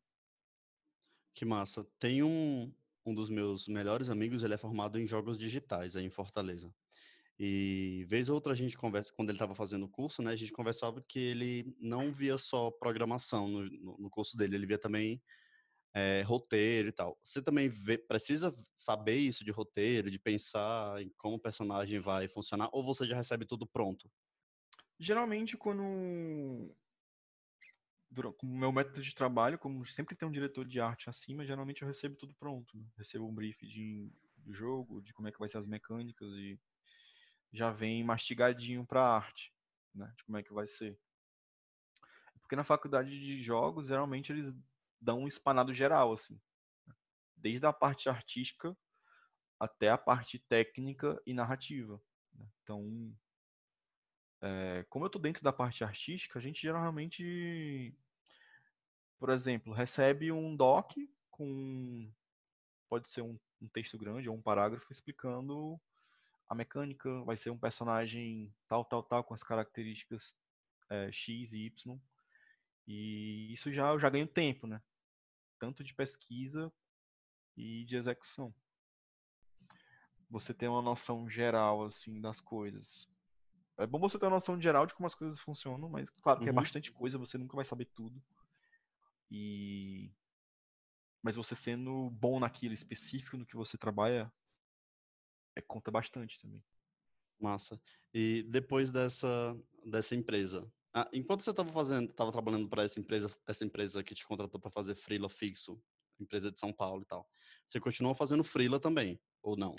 Que 1.32 1.44
massa. 1.44 1.86
Tem 1.98 2.22
um, 2.22 2.74
um 3.10 3.14
dos 3.14 3.28
meus 3.28 3.68
melhores 3.68 4.08
amigos, 4.08 4.42
ele 4.42 4.54
é 4.54 4.58
formado 4.58 4.98
em 4.98 5.06
jogos 5.06 5.36
digitais 5.36 5.96
aí 5.96 6.04
em 6.04 6.10
Fortaleza. 6.10 6.72
E 7.38 8.04
vez 8.06 8.28
ou 8.28 8.34
outra 8.34 8.52
a 8.52 8.56
gente 8.56 8.76
conversa, 8.76 9.12
quando 9.14 9.30
ele 9.30 9.36
estava 9.36 9.54
fazendo 9.54 9.86
o 9.86 9.88
curso, 9.88 10.22
né, 10.22 10.32
a 10.32 10.36
gente 10.36 10.52
conversava 10.52 11.02
que 11.08 11.18
ele 11.18 11.74
não 11.80 12.12
via 12.12 12.36
só 12.36 12.70
programação 12.70 13.48
no, 13.48 13.98
no, 13.98 14.10
curso 14.10 14.36
dele, 14.36 14.56
ele 14.56 14.66
via 14.66 14.78
também 14.78 15.22
é, 15.94 16.22
roteiro 16.22 16.88
e 16.88 16.92
tal. 16.92 17.18
Você 17.24 17.42
também 17.42 17.68
vê, 17.68 17.96
precisa 17.96 18.54
saber 18.74 19.16
isso 19.16 19.42
de 19.42 19.50
roteiro, 19.50 20.10
de 20.10 20.18
pensar 20.18 21.00
em 21.00 21.10
como 21.16 21.36
o 21.36 21.40
personagem 21.40 21.98
vai 21.98 22.28
funcionar, 22.28 22.68
ou 22.72 22.84
você 22.84 23.06
já 23.06 23.16
recebe 23.16 23.46
tudo 23.46 23.66
pronto? 23.66 24.10
Geralmente, 24.98 25.56
quando. 25.56 26.76
O 28.42 28.46
meu 28.46 28.72
método 28.72 29.02
de 29.02 29.14
trabalho, 29.14 29.58
como 29.58 29.86
sempre 29.86 30.16
tem 30.16 30.26
um 30.26 30.32
diretor 30.32 30.64
de 30.64 30.80
arte 30.80 31.08
acima, 31.08 31.46
geralmente 31.46 31.82
eu 31.82 31.88
recebo 31.88 32.16
tudo 32.16 32.34
pronto. 32.34 32.76
Né? 32.76 32.84
Recebo 32.96 33.26
um 33.26 33.34
brief 33.34 33.64
de, 33.64 34.12
do 34.38 34.52
jogo, 34.52 35.00
de 35.00 35.12
como 35.12 35.28
é 35.28 35.32
que 35.32 35.38
vai 35.38 35.48
ser 35.48 35.58
as 35.58 35.66
mecânicas 35.66 36.28
e 36.32 36.58
já 37.52 37.70
vem 37.70 38.02
mastigadinho 38.04 38.84
para 38.84 39.02
arte, 39.02 39.52
né? 39.94 40.12
De 40.16 40.24
como 40.24 40.38
é 40.38 40.42
que 40.42 40.52
vai 40.52 40.66
ser. 40.66 40.98
Porque 42.40 42.56
na 42.56 42.64
faculdade 42.64 43.10
de 43.10 43.42
jogos, 43.42 43.86
geralmente 43.86 44.32
eles 44.32 44.52
dão 45.00 45.20
um 45.20 45.28
espanado 45.28 45.72
geral, 45.72 46.12
assim. 46.12 46.40
né? 46.86 46.94
Desde 47.36 47.66
a 47.66 47.72
parte 47.72 48.08
artística 48.08 48.76
até 49.58 49.88
a 49.90 49.98
parte 49.98 50.38
técnica 50.38 51.20
e 51.26 51.34
narrativa. 51.34 52.00
né? 52.34 52.46
Então, 52.62 53.14
é, 54.42 54.84
como 54.88 55.04
eu 55.04 55.08
estou 55.08 55.20
dentro 55.20 55.42
da 55.42 55.52
parte 55.52 55.84
artística, 55.84 56.38
a 56.38 56.42
gente 56.42 56.62
geralmente, 56.62 57.94
por 59.18 59.30
exemplo, 59.30 59.72
recebe 59.72 60.32
um 60.32 60.56
doc 60.56 60.92
com, 61.30 62.10
pode 62.88 63.08
ser 63.08 63.22
um, 63.22 63.38
um 63.60 63.68
texto 63.68 63.98
grande 63.98 64.28
ou 64.28 64.36
um 64.36 64.42
parágrafo 64.42 64.90
explicando 64.90 65.78
a 66.48 66.54
mecânica, 66.54 67.22
vai 67.22 67.36
ser 67.36 67.50
um 67.50 67.58
personagem 67.58 68.52
tal, 68.66 68.84
tal, 68.84 69.02
tal, 69.02 69.22
com 69.22 69.34
as 69.34 69.42
características 69.42 70.34
é, 70.88 71.12
X 71.12 71.52
e 71.52 71.66
Y. 71.66 72.00
E 72.86 73.52
isso 73.52 73.72
já 73.72 73.90
eu 73.90 74.00
já 74.00 74.10
ganho 74.10 74.26
tempo, 74.26 74.66
né? 74.66 74.82
Tanto 75.58 75.84
de 75.84 75.94
pesquisa 75.94 76.72
e 77.56 77.84
de 77.84 77.96
execução. 77.96 78.52
Você 80.30 80.54
tem 80.54 80.68
uma 80.68 80.82
noção 80.82 81.28
geral 81.28 81.84
assim 81.84 82.20
das 82.20 82.40
coisas. 82.40 83.09
É 83.80 83.86
bom 83.86 83.98
você 83.98 84.18
ter 84.18 84.26
uma 84.26 84.32
noção 84.36 84.60
geral 84.60 84.86
de 84.86 84.94
como 84.94 85.06
as 85.06 85.14
coisas 85.14 85.40
funcionam, 85.40 85.88
mas 85.88 86.10
claro 86.10 86.40
que 86.40 86.48
é 86.48 86.52
Uhum. 86.52 86.56
bastante 86.56 86.92
coisa, 86.92 87.18
você 87.18 87.38
nunca 87.38 87.56
vai 87.56 87.64
saber 87.64 87.86
tudo. 87.86 88.22
E 89.30 90.12
mas 91.22 91.36
você 91.36 91.54
sendo 91.54 92.08
bom 92.10 92.40
naquilo 92.40 92.74
específico 92.74 93.36
no 93.36 93.44
que 93.46 93.56
você 93.56 93.76
trabalha, 93.76 94.32
é, 95.54 95.60
conta 95.60 95.90
bastante 95.90 96.38
também. 96.40 96.62
Massa. 97.38 97.80
E 98.12 98.42
depois 98.44 98.90
dessa, 98.92 99.56
dessa 99.84 100.14
empresa, 100.14 100.70
ah, 100.92 101.08
enquanto 101.12 101.42
você 101.42 101.50
estava 101.50 101.72
fazendo, 101.72 102.10
estava 102.10 102.32
trabalhando 102.32 102.68
para 102.68 102.82
essa 102.82 103.00
empresa, 103.00 103.34
essa 103.46 103.64
empresa 103.64 104.02
que 104.02 104.14
te 104.14 104.26
contratou 104.26 104.60
para 104.60 104.70
fazer 104.70 104.94
freela 104.94 105.28
fixo, 105.28 105.80
empresa 106.18 106.50
de 106.50 106.58
São 106.58 106.72
Paulo 106.72 107.02
e 107.02 107.06
tal, 107.06 107.28
você 107.64 107.80
continuou 107.80 108.14
fazendo 108.14 108.44
freela 108.44 108.78
também, 108.78 109.18
ou 109.42 109.56
não? 109.56 109.74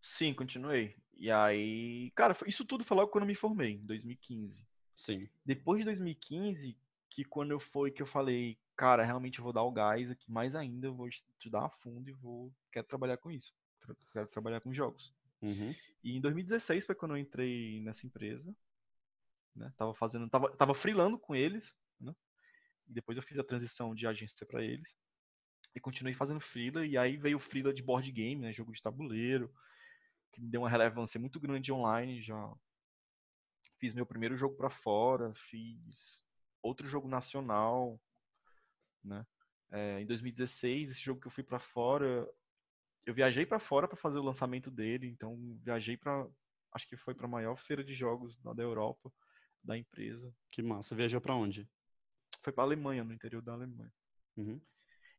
Sim, 0.00 0.34
continuei. 0.34 0.96
E 1.20 1.30
aí, 1.30 2.10
cara, 2.12 2.34
isso 2.46 2.64
tudo 2.64 2.82
foi 2.82 2.96
logo 2.96 3.12
quando 3.12 3.24
eu 3.24 3.28
me 3.28 3.34
formei, 3.34 3.72
em 3.72 3.84
2015. 3.84 4.66
Sim. 4.94 5.28
Depois 5.44 5.80
de 5.80 5.84
2015, 5.84 6.74
que 7.10 7.24
quando 7.24 7.50
eu 7.50 7.60
foi 7.60 7.90
que 7.90 8.00
eu 8.00 8.06
falei, 8.06 8.58
cara, 8.74 9.04
realmente 9.04 9.38
eu 9.38 9.44
vou 9.44 9.52
dar 9.52 9.62
o 9.62 9.70
gás 9.70 10.10
aqui 10.10 10.32
mais 10.32 10.54
ainda, 10.54 10.86
eu 10.86 10.94
vou 10.94 11.06
estudar 11.08 11.66
a 11.66 11.68
fundo 11.68 12.08
e 12.08 12.14
vou 12.14 12.50
quero 12.72 12.86
trabalhar 12.86 13.18
com 13.18 13.30
isso. 13.30 13.52
Quero 14.14 14.28
trabalhar 14.28 14.62
com 14.62 14.72
jogos. 14.72 15.12
Uhum. 15.42 15.74
E 16.02 16.16
em 16.16 16.22
2016 16.22 16.86
foi 16.86 16.94
quando 16.94 17.10
eu 17.10 17.18
entrei 17.18 17.82
nessa 17.82 18.06
empresa, 18.06 18.56
né? 19.54 19.70
Tava 19.76 19.92
fazendo, 19.92 20.26
tava, 20.26 20.50
tava 20.56 20.74
freelando 20.74 21.18
com 21.18 21.36
eles, 21.36 21.74
né? 22.00 22.16
E 22.88 22.94
depois 22.94 23.18
eu 23.18 23.22
fiz 23.22 23.38
a 23.38 23.44
transição 23.44 23.94
de 23.94 24.06
agência 24.06 24.46
para 24.46 24.64
eles. 24.64 24.96
E 25.74 25.80
continuei 25.80 26.14
fazendo 26.14 26.40
freela 26.40 26.86
e 26.86 26.96
aí 26.96 27.18
veio 27.18 27.36
o 27.36 27.40
freela 27.40 27.74
de 27.74 27.82
board 27.82 28.10
game, 28.10 28.40
né, 28.40 28.52
jogo 28.54 28.72
de 28.72 28.82
tabuleiro, 28.82 29.52
que 30.40 30.44
me 30.44 30.50
deu 30.50 30.62
uma 30.62 30.70
relevância 30.70 31.20
muito 31.20 31.38
grande 31.38 31.70
online, 31.70 32.22
já 32.22 32.52
fiz 33.78 33.94
meu 33.94 34.06
primeiro 34.06 34.36
jogo 34.36 34.56
para 34.56 34.70
fora, 34.70 35.32
fiz 35.34 36.24
outro 36.62 36.86
jogo 36.86 37.08
nacional, 37.08 38.00
né? 39.04 39.26
É, 39.70 40.00
em 40.00 40.06
2016, 40.06 40.90
esse 40.90 41.00
jogo 41.00 41.20
que 41.20 41.28
eu 41.28 41.30
fui 41.30 41.44
para 41.44 41.60
fora, 41.60 42.28
eu 43.06 43.14
viajei 43.14 43.46
para 43.46 43.60
fora 43.60 43.86
para 43.86 43.96
fazer 43.96 44.18
o 44.18 44.24
lançamento 44.24 44.70
dele, 44.70 45.06
então 45.06 45.38
viajei 45.62 45.96
para, 45.96 46.26
acho 46.72 46.88
que 46.88 46.96
foi 46.96 47.14
para 47.14 47.26
a 47.26 47.30
maior 47.30 47.56
feira 47.56 47.84
de 47.84 47.94
jogos 47.94 48.42
lá 48.42 48.52
da 48.52 48.62
Europa 48.62 49.12
da 49.62 49.76
empresa. 49.76 50.34
Que 50.50 50.62
massa. 50.62 50.96
Viajou 50.96 51.20
para 51.20 51.34
onde? 51.34 51.68
Foi 52.42 52.52
para 52.52 52.64
Alemanha, 52.64 53.04
no 53.04 53.12
interior 53.12 53.42
da 53.42 53.52
Alemanha. 53.52 53.92
Uhum. 54.36 54.60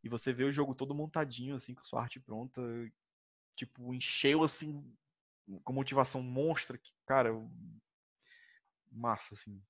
E 0.04 0.10
você 0.10 0.34
vê 0.34 0.44
o 0.44 0.52
jogo 0.52 0.76
todo 0.76 0.96
montadinho 0.96 1.56
assim, 1.56 1.74
com 1.76 1.84
sua 1.84 2.02
arte 2.02 2.20
pronta, 2.20 2.62
tipo, 3.56 3.94
encheu 3.94 4.44
assim 4.44 4.84
com 5.64 5.74
motivação 5.74 6.22
monstra 6.22 6.78
que, 6.78 6.92
cara, 7.06 7.32
massa 8.92 9.34
assim. 9.34 9.62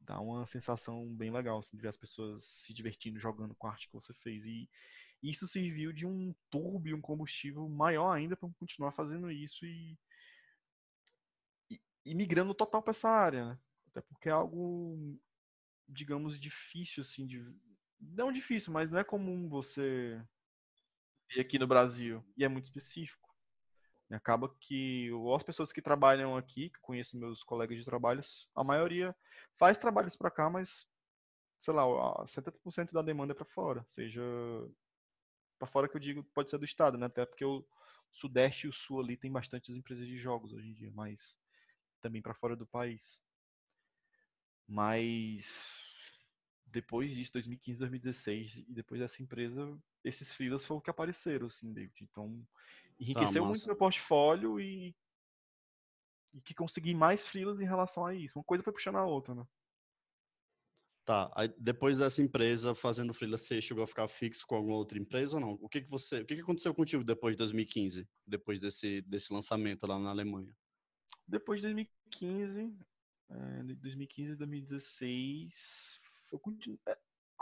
Dá 0.00 0.20
uma 0.20 0.46
sensação 0.46 1.06
bem 1.14 1.30
legal 1.30 1.58
assim, 1.58 1.76
de 1.76 1.82
ver 1.82 1.88
as 1.88 1.96
pessoas 1.96 2.44
se 2.44 2.74
divertindo 2.74 3.18
jogando 3.18 3.54
com 3.54 3.66
a 3.66 3.70
arte 3.70 3.86
que 3.88 3.94
você 3.94 4.12
fez 4.14 4.44
e 4.44 4.68
isso 5.22 5.48
serviu 5.48 5.92
de 5.92 6.06
um 6.06 6.34
turbo 6.50 6.86
e 6.86 6.94
um 6.94 7.00
combustível 7.00 7.66
maior 7.68 8.12
ainda 8.12 8.36
para 8.36 8.48
continuar 8.58 8.92
fazendo 8.92 9.30
isso 9.30 9.64
e, 9.64 9.96
e, 11.70 11.80
e 12.04 12.14
migrando 12.14 12.54
total 12.54 12.82
para 12.82 12.90
essa 12.90 13.08
área, 13.08 13.46
né? 13.46 13.58
Até 13.88 14.00
porque 14.02 14.28
é 14.28 14.32
algo, 14.32 15.18
digamos, 15.88 16.38
difícil, 16.40 17.02
assim, 17.02 17.26
de, 17.26 17.44
não 18.00 18.32
difícil, 18.32 18.72
mas 18.72 18.90
não 18.90 18.98
é 18.98 19.04
comum 19.04 19.48
você 19.48 20.22
ver 21.28 21.40
aqui 21.40 21.58
no 21.58 21.66
Brasil 21.66 22.24
e 22.36 22.44
é 22.44 22.48
muito 22.48 22.64
específico. 22.64 23.23
Acaba 24.10 24.54
que 24.60 25.10
as 25.34 25.42
pessoas 25.42 25.72
que 25.72 25.82
trabalham 25.82 26.36
aqui, 26.36 26.70
que 26.70 26.80
conheço 26.80 27.18
meus 27.18 27.42
colegas 27.42 27.78
de 27.78 27.84
trabalho, 27.84 28.22
a 28.54 28.62
maioria 28.62 29.14
faz 29.58 29.78
trabalhos 29.78 30.14
para 30.14 30.30
cá, 30.30 30.48
mas 30.48 30.86
sei 31.60 31.72
lá, 31.72 31.84
70% 32.26 32.92
da 32.92 33.02
demanda 33.02 33.32
é 33.32 33.36
para 33.36 33.46
fora, 33.46 33.84
seja 33.88 34.22
para 35.58 35.66
fora 35.66 35.88
que 35.88 35.96
eu 35.96 36.00
digo 36.00 36.22
pode 36.34 36.50
ser 36.50 36.58
do 36.58 36.64
estado, 36.64 36.98
né? 36.98 37.06
Até 37.06 37.24
porque 37.24 37.44
o 37.44 37.64
sudeste 38.12 38.66
e 38.66 38.70
o 38.70 38.72
sul 38.72 39.00
ali 39.00 39.16
tem 39.16 39.32
bastantes 39.32 39.74
empresas 39.74 40.06
de 40.06 40.18
jogos 40.18 40.52
hoje 40.52 40.68
em 40.68 40.74
dia, 40.74 40.90
mas 40.94 41.36
também 42.00 42.20
para 42.20 42.34
fora 42.34 42.54
do 42.54 42.66
país. 42.66 43.22
Mas 44.68 45.46
depois 46.66 47.14
disso, 47.14 47.32
2015, 47.32 47.78
2016, 47.78 48.56
e 48.68 48.72
depois 48.74 49.00
dessa 49.00 49.22
empresa, 49.22 49.78
esses 50.02 50.34
freelas 50.34 50.66
foram 50.66 50.80
que 50.80 50.90
apareceram, 50.90 51.46
assim, 51.46 51.72
David. 51.72 51.94
Então, 52.02 52.46
enriqueceu 52.98 53.42
tá, 53.42 53.48
muito 53.48 53.66
meu 53.66 53.76
portfólio 53.76 54.60
e, 54.60 54.94
e 56.32 56.40
que 56.40 56.54
consegui 56.54 56.94
mais 56.94 57.26
freelas 57.26 57.60
em 57.60 57.64
relação 57.64 58.06
a 58.06 58.14
isso. 58.14 58.38
Uma 58.38 58.44
coisa 58.44 58.62
foi 58.62 58.72
puxando 58.72 58.96
a 58.96 59.04
outra, 59.04 59.34
né? 59.34 59.46
Tá, 61.04 61.30
aí 61.36 61.52
depois 61.58 61.98
dessa 61.98 62.22
empresa 62.22 62.74
fazendo 62.74 63.12
freela, 63.12 63.36
você 63.36 63.60
chegou 63.60 63.84
a 63.84 63.86
ficar 63.86 64.08
fixo 64.08 64.46
com 64.46 64.56
alguma 64.56 64.76
outra 64.76 64.98
empresa 64.98 65.36
ou 65.36 65.40
não? 65.40 65.52
O 65.60 65.68
que 65.68 65.82
que 65.82 65.90
você, 65.90 66.22
o 66.22 66.26
que 66.26 66.34
que 66.34 66.40
aconteceu 66.40 66.74
contigo 66.74 67.04
depois 67.04 67.34
de 67.34 67.38
2015, 67.38 68.08
depois 68.26 68.58
desse 68.58 69.02
desse 69.02 69.30
lançamento 69.30 69.86
lá 69.86 69.98
na 69.98 70.08
Alemanha? 70.08 70.50
Depois 71.28 71.60
de 71.60 71.66
2015, 71.66 72.74
é, 73.30 73.62
2015, 73.62 74.36
2016, 74.36 76.00
eu 76.32 76.38
continuei, 76.38 76.78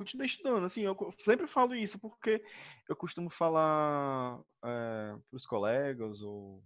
continuei 0.02 0.26
estudando. 0.26 0.64
Assim, 0.64 0.82
eu 0.82 0.96
sempre 1.24 1.46
falo 1.46 1.74
isso 1.74 1.98
porque 1.98 2.44
eu 2.88 2.96
costumo 2.96 3.30
falar 3.30 4.40
é, 4.64 5.16
para 5.28 5.36
os 5.36 5.46
colegas 5.46 6.20
ou 6.20 6.62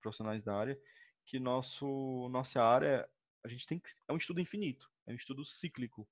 profissionais 0.00 0.44
da 0.44 0.56
área 0.56 0.80
que 1.26 1.38
nosso 1.40 2.28
nossa 2.30 2.62
área 2.62 3.08
a 3.44 3.48
gente 3.48 3.66
tem 3.66 3.78
que, 3.78 3.90
é 4.06 4.12
um 4.12 4.16
estudo 4.16 4.40
infinito 4.40 4.88
é 5.08 5.12
um 5.12 5.16
estudo 5.16 5.44
cíclico. 5.44 6.06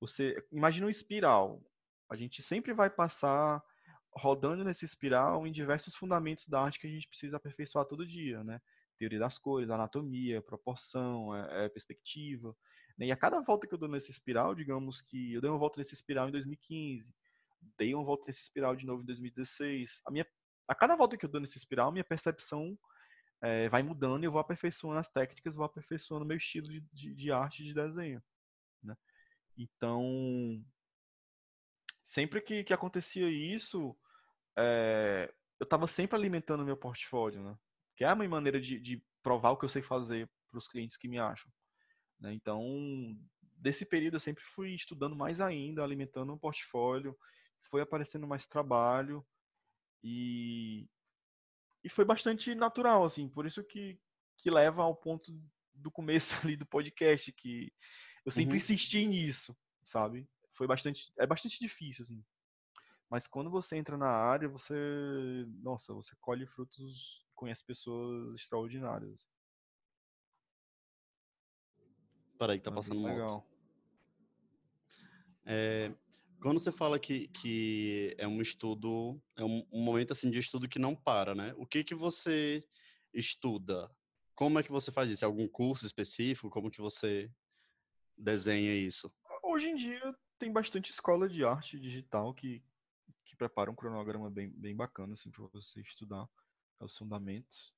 Você 0.00 0.36
imagina 0.52 0.86
uma 0.86 0.90
espiral. 0.90 1.62
A 2.10 2.16
gente 2.16 2.42
sempre 2.42 2.74
vai 2.74 2.90
passar 2.90 3.62
rodando 4.12 4.62
nesse 4.62 4.84
espiral 4.84 5.46
em 5.46 5.52
diversos 5.52 5.96
fundamentos 5.96 6.46
da 6.46 6.60
arte 6.60 6.78
que 6.78 6.86
a 6.86 6.90
gente 6.90 7.08
precisa 7.08 7.38
aperfeiçoar 7.38 7.86
todo 7.86 8.06
dia, 8.06 8.44
né? 8.44 8.60
Teoria 8.98 9.18
das 9.18 9.38
cores, 9.38 9.70
anatomia, 9.70 10.42
proporção, 10.42 11.34
é, 11.34 11.64
é 11.64 11.68
perspectiva. 11.68 12.54
Né? 12.98 13.06
E 13.06 13.12
a 13.12 13.16
cada 13.16 13.40
volta 13.40 13.66
que 13.66 13.74
eu 13.74 13.78
dou 13.78 13.88
nesse 13.88 14.10
espiral, 14.10 14.54
digamos 14.54 15.00
que 15.00 15.34
eu 15.34 15.40
dei 15.40 15.50
uma 15.50 15.58
volta 15.58 15.80
nesse 15.80 15.94
espiral 15.94 16.28
em 16.28 16.32
2015, 16.32 17.14
dei 17.78 17.94
uma 17.94 18.04
volta 18.04 18.24
nesse 18.26 18.42
espiral 18.42 18.76
de 18.76 18.86
novo 18.86 19.02
em 19.02 19.06
2016. 19.06 20.00
A 20.06 20.10
minha, 20.10 20.26
a 20.68 20.74
cada 20.74 20.96
volta 20.96 21.16
que 21.16 21.24
eu 21.24 21.30
dou 21.30 21.40
nesse 21.40 21.58
espiral, 21.58 21.92
minha 21.92 22.04
percepção 22.04 22.78
é, 23.42 23.68
vai 23.68 23.82
mudando 23.82 24.22
e 24.22 24.26
eu 24.26 24.32
vou 24.32 24.40
aperfeiçoando 24.40 24.98
as 24.98 25.08
técnicas, 25.08 25.54
vou 25.54 25.64
aperfeiçoando 25.64 26.24
meu 26.24 26.36
estilo 26.36 26.68
de, 26.68 26.80
de, 26.92 27.14
de 27.14 27.32
arte 27.32 27.64
de 27.64 27.74
desenho. 27.74 28.22
Né? 28.82 28.96
Então, 29.56 30.64
sempre 32.02 32.40
que, 32.40 32.64
que 32.64 32.72
acontecia 32.72 33.28
isso, 33.28 33.96
é, 34.56 35.32
eu 35.58 35.64
estava 35.64 35.86
sempre 35.86 36.16
alimentando 36.16 36.64
meu 36.64 36.76
portfólio, 36.76 37.42
né? 37.42 37.56
Que 37.96 38.04
é 38.04 38.08
a 38.08 38.14
minha 38.14 38.28
maneira 38.28 38.60
de, 38.60 38.78
de 38.80 39.02
provar 39.22 39.50
o 39.50 39.56
que 39.56 39.64
eu 39.64 39.68
sei 39.68 39.82
fazer 39.82 40.28
para 40.50 40.58
os 40.58 40.66
clientes 40.66 40.96
que 40.96 41.08
me 41.08 41.18
acham. 41.18 41.50
Né? 42.24 42.32
Então, 42.32 43.14
desse 43.58 43.84
período 43.84 44.14
eu 44.14 44.20
sempre 44.20 44.42
fui 44.42 44.74
estudando 44.74 45.14
mais 45.14 45.42
ainda, 45.42 45.84
alimentando 45.84 46.32
o 46.32 46.38
portfólio, 46.38 47.14
foi 47.68 47.82
aparecendo 47.82 48.26
mais 48.26 48.46
trabalho 48.46 49.24
e, 50.02 50.88
e 51.82 51.88
foi 51.90 52.04
bastante 52.06 52.54
natural, 52.54 53.04
assim, 53.04 53.28
por 53.28 53.44
isso 53.44 53.62
que, 53.62 54.00
que 54.38 54.50
leva 54.50 54.82
ao 54.82 54.96
ponto 54.96 55.30
do 55.74 55.90
começo 55.90 56.34
ali 56.42 56.56
do 56.56 56.64
podcast, 56.64 57.30
que 57.30 57.70
eu 58.24 58.32
sempre 58.32 58.52
uhum. 58.52 58.56
insisti 58.56 59.04
nisso, 59.06 59.54
sabe? 59.84 60.26
Foi 60.54 60.66
bastante, 60.66 61.12
é 61.18 61.26
bastante 61.26 61.58
difícil, 61.60 62.04
assim. 62.04 62.24
Mas 63.10 63.26
quando 63.26 63.50
você 63.50 63.76
entra 63.76 63.98
na 63.98 64.08
área, 64.08 64.48
você, 64.48 64.74
nossa, 65.60 65.92
você 65.92 66.16
colhe 66.22 66.46
frutos, 66.46 67.22
conhece 67.34 67.62
pessoas 67.62 68.34
extraordinárias. 68.34 69.28
Peraí, 72.44 72.60
tá 72.60 72.70
passando 72.70 73.00
moto. 73.00 73.10
Legal. 73.10 73.46
É, 75.46 75.94
quando 76.42 76.60
você 76.60 76.70
fala 76.70 76.98
que, 76.98 77.28
que 77.28 78.14
é 78.18 78.28
um 78.28 78.42
estudo, 78.42 79.18
é 79.34 79.42
um, 79.42 79.66
um, 79.72 79.82
momento 79.82 80.12
assim 80.12 80.30
de 80.30 80.38
estudo 80.38 80.68
que 80.68 80.78
não 80.78 80.94
para, 80.94 81.34
né? 81.34 81.54
O 81.56 81.66
que 81.66 81.82
que 81.82 81.94
você 81.94 82.62
estuda? 83.14 83.90
Como 84.34 84.58
é 84.58 84.62
que 84.62 84.70
você 84.70 84.92
faz 84.92 85.10
isso? 85.10 85.24
É 85.24 85.26
algum 85.26 85.48
curso 85.48 85.86
específico? 85.86 86.50
Como 86.50 86.70
que 86.70 86.82
você 86.82 87.32
desenha 88.14 88.74
isso? 88.74 89.10
Hoje 89.42 89.68
em 89.68 89.74
dia 89.74 90.14
tem 90.38 90.52
bastante 90.52 90.90
escola 90.90 91.26
de 91.26 91.46
arte 91.46 91.80
digital 91.80 92.34
que, 92.34 92.62
que 93.24 93.34
prepara 93.36 93.70
um 93.70 93.74
cronograma 93.74 94.30
bem, 94.30 94.50
bem 94.50 94.76
bacana 94.76 95.14
assim, 95.14 95.30
para 95.30 95.46
você 95.46 95.80
estudar 95.80 96.28
os 96.78 96.94
fundamentos, 96.98 97.74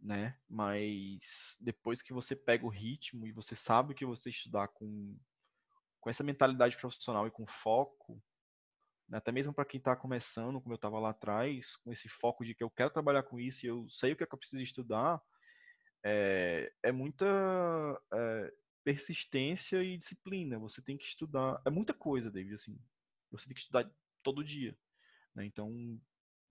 né? 0.00 0.36
Mas 0.48 1.56
depois 1.60 2.02
que 2.02 2.12
você 2.12 2.36
pega 2.36 2.64
o 2.66 2.70
ritmo 2.70 3.26
e 3.26 3.32
você 3.32 3.54
sabe 3.54 3.94
que 3.94 4.04
você 4.04 4.30
estudar 4.30 4.68
com, 4.68 5.18
com 6.00 6.10
essa 6.10 6.22
mentalidade 6.22 6.76
profissional 6.76 7.26
e 7.26 7.30
com 7.30 7.46
foco, 7.46 8.22
né? 9.08 9.18
até 9.18 9.32
mesmo 9.32 9.52
para 9.52 9.64
quem 9.64 9.78
está 9.78 9.96
começando, 9.96 10.60
como 10.60 10.74
eu 10.74 10.76
estava 10.76 10.98
lá 10.98 11.10
atrás, 11.10 11.76
com 11.76 11.92
esse 11.92 12.08
foco 12.08 12.44
de 12.44 12.54
que 12.54 12.62
eu 12.62 12.70
quero 12.70 12.90
trabalhar 12.90 13.22
com 13.22 13.40
isso 13.40 13.64
e 13.64 13.68
eu 13.68 13.88
sei 13.88 14.12
o 14.12 14.16
que, 14.16 14.24
é 14.24 14.26
que 14.26 14.34
eu 14.34 14.38
preciso 14.38 14.62
estudar, 14.62 15.20
é, 16.04 16.72
é 16.82 16.92
muita. 16.92 17.26
É, 18.12 18.52
persistência 18.84 19.82
e 19.82 19.96
disciplina. 19.96 20.58
Você 20.58 20.82
tem 20.82 20.96
que 20.96 21.04
estudar. 21.04 21.60
É 21.64 21.70
muita 21.70 21.94
coisa, 21.94 22.30
David, 22.30 22.54
assim. 22.54 22.78
Você 23.32 23.46
tem 23.46 23.54
que 23.54 23.60
estudar 23.60 23.90
todo 24.22 24.44
dia. 24.44 24.76
Né? 25.34 25.46
Então, 25.46 25.98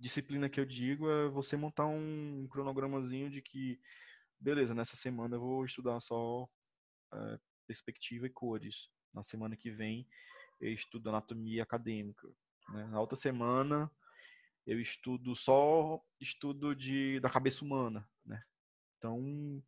disciplina 0.04 0.50
que 0.50 0.60
eu 0.60 0.66
digo 0.66 1.10
é 1.10 1.30
você 1.30 1.56
montar 1.56 1.86
um 1.86 2.46
cronogramazinho 2.50 3.30
de 3.30 3.42
que, 3.42 3.80
beleza, 4.38 4.74
nessa 4.74 4.98
semana 4.98 5.38
eu 5.38 5.40
vou 5.40 5.64
estudar 5.64 5.98
só 6.02 6.46
é, 7.14 7.40
perspectiva 7.66 8.28
e 8.28 8.30
cores. 8.30 8.90
Na 9.14 9.24
semana 9.24 9.56
que 9.56 9.72
vem 9.72 10.06
eu 10.60 10.74
estudo 10.74 11.08
anatomia 11.08 11.64
acadêmica. 11.64 12.28
Né? 12.70 12.86
Na 12.88 13.00
outra 13.00 13.16
semana 13.16 13.90
eu 14.68 14.80
estudo 14.82 15.36
só 15.38 16.04
estudo 16.20 16.76
de, 16.76 17.22
da 17.22 17.30
cabeça 17.30 17.64
humana. 17.64 18.06
Né? 18.26 18.44
Então, 18.98 19.64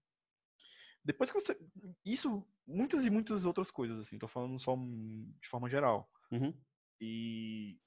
depois 1.01 1.31
que 1.31 1.39
você. 1.39 1.57
Isso, 2.03 2.45
muitas 2.67 3.05
e 3.05 3.09
muitas 3.09 3.45
outras 3.45 3.71
coisas, 3.71 3.99
assim, 3.99 4.19
tô 4.19 4.27
falando 4.27 4.59
só 4.59 4.75
de 4.75 5.47
forma 5.47 5.69
geral. 5.69 6.11
Uhum. 6.29 6.53
E 6.99 7.79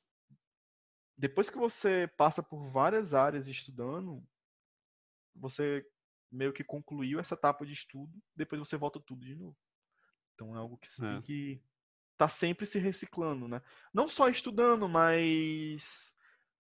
depois 1.19 1.51
que 1.51 1.59
você 1.59 2.09
passa 2.17 2.43
por 2.43 2.71
várias 2.71 3.13
áreas 3.13 3.49
estudando, 3.49 4.23
você 5.35 5.85
meio 6.31 6.53
que 6.53 6.63
concluiu 6.63 7.19
essa 7.19 7.35
etapa 7.35 7.67
de 7.67 7.73
estudo, 7.73 8.13
depois 8.37 8.61
você 8.61 8.77
volta 8.77 9.01
tudo 9.01 9.25
de 9.25 9.35
novo. 9.35 9.57
Então 10.35 10.55
é 10.55 10.59
algo 10.59 10.79
que 10.79 10.89
você 10.89 11.05
é. 11.05 11.13
tem 11.13 11.23
que 11.23 11.63
tá 12.17 12.29
sempre 12.29 12.67
se 12.67 12.79
reciclando, 12.79 13.49
né? 13.49 13.63
Não 13.93 14.09
só 14.09 14.29
estudando, 14.29 14.89
mas 14.89 16.13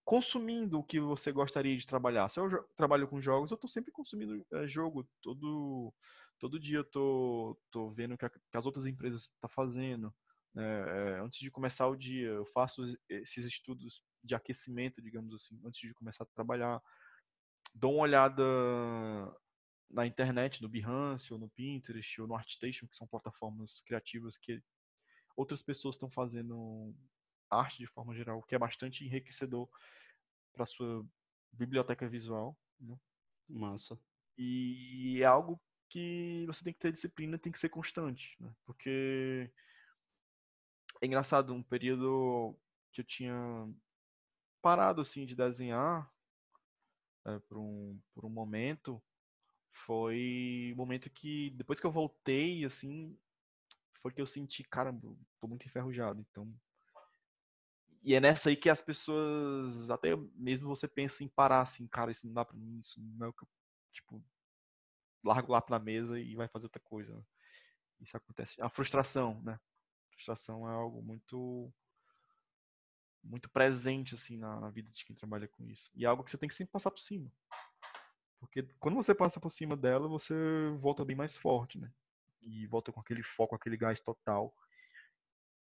consumindo 0.05 0.79
o 0.79 0.85
que 0.85 0.99
você 0.99 1.31
gostaria 1.31 1.77
de 1.77 1.87
trabalhar. 1.87 2.29
Se 2.29 2.40
eu 2.40 2.64
trabalho 2.77 3.07
com 3.07 3.21
jogos, 3.21 3.51
eu 3.51 3.57
estou 3.57 3.68
sempre 3.68 3.92
consumindo 3.92 4.44
é, 4.53 4.66
jogo 4.66 5.09
todo 5.21 5.92
todo 6.38 6.59
dia 6.59 6.79
eu 6.79 6.85
tô, 6.85 7.59
tô 7.71 7.90
vendo 7.90 8.14
o 8.14 8.18
que, 8.18 8.29
que 8.29 8.57
as 8.57 8.64
outras 8.64 8.87
empresas 8.87 9.23
estão 9.23 9.37
tá 9.42 9.49
fazendo. 9.49 10.14
É, 10.57 11.21
antes 11.21 11.40
de 11.40 11.51
começar 11.51 11.87
o 11.88 11.97
dia, 11.97 12.29
eu 12.29 12.47
faço 12.47 12.83
esses 13.09 13.44
estudos 13.44 14.03
de 14.22 14.35
aquecimento, 14.35 15.02
digamos 15.02 15.35
assim, 15.35 15.61
antes 15.64 15.81
de 15.81 15.94
começar 15.94 16.24
a 16.24 16.26
trabalhar. 16.26 16.83
Dou 17.74 17.94
uma 17.94 18.02
olhada 18.02 18.42
na 19.90 20.07
internet, 20.07 20.62
no 20.62 20.68
Behance, 20.68 21.33
ou 21.33 21.38
no 21.38 21.48
Pinterest, 21.48 22.20
ou 22.20 22.26
no 22.26 22.35
ArtStation, 22.35 22.87
que 22.87 22.96
são 22.96 23.07
plataformas 23.07 23.81
criativas 23.83 24.37
que 24.37 24.62
outras 25.37 25.62
pessoas 25.62 25.94
estão 25.94 26.11
fazendo 26.11 26.94
arte 27.50 27.78
de 27.78 27.87
forma 27.87 28.14
geral, 28.14 28.42
que 28.42 28.54
é 28.54 28.59
bastante 28.59 29.04
enriquecedor 29.04 29.68
para 30.52 30.66
sua 30.66 31.07
biblioteca 31.52 32.09
visual. 32.09 32.57
Né? 32.78 32.98
Massa. 33.48 33.98
E 34.37 35.20
é 35.22 35.24
algo 35.24 35.61
que 35.88 36.44
você 36.46 36.62
tem 36.62 36.72
que 36.72 36.81
ter 36.81 36.92
disciplina, 36.92 37.38
tem 37.38 37.50
que 37.50 37.59
ser 37.59 37.70
constante, 37.70 38.37
né? 38.38 38.54
Porque 38.64 39.50
é 41.00 41.07
engraçado, 41.07 41.54
um 41.54 41.62
período 41.62 42.57
que 42.92 43.00
eu 43.00 43.04
tinha 43.04 43.68
parado 44.61 45.01
assim 45.01 45.27
de 45.27 45.35
desenhar 45.35 46.11
é, 47.27 47.38
por, 47.40 47.59
um, 47.59 48.01
por 48.14 48.25
um 48.25 48.31
momento 48.31 49.03
foi 49.85 50.71
o 50.75 50.77
momento 50.77 51.11
que 51.11 51.51
depois 51.51 51.79
que 51.79 51.87
eu 51.87 51.92
voltei 51.92 52.64
assim 52.64 53.16
foi 54.01 54.12
que 54.12 54.21
eu 54.21 54.27
senti 54.27 54.62
caramba 54.64 55.16
tô 55.40 55.47
muito 55.47 55.66
enferrujado 55.66 56.21
então. 56.21 56.53
E 58.03 58.14
é 58.14 58.21
nessa 58.21 58.49
aí 58.49 58.57
que 58.57 58.71
as 58.71 58.81
pessoas 58.81 59.90
até 59.90 60.16
mesmo 60.35 60.68
você 60.68 60.87
pensa 60.88 61.23
em 61.23 61.29
parar 61.29 61.62
assim 61.62 61.87
cara 61.87 62.11
isso 62.11 62.27
não 62.27 62.35
dá 62.35 62.44
para 62.44 62.57
mim 62.57 62.79
isso 62.79 63.01
não 63.01 63.27
é 63.27 63.29
o 63.29 63.33
que 63.33 63.42
eu, 63.42 63.49
tipo 63.92 64.23
largo 65.25 65.53
lá 65.53 65.62
na 65.68 65.79
mesa 65.79 66.18
e 66.18 66.35
vai 66.35 66.49
fazer 66.49 66.66
outra 66.66 66.81
coisa 66.81 67.25
isso 68.01 68.16
acontece. 68.16 68.61
A 68.62 68.68
frustração 68.68 69.42
né. 69.42 69.55
A 69.55 70.11
frustração 70.12 70.68
é 70.68 70.73
algo 70.73 71.03
muito 71.03 71.73
muito 73.22 73.48
presente 73.48 74.14
assim 74.14 74.37
na, 74.37 74.61
na, 74.61 74.70
vida 74.70 74.90
de 74.90 75.04
quem 75.04 75.14
trabalha 75.14 75.48
com 75.48 75.64
isso. 75.64 75.90
E 75.94 76.04
é 76.04 76.09
algo 76.09 76.24
que 76.24 76.31
você 76.31 76.38
tem 76.38 76.48
que 76.48 76.54
sempre 76.54 76.72
passar 76.72 76.90
por 76.90 77.00
cima. 77.00 77.31
Porque 78.38 78.62
quando 78.78 78.94
você 78.94 79.14
passa 79.14 79.40
por 79.40 79.50
cima 79.50 79.76
dela, 79.76 80.09
você 80.09 80.35
volta 80.78 81.04
bem 81.04 81.16
mais 81.16 81.37
forte, 81.37 81.78
né? 81.78 81.92
E 82.40 82.66
volta 82.66 82.92
com 82.92 83.00
aquele 83.00 83.22
foco, 83.22 83.54
aquele 83.54 83.76
gás 83.76 84.00
total 84.00 84.54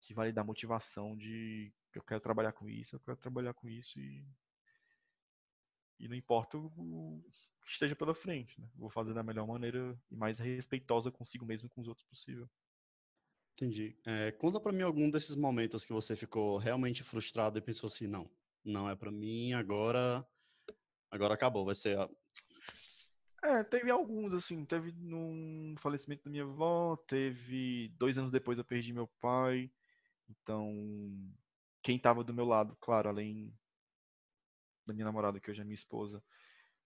que 0.01 0.13
vai 0.13 0.27
lhe 0.27 0.33
dar 0.33 0.43
motivação 0.43 1.15
de 1.15 1.71
eu 1.93 2.03
quero 2.03 2.19
trabalhar 2.19 2.51
com 2.51 2.67
isso, 2.67 2.95
eu 2.95 2.99
quero 2.99 3.17
trabalhar 3.17 3.53
com 3.53 3.69
isso 3.69 3.99
e 3.99 4.25
e 5.99 6.07
não 6.07 6.15
importa 6.15 6.57
o 6.57 7.23
que 7.65 7.71
esteja 7.71 7.95
pela 7.95 8.13
frente, 8.13 8.59
né? 8.59 8.69
Vou 8.75 8.89
fazer 8.89 9.13
da 9.13 9.23
melhor 9.23 9.47
maneira 9.47 9.97
e 10.11 10.15
mais 10.17 10.37
respeitosa 10.37 11.09
consigo 11.09 11.45
mesmo 11.45 11.67
e 11.67 11.69
com 11.69 11.79
os 11.79 11.87
outros 11.87 12.05
possível. 12.07 12.49
Entendi. 13.53 13.95
É, 14.05 14.31
conta 14.31 14.59
para 14.59 14.71
mim 14.71 14.81
algum 14.81 15.09
desses 15.09 15.35
momentos 15.35 15.85
que 15.85 15.93
você 15.93 16.15
ficou 16.15 16.57
realmente 16.57 17.03
frustrado 17.03 17.57
e 17.57 17.61
pensou 17.61 17.87
assim, 17.87 18.07
não, 18.07 18.29
não 18.65 18.89
é 18.89 18.95
para 18.95 19.11
mim, 19.11 19.53
agora, 19.53 20.25
agora 21.11 21.35
acabou, 21.35 21.63
vai 21.63 21.75
ser. 21.75 21.97
A... 21.99 22.09
É, 23.43 23.63
teve 23.63 23.91
alguns 23.91 24.33
assim, 24.33 24.65
teve 24.65 24.91
no 24.93 25.75
falecimento 25.77 26.23
da 26.23 26.31
minha 26.31 26.43
avó, 26.43 26.97
teve 27.07 27.93
dois 27.97 28.17
anos 28.17 28.31
depois 28.31 28.57
eu 28.57 28.65
perdi 28.65 28.91
meu 28.91 29.07
pai, 29.21 29.71
então 30.27 30.73
quem 31.83 31.97
estava 31.97 32.23
do 32.23 32.33
meu 32.33 32.45
lado, 32.45 32.75
claro, 32.81 33.09
além 33.09 33.53
da 34.85 34.93
minha 34.93 35.05
namorada 35.05 35.39
que 35.39 35.51
hoje 35.51 35.61
é 35.61 35.63
minha 35.63 35.75
esposa, 35.75 36.23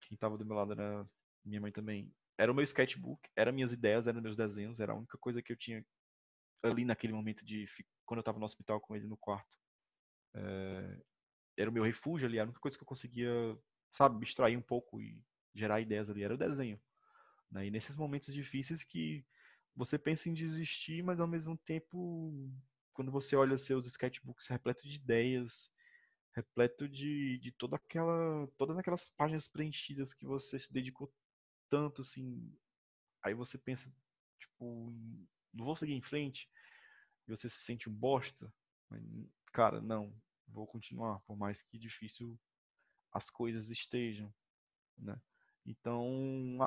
quem 0.00 0.14
estava 0.16 0.36
do 0.36 0.44
meu 0.44 0.56
lado 0.56 0.72
era 0.72 1.08
minha 1.44 1.60
mãe 1.60 1.70
também. 1.70 2.12
Era 2.36 2.50
o 2.50 2.54
meu 2.54 2.64
sketchbook, 2.64 3.28
eram 3.36 3.52
minhas 3.52 3.72
ideias, 3.72 4.06
eram 4.06 4.20
meus 4.20 4.36
desenhos, 4.36 4.80
era 4.80 4.92
a 4.92 4.96
única 4.96 5.18
coisa 5.18 5.42
que 5.42 5.52
eu 5.52 5.56
tinha 5.56 5.84
ali 6.62 6.84
naquele 6.84 7.12
momento 7.12 7.44
de 7.44 7.66
quando 8.04 8.18
eu 8.18 8.22
estava 8.22 8.38
no 8.38 8.44
hospital 8.44 8.80
com 8.80 8.96
ele 8.96 9.06
no 9.06 9.16
quarto. 9.16 9.58
É, 10.34 11.00
era 11.56 11.70
o 11.70 11.72
meu 11.72 11.82
refúgio 11.82 12.26
ali, 12.26 12.38
a 12.38 12.44
única 12.44 12.60
coisa 12.60 12.76
que 12.76 12.82
eu 12.82 12.88
conseguia, 12.88 13.30
sabe, 13.92 14.24
extrair 14.24 14.56
um 14.56 14.62
pouco 14.62 15.00
e 15.00 15.20
gerar 15.54 15.80
ideias 15.80 16.08
ali, 16.08 16.22
era 16.22 16.34
o 16.34 16.38
desenho. 16.38 16.80
Né? 17.50 17.66
E 17.66 17.70
nesses 17.70 17.96
momentos 17.96 18.32
difíceis 18.32 18.84
que 18.84 19.24
você 19.74 19.98
pensa 19.98 20.28
em 20.28 20.34
desistir, 20.34 21.02
mas 21.02 21.20
ao 21.20 21.26
mesmo 21.26 21.56
tempo, 21.56 22.50
quando 22.92 23.10
você 23.10 23.36
olha 23.36 23.58
seus 23.58 23.86
sketchbooks 23.86 24.46
repleto 24.46 24.88
de 24.88 24.96
ideias, 24.96 25.70
repleto 26.34 26.88
de, 26.88 27.38
de 27.38 27.52
toda 27.52 27.76
aquela, 27.76 28.46
todas 28.56 28.76
aquelas 28.78 29.08
páginas 29.10 29.48
preenchidas 29.48 30.14
que 30.14 30.26
você 30.26 30.58
se 30.58 30.72
dedicou 30.72 31.12
tanto, 31.68 32.02
assim, 32.02 32.56
aí 33.22 33.34
você 33.34 33.58
pensa, 33.58 33.92
tipo, 34.38 34.92
não 35.52 35.64
vou 35.64 35.76
seguir 35.76 35.94
em 35.94 36.02
frente, 36.02 36.48
e 37.26 37.30
você 37.30 37.48
se 37.48 37.58
sente 37.58 37.88
um 37.88 37.92
bosta, 37.92 38.52
cara, 39.52 39.80
não, 39.80 40.14
vou 40.46 40.66
continuar, 40.66 41.20
por 41.20 41.36
mais 41.36 41.62
que 41.62 41.78
difícil 41.78 42.38
as 43.12 43.30
coisas 43.30 43.68
estejam, 43.68 44.32
né? 44.96 45.20
Então, 45.66 46.58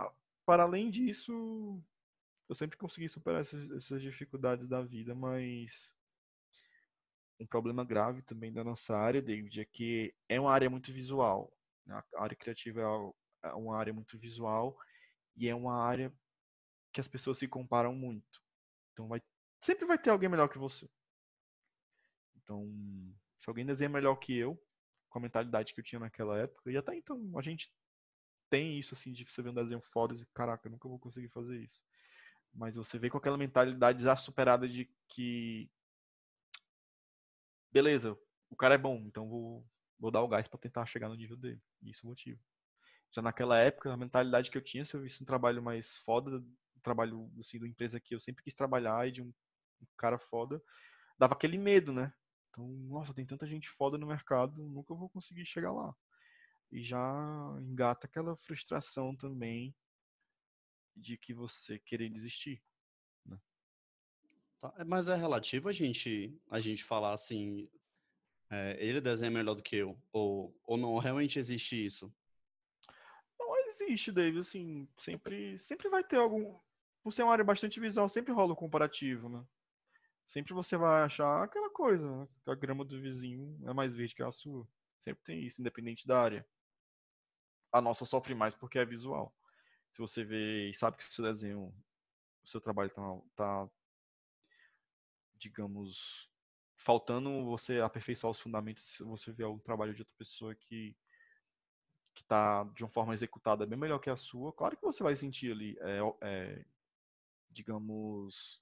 para 0.46 0.63
além 0.63 0.91
disso, 0.91 1.82
eu 2.48 2.56
sempre 2.56 2.78
consegui 2.78 3.10
superar 3.10 3.41
essas, 3.41 3.70
essas 3.72 4.02
dificuldades 4.02 4.67
da 4.67 4.82
vida, 4.82 5.15
mas 5.15 5.94
um 7.39 7.46
problema 7.48 7.84
grave 7.84 8.22
também 8.22 8.54
da 8.54 8.63
nossa 8.63 8.96
área, 8.96 9.22
David, 9.22 9.62
é 9.62 9.65
que 9.65 10.13
é 10.30 10.39
uma 10.39 10.52
área 10.52 10.70
muito 10.70 10.94
visual. 10.94 11.52
Né? 11.86 12.02
A 12.15 12.24
área 12.24 12.36
criativa 12.36 12.82
é, 12.82 13.50
é 13.50 13.54
uma 13.54 13.78
área 13.78 13.94
muito 13.94 14.17
visual 14.17 14.78
e 15.36 15.48
é 15.48 15.56
uma 15.56 15.82
área 15.82 16.13
que 16.94 17.02
as 17.02 17.08
pessoas 17.08 17.39
se 17.39 17.48
comparam 17.48 17.96
muito. 17.96 18.41
Então 18.93 19.08
vai, 19.08 19.21
sempre 19.62 19.86
vai 19.86 19.97
ter 19.97 20.10
alguém 20.10 20.30
melhor 20.30 20.47
que 20.47 20.58
você. 20.58 20.89
Então, 22.36 22.69
se 23.39 23.49
alguém 23.49 23.65
desenha 23.65 23.89
melhor 23.89 24.15
que 24.15 24.36
eu, 24.36 24.62
com 25.10 25.19
a 25.19 25.21
mentalidade 25.21 25.73
que 25.73 25.80
eu 25.80 25.84
tinha 25.84 25.99
naquela 25.99 26.38
época, 26.38 26.71
e 26.71 26.77
até 26.77 26.95
então 26.95 27.32
a 27.38 27.41
gente 27.41 27.73
tem 28.49 28.77
isso 28.80 28.93
assim 28.93 29.12
de 29.13 29.23
você 29.23 29.41
ver 29.41 29.49
um 29.49 29.54
desenho 29.54 29.82
foda 29.82 30.13
e 30.13 30.25
caraca, 30.34 30.67
eu 30.67 30.71
nunca 30.71 30.89
vou 30.89 30.99
conseguir 30.99 31.30
fazer 31.30 31.58
isso. 31.58 31.82
Mas 32.54 32.75
você 32.75 32.99
vê 32.99 33.10
com 33.10 33.17
aquela 33.17 33.38
mentalidade 33.38 34.04
já 34.04 34.15
superada 34.15 34.67
de 34.67 34.89
que 35.08 35.69
beleza, 37.71 38.17
o 38.49 38.56
cara 38.56 38.75
é 38.75 38.77
bom, 38.77 38.97
então 39.06 39.30
vou, 39.30 39.65
vou 39.97 40.12
dar 40.12 40.21
o 40.21 40.27
gás 40.27 40.47
para 40.47 40.60
tentar 40.60 40.86
chegar 40.86 41.08
no 41.08 41.15
nível 41.15 41.38
dele. 41.38 41.62
Isso 41.82 42.01
é 42.04 42.06
o 42.06 42.10
motivo. 42.10 42.39
Já 43.13 43.21
naquela 43.21 43.58
época, 43.58 43.91
a 43.91 43.97
mentalidade 43.97 44.51
que 44.51 44.58
eu 44.58 44.62
tinha, 44.62 44.86
se 44.86 44.93
eu 44.93 45.01
visse 45.01 45.23
um 45.23 45.25
trabalho 45.25 45.62
mais 45.63 45.97
foda 45.99 46.43
trabalho 46.82 47.32
assim, 47.39 47.58
de 47.58 47.63
uma 47.63 47.70
empresa 47.70 48.00
que 48.00 48.15
eu 48.15 48.20
sempre 48.20 48.44
quis 48.44 48.54
trabalhar 48.54 49.08
e 49.08 49.12
de 49.12 49.22
um, 49.22 49.34
um 49.82 49.88
cara 49.98 50.17
foda, 50.17 50.62
dava 51.17 51.34
aquele 51.34 51.58
medo, 51.58 51.94
né? 51.94 52.13
Então, 52.50 52.67
nossa, 52.67 53.13
tem 53.13 53.26
tanta 53.26 53.48
gente 53.48 53.70
foda 53.70 53.98
no 53.98 54.08
mercado, 54.08 54.62
nunca 54.62 54.94
vou 54.94 55.10
conseguir 55.10 55.46
chegar 55.46 55.72
lá. 55.72 55.96
E 56.72 56.84
já 56.84 57.58
engata 57.62 58.08
aquela 58.08 58.36
frustração 58.38 59.15
também 59.15 59.74
de 60.96 61.17
que 61.17 61.34
você 61.34 61.80
querer 61.80 62.10
desistir. 62.10 62.62
Né? 63.26 63.39
Tá, 64.60 64.74
é, 64.78 64.84
mas 64.84 65.08
é 65.08 65.15
relativo 65.15 65.70
a 65.70 65.72
gente, 65.72 66.38
a 66.50 66.60
gente 66.60 66.84
falar 66.84 67.13
assim, 67.13 67.70
é, 68.50 68.78
ele 68.80 69.00
desenha 69.00 69.32
melhor 69.32 69.56
do 69.56 69.63
que 69.63 69.78
eu, 69.78 69.98
ou, 70.12 70.54
ou 70.65 70.78
não 70.78 70.98
realmente 70.98 71.39
existe 71.39 71.86
isso? 71.86 72.13
Não 73.39 73.58
existe, 73.70 74.12
David, 74.12 74.39
assim, 74.39 74.88
sempre, 75.00 75.58
sempre 75.58 75.89
vai 75.89 76.04
ter 76.04 76.17
algum, 76.17 76.60
por 77.04 77.14
ser 77.14 77.24
uma 77.24 77.34
área 77.34 77.44
bastante 77.44 77.80
visual, 77.80 78.08
sempre 78.10 78.34
rola 78.34 78.54
o 78.54 78.56
comparativo, 78.56 79.30
né? 79.30 79.46
Sempre 80.28 80.54
você 80.54 80.78
vai 80.78 81.04
achar 81.04 81.44
aquela 81.44 81.70
coisa, 81.70 82.10
né? 82.10 82.28
a 82.48 82.56
grama 82.56 82.86
do 82.86 83.02
vizinho 83.02 83.60
é 83.68 83.74
mais 83.74 83.94
verde 83.94 84.16
que 84.16 84.24
a 84.24 84.32
sua. 84.32 84.68
Sempre 85.00 85.24
tem 85.24 85.44
isso, 85.44 85.60
independente 85.60 86.08
da 86.08 86.22
área. 86.22 86.48
A 87.72 87.82
nossa 87.82 88.06
sofre 88.06 88.34
mais 88.34 88.56
porque 88.56 88.80
é 88.80 88.86
visual. 88.86 89.36
Se 89.92 90.00
você 90.00 90.24
vê 90.24 90.70
e 90.70 90.74
sabe 90.74 90.98
que 90.98 91.04
o 91.04 91.12
seu 91.12 91.26
desenho, 91.26 91.74
o 92.44 92.48
seu 92.48 92.62
trabalho 92.62 92.90
tá, 92.92 93.02
tá 93.36 93.70
digamos, 95.36 96.30
faltando 96.78 97.44
você 97.46 97.80
aperfeiçoar 97.80 98.32
os 98.32 98.40
fundamentos, 98.40 98.98
você 99.00 99.32
vê 99.32 99.44
o 99.44 99.60
trabalho 99.60 99.94
de 99.94 100.02
outra 100.02 100.16
pessoa 100.18 100.56
que 100.56 100.96
que 102.14 102.24
está 102.24 102.64
de 102.76 102.84
uma 102.84 102.90
forma 102.90 103.14
executada 103.14 103.66
bem 103.66 103.80
melhor 103.80 104.00
que 104.00 104.10
a 104.10 104.18
sua, 104.18 104.52
claro 104.52 104.76
que 104.76 104.84
você 104.84 105.02
vai 105.02 105.16
sentir 105.16 105.52
ali 105.52 105.78
é, 105.80 106.00
é, 106.22 106.66
digamos, 107.52 108.62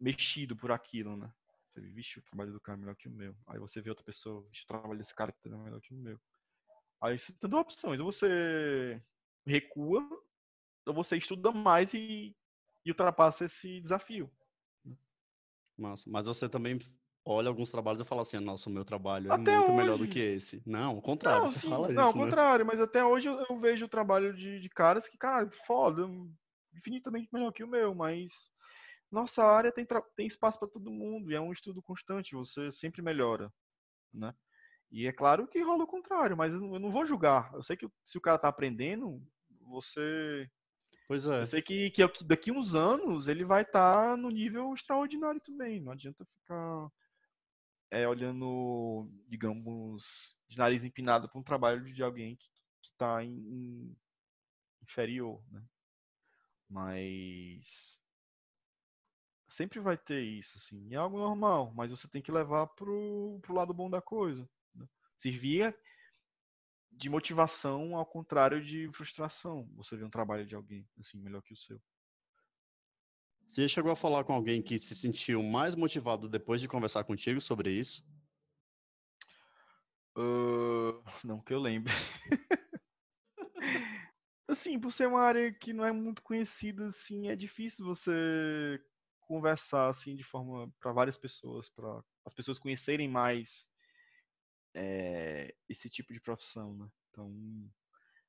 mexido 0.00 0.56
por 0.56 0.70
aquilo, 0.72 1.16
né? 1.16 1.32
Você 1.68 1.80
vê, 1.80 1.88
vixe, 1.90 2.18
o 2.18 2.22
trabalho 2.22 2.52
do 2.52 2.60
cara 2.60 2.78
é 2.78 2.80
melhor 2.80 2.96
que 2.96 3.08
o 3.08 3.10
meu. 3.10 3.36
Aí 3.46 3.58
você 3.58 3.80
vê 3.80 3.90
outra 3.90 4.04
pessoa, 4.04 4.42
vixe, 4.48 4.64
o 4.64 4.66
trabalho 4.66 4.98
desse 4.98 5.14
cara 5.14 5.34
é 5.44 5.48
melhor 5.48 5.80
que 5.80 5.92
o 5.92 5.96
meu. 5.96 6.18
Aí 7.00 7.18
você 7.18 7.32
tem 7.32 7.50
duas 7.50 7.62
opções. 7.62 8.00
Ou 8.00 8.10
você 8.10 9.02
recua, 9.46 10.08
ou 10.86 10.94
você 10.94 11.16
estuda 11.16 11.52
mais 11.52 11.92
e, 11.92 12.34
e 12.84 12.90
ultrapassa 12.90 13.44
esse 13.44 13.80
desafio. 13.80 14.30
Mas, 15.76 16.06
mas 16.06 16.26
você 16.26 16.48
também 16.48 16.78
olha 17.24 17.48
alguns 17.48 17.70
trabalhos 17.70 18.00
e 18.00 18.04
fala 18.04 18.22
assim, 18.22 18.38
nossa, 18.38 18.70
o 18.70 18.72
meu 18.72 18.84
trabalho 18.84 19.30
é 19.30 19.34
até 19.34 19.56
muito 19.56 19.70
hoje... 19.70 19.76
melhor 19.76 19.98
do 19.98 20.06
que 20.06 20.20
esse. 20.20 20.62
Não, 20.64 20.94
ao 20.94 21.02
contrário, 21.02 21.40
não, 21.40 21.46
você 21.46 21.58
sim, 21.58 21.68
fala 21.68 21.88
não, 21.88 21.90
isso, 21.90 22.00
Não, 22.00 22.12
né? 22.12 22.24
contrário, 22.24 22.64
mas 22.64 22.80
até 22.80 23.04
hoje 23.04 23.28
eu, 23.28 23.44
eu 23.50 23.58
vejo 23.58 23.84
o 23.84 23.88
trabalho 23.88 24.32
de, 24.32 24.60
de, 24.60 24.68
caras 24.68 25.08
que, 25.08 25.18
cara, 25.18 25.50
foda, 25.66 26.08
infinitamente 26.76 27.28
melhor 27.32 27.52
que 27.52 27.64
o 27.64 27.68
meu, 27.68 27.94
mas 27.94 28.32
nossa 29.10 29.44
área 29.44 29.72
tem, 29.72 29.86
tem 30.16 30.26
espaço 30.26 30.58
para 30.58 30.68
todo 30.68 30.90
mundo 30.90 31.30
e 31.30 31.34
é 31.34 31.40
um 31.40 31.52
estudo 31.52 31.82
constante, 31.82 32.34
você 32.34 32.70
sempre 32.70 33.02
melhora, 33.02 33.52
né? 34.12 34.34
E 34.90 35.06
é 35.06 35.12
claro 35.12 35.48
que 35.48 35.60
rola 35.62 35.84
o 35.84 35.88
contrário, 35.88 36.36
mas 36.36 36.52
eu 36.52 36.60
não, 36.60 36.74
eu 36.74 36.80
não 36.80 36.92
vou 36.92 37.04
julgar. 37.04 37.52
Eu 37.54 37.62
sei 37.62 37.76
que 37.76 37.88
se 38.06 38.16
o 38.16 38.20
cara 38.20 38.38
tá 38.38 38.48
aprendendo, 38.48 39.20
você 39.60 40.48
Pois 41.08 41.26
é. 41.26 41.42
Eu 41.42 41.46
sei 41.46 41.62
que, 41.62 41.90
que 41.90 42.02
daqui 42.24 42.50
uns 42.50 42.74
anos 42.74 43.28
ele 43.28 43.44
vai 43.44 43.62
estar 43.62 44.10
tá 44.10 44.16
no 44.16 44.28
nível 44.28 44.74
extraordinário 44.74 45.40
também. 45.40 45.80
Não 45.80 45.92
adianta 45.92 46.24
ficar 46.24 46.90
é, 47.90 48.08
olhando, 48.08 49.08
digamos, 49.28 50.36
de 50.48 50.58
nariz 50.58 50.82
empinado 50.82 51.28
para 51.28 51.38
um 51.38 51.44
trabalho 51.44 51.92
de 51.92 52.02
alguém 52.02 52.36
que 52.82 52.90
está 52.90 53.20
inferior. 54.82 55.40
Né? 55.50 55.62
Mas 56.68 57.96
sempre 59.48 59.80
vai 59.80 59.96
ter 59.96 60.20
isso, 60.22 60.58
assim. 60.58 60.92
É 60.92 60.96
algo 60.96 61.18
normal, 61.18 61.72
mas 61.74 61.90
você 61.90 62.06
tem 62.08 62.20
que 62.20 62.32
levar 62.32 62.66
pro, 62.68 63.38
pro 63.42 63.54
lado 63.54 63.72
bom 63.72 63.88
da 63.88 64.02
coisa. 64.02 64.48
Né? 64.74 64.86
servia 65.16 65.74
de 66.92 67.10
motivação 67.10 67.96
ao 67.96 68.06
contrário 68.06 68.64
de 68.64 68.90
frustração. 68.92 69.68
Você 69.76 69.96
vê 69.96 70.04
um 70.04 70.10
trabalho 70.10 70.46
de 70.46 70.54
alguém 70.54 70.86
assim 70.98 71.18
melhor 71.18 71.42
que 71.42 71.52
o 71.52 71.56
seu. 71.56 71.80
Você 73.46 73.68
chegou 73.68 73.92
a 73.92 73.96
falar 73.96 74.24
com 74.24 74.32
alguém 74.32 74.60
que 74.60 74.78
se 74.78 74.94
sentiu 74.94 75.42
mais 75.42 75.74
motivado 75.74 76.28
depois 76.28 76.60
de 76.60 76.68
conversar 76.68 77.04
contigo 77.04 77.40
sobre 77.40 77.70
isso? 77.70 78.04
Uh, 80.16 81.02
não 81.22 81.40
que 81.40 81.54
eu 81.54 81.60
lembre. 81.60 81.92
assim, 84.48 84.78
por 84.78 84.92
ser 84.92 85.06
uma 85.08 85.22
área 85.22 85.52
que 85.52 85.72
não 85.72 85.84
é 85.84 85.92
muito 85.92 86.22
conhecida, 86.22 86.86
assim, 86.86 87.28
é 87.28 87.36
difícil 87.36 87.84
você 87.84 88.80
conversar 89.20 89.88
assim 89.88 90.14
de 90.14 90.22
forma 90.22 90.72
para 90.80 90.92
várias 90.92 91.18
pessoas, 91.18 91.68
para 91.70 92.00
as 92.24 92.32
pessoas 92.32 92.58
conhecerem 92.58 93.08
mais 93.08 93.68
é, 94.74 95.54
esse 95.68 95.88
tipo 95.88 96.12
de 96.12 96.20
profissão, 96.20 96.74
né? 96.74 96.88
Então, 97.10 97.34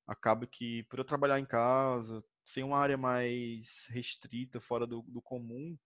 acaba 0.07 0.47
que 0.47 0.84
por 0.84 0.97
eu 0.97 1.05
trabalhar 1.05 1.39
em 1.39 1.45
casa, 1.45 2.24
sem 2.45 2.63
uma 2.63 2.80
área 2.80 2.97
mais 2.97 3.86
restrita, 3.89 4.59
fora 4.59 4.88
do, 4.88 5.01
do 5.03 5.22
comum, 5.22 5.78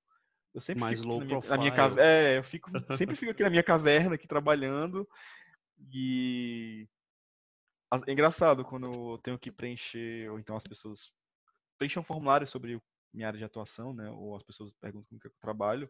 eu 0.53 0.61
sempre 0.61 0.82
mais 0.82 0.99
fico 0.99 1.09
low 1.09 1.19
na 1.19 1.25
minha, 1.25 1.39
profile. 1.39 1.57
na 1.57 1.89
minha 1.91 2.01
é, 2.01 2.38
eu 2.38 2.43
fico 2.43 2.69
sempre 2.97 3.15
fico 3.15 3.32
aqui 3.32 3.43
na 3.43 3.49
minha 3.49 3.63
caverna 3.63 4.15
aqui 4.15 4.27
trabalhando 4.27 5.07
e 5.91 6.88
é 8.07 8.11
engraçado 8.11 8.63
quando 8.63 8.85
eu 9.13 9.17
tenho 9.23 9.39
que 9.39 9.51
preencher 9.51 10.29
ou 10.31 10.39
então 10.39 10.55
as 10.55 10.65
pessoas 10.65 11.11
preenchem 11.77 12.01
um 12.01 12.05
formulário 12.05 12.47
sobre 12.47 12.81
minha 13.13 13.27
área 13.27 13.37
de 13.39 13.45
atuação, 13.45 13.93
né? 13.93 14.09
Ou 14.11 14.35
as 14.35 14.43
pessoas 14.43 14.71
perguntam 14.79 15.07
como 15.09 15.19
que 15.19 15.27
eu 15.27 15.33
trabalho. 15.41 15.89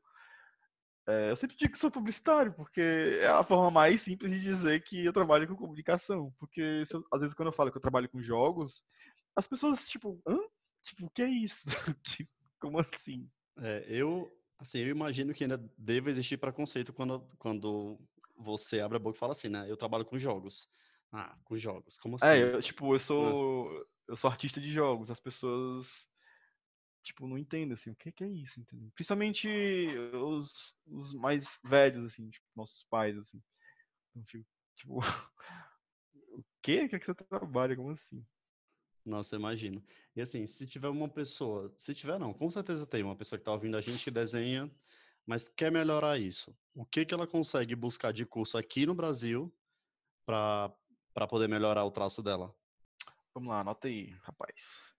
É, 1.08 1.32
eu 1.32 1.36
sempre 1.36 1.56
digo 1.58 1.74
que 1.74 1.80
sou 1.80 1.92
publicitário, 1.92 2.54
porque 2.54 2.82
é 2.82 3.28
a 3.28 3.44
forma 3.44 3.72
mais 3.72 4.02
simples 4.02 4.32
de 4.32 4.40
dizer 4.40 4.84
que 4.84 5.04
eu 5.04 5.14
trabalho 5.14 5.48
com 5.48 5.56
comunicação. 5.56 6.34
Porque 6.40 6.84
eu, 6.92 7.06
às 7.12 7.22
vezes 7.22 7.36
quando 7.36 7.48
eu 7.48 7.54
falo 7.54 7.72
que 7.72 7.78
eu 7.78 7.82
trabalho 7.82 8.10
com 8.10 8.22
jogos, 8.22 8.86
as 9.36 9.48
pessoas, 9.48 9.88
tipo, 9.88 10.22
hã? 10.28 10.38
Tipo, 10.84 11.06
o 11.06 11.10
que 11.10 11.22
é 11.22 11.30
isso? 11.30 11.64
Como 12.60 12.80
assim? 12.80 13.30
É, 13.58 13.86
eu, 13.88 14.32
assim, 14.60 14.80
eu 14.80 14.90
imagino 14.90 15.34
que 15.34 15.44
ainda 15.44 15.58
deve 15.78 16.10
existir 16.10 16.38
preconceito 16.38 16.94
quando, 16.94 17.22
quando 17.38 18.00
você 18.38 18.80
abre 18.80 18.98
a 18.98 19.00
boca 19.00 19.18
e 19.18 19.20
fala 19.20 19.34
assim, 19.34 19.50
né? 19.50 19.70
Eu 19.70 19.78
trabalho 19.78 20.06
com 20.06 20.18
jogos. 20.18 20.68
Ah, 21.12 21.38
com 21.44 21.56
jogos. 21.56 21.98
Como 21.98 22.16
assim? 22.16 22.26
É, 22.26 22.56
eu, 22.56 22.62
tipo, 22.62 22.94
eu 22.94 23.00
sou. 23.00 23.88
Eu 24.08 24.18
sou 24.18 24.30
artista 24.30 24.60
de 24.60 24.72
jogos. 24.72 25.10
As 25.10 25.20
pessoas 25.20 26.08
tipo, 27.04 27.28
não 27.28 27.38
entendem, 27.38 27.74
assim, 27.74 27.92
o 27.92 27.96
que, 27.96 28.12
que 28.12 28.24
é 28.24 28.28
isso, 28.28 28.60
entendeu? 28.60 28.92
Principalmente 28.94 29.48
os, 30.14 30.78
os 30.88 31.14
mais 31.14 31.60
velhos, 31.64 32.06
assim, 32.06 32.30
tipo, 32.30 32.46
nossos 32.56 32.84
pais, 32.90 33.18
assim. 33.18 33.42
Então, 34.10 34.24
tipo, 34.26 34.46
tipo 34.76 35.00
o 36.32 36.44
quê? 36.62 36.86
O 36.86 36.90
que 36.90 36.96
é 36.96 37.00
que 37.00 37.06
você 37.06 37.14
trabalha? 37.14 37.76
Como 37.76 37.92
assim? 37.92 38.26
Nossa, 39.04 39.36
imagino. 39.36 39.84
E 40.16 40.22
assim, 40.22 40.46
se 40.46 40.68
tiver 40.68 40.90
uma 40.90 41.10
pessoa, 41.10 41.74
se 41.76 41.94
tiver 41.94 42.20
não, 42.20 42.34
com 42.34 42.50
certeza 42.52 42.86
tem 42.86 43.04
uma 43.04 43.16
pessoa 43.16 43.38
que 43.38 43.42
está 43.42 43.52
ouvindo 43.52 43.76
a 43.76 43.82
gente 43.82 44.04
que 44.04 44.12
desenha, 44.12 44.72
mas 45.26 45.48
quer 45.48 45.72
melhorar 45.72 46.20
isso. 46.20 46.56
O 46.76 46.86
que 46.86 47.04
que 47.04 47.14
ela 47.14 47.26
consegue 47.26 47.76
buscar 47.76 48.12
de 48.12 48.26
curso 48.26 48.58
aqui 48.58 48.86
no 48.86 48.94
Brasil 48.94 49.52
para 50.24 50.72
para 51.14 51.28
poder 51.28 51.48
melhorar 51.48 51.84
o 51.86 51.92
traço 51.92 52.24
dela? 52.24 52.54
Vamos 53.34 53.50
lá, 53.50 53.62
anota 53.62 53.88
aí, 53.88 54.16
rapaz. 54.24 54.92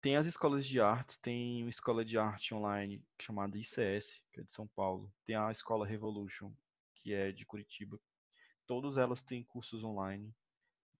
Tem 0.00 0.16
as 0.16 0.26
escolas 0.26 0.66
de 0.66 0.80
arte, 0.80 1.18
tem 1.18 1.62
uma 1.62 1.70
escola 1.70 2.04
de 2.04 2.18
arte 2.18 2.54
online 2.54 3.02
chamada 3.18 3.56
ICS, 3.56 4.20
que 4.32 4.40
é 4.40 4.42
de 4.42 4.52
São 4.52 4.66
Paulo. 4.66 5.10
Tem 5.24 5.34
a 5.34 5.50
escola 5.50 5.86
Revolution, 5.86 6.52
que 6.94 7.14
é 7.14 7.32
de 7.32 7.46
Curitiba. 7.46 7.98
Todas 8.66 8.98
elas 8.98 9.22
têm 9.22 9.42
cursos 9.42 9.82
online 9.82 10.34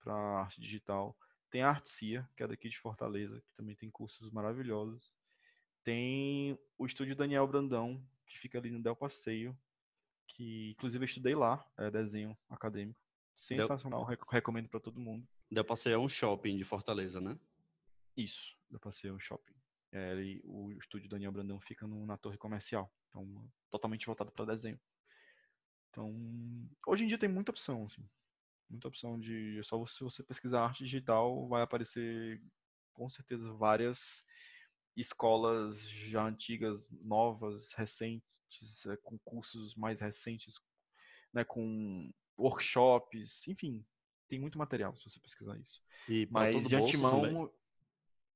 para 0.01 0.15
arte 0.15 0.61
digital. 0.61 1.17
Tem 1.51 1.63
a 1.63 1.69
Artesia, 1.69 2.29
que 2.37 2.43
é 2.43 2.49
daqui 2.49 2.69
de 2.69 2.79
Fortaleza, 2.79 3.41
que 3.41 3.53
também 3.55 3.77
tem 3.77 3.91
cursos 3.91 4.31
maravilhosos. 4.31 5.15
Tem 5.83 6.59
o 6.79 6.87
estúdio 6.87 7.15
Daniel 7.15 7.47
Brandão, 7.47 8.03
que 8.27 8.39
fica 8.39 8.59
ali 8.59 8.71
no 8.71 8.83
Del 8.83 8.97
Passeio, 8.97 9.57
que 10.27 10.71
inclusive 10.71 11.05
eu 11.05 11.07
estudei 11.07 11.35
lá, 11.35 11.63
é 11.77 11.91
desenho 11.91 12.35
acadêmico. 12.49 13.04
Sensacional, 13.37 14.07
Del... 14.07 14.19
recomendo 14.31 14.69
para 14.69 14.81
todo 14.81 15.01
mundo. 15.01 15.27
Del 15.51 15.65
Passeio 15.65 15.95
é 15.95 15.99
um 15.99 16.09
shopping 16.09 16.57
de 16.57 16.65
Fortaleza, 16.65 17.21
né? 17.21 17.39
Isso 18.17 18.57
da 18.71 18.79
Passeio 18.79 19.19
Shopping. 19.19 19.55
É, 19.93 20.15
o 20.45 20.73
estúdio 20.73 21.09
Daniel 21.09 21.31
Brandão 21.31 21.61
fica 21.61 21.87
no, 21.87 22.05
na 22.05 22.17
torre 22.17 22.37
comercial, 22.37 22.93
então 23.09 23.49
totalmente 23.71 24.07
voltado 24.07 24.33
para 24.33 24.47
desenho. 24.47 24.81
Então, 25.91 26.13
hoje 26.87 27.05
em 27.05 27.07
dia 27.07 27.19
tem 27.19 27.29
muita 27.29 27.53
opção, 27.53 27.87
assim, 27.87 28.05
muita 28.69 28.89
opção 28.89 29.19
de 29.19 29.63
só 29.63 29.79
você, 29.79 29.95
se 29.95 30.03
você 30.03 30.23
pesquisar 30.25 30.65
arte 30.65 30.83
digital 30.83 31.47
vai 31.47 31.63
aparecer 31.63 32.43
com 32.93 33.09
certeza 33.09 33.53
várias 33.53 34.25
escolas 34.97 35.81
já 35.89 36.25
antigas, 36.25 36.89
novas, 36.91 37.73
recentes, 37.73 38.87
é, 38.87 38.97
com 38.97 39.17
cursos 39.19 39.77
mais 39.77 40.01
recentes, 40.01 40.55
né, 41.33 41.45
com 41.45 42.13
workshops, 42.39 43.47
enfim, 43.49 43.85
tem 44.29 44.39
muito 44.39 44.59
material 44.59 44.97
se 44.97 45.09
você 45.09 45.21
pesquisar 45.21 45.59
isso. 45.59 45.83
E 46.09 46.27
Mas 46.31 46.67
de 46.67 46.77
antemão, 46.77 47.11
também? 47.11 47.51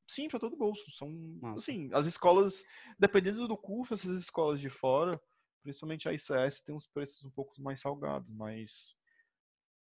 Sim, 0.07 0.29
para 0.29 0.41
todo 0.41 0.57
bolso. 0.57 0.91
São, 0.93 1.11
Nossa. 1.11 1.61
assim, 1.61 1.91
as 1.93 2.07
escolas, 2.07 2.65
dependendo 2.99 3.47
do 3.47 3.57
curso, 3.57 3.93
essas 3.93 4.23
escolas 4.23 4.59
de 4.59 4.71
fora, 4.71 5.21
principalmente 5.63 6.09
a 6.09 6.13
ICS, 6.13 6.63
tem 6.65 6.75
uns 6.75 6.87
preços 6.87 7.23
um 7.25 7.31
pouco 7.31 7.61
mais 7.61 7.81
salgados, 7.81 8.33
mas 8.33 8.97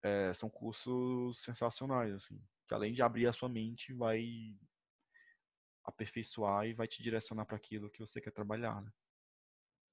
é, 0.02 0.32
são 0.34 0.50
cursos 0.50 1.38
sensacionais, 1.44 2.12
assim, 2.12 2.42
que 2.66 2.74
além 2.74 2.92
de 2.92 3.02
abrir 3.02 3.28
a 3.28 3.32
sua 3.32 3.48
mente, 3.48 3.92
vai 3.92 4.58
aperfeiçoar 5.84 6.66
e 6.66 6.74
vai 6.74 6.88
te 6.88 7.02
direcionar 7.02 7.44
para 7.44 7.56
aquilo 7.56 7.90
que 7.90 8.00
você 8.00 8.20
quer 8.20 8.32
trabalhar, 8.32 8.82
né? 8.82 8.92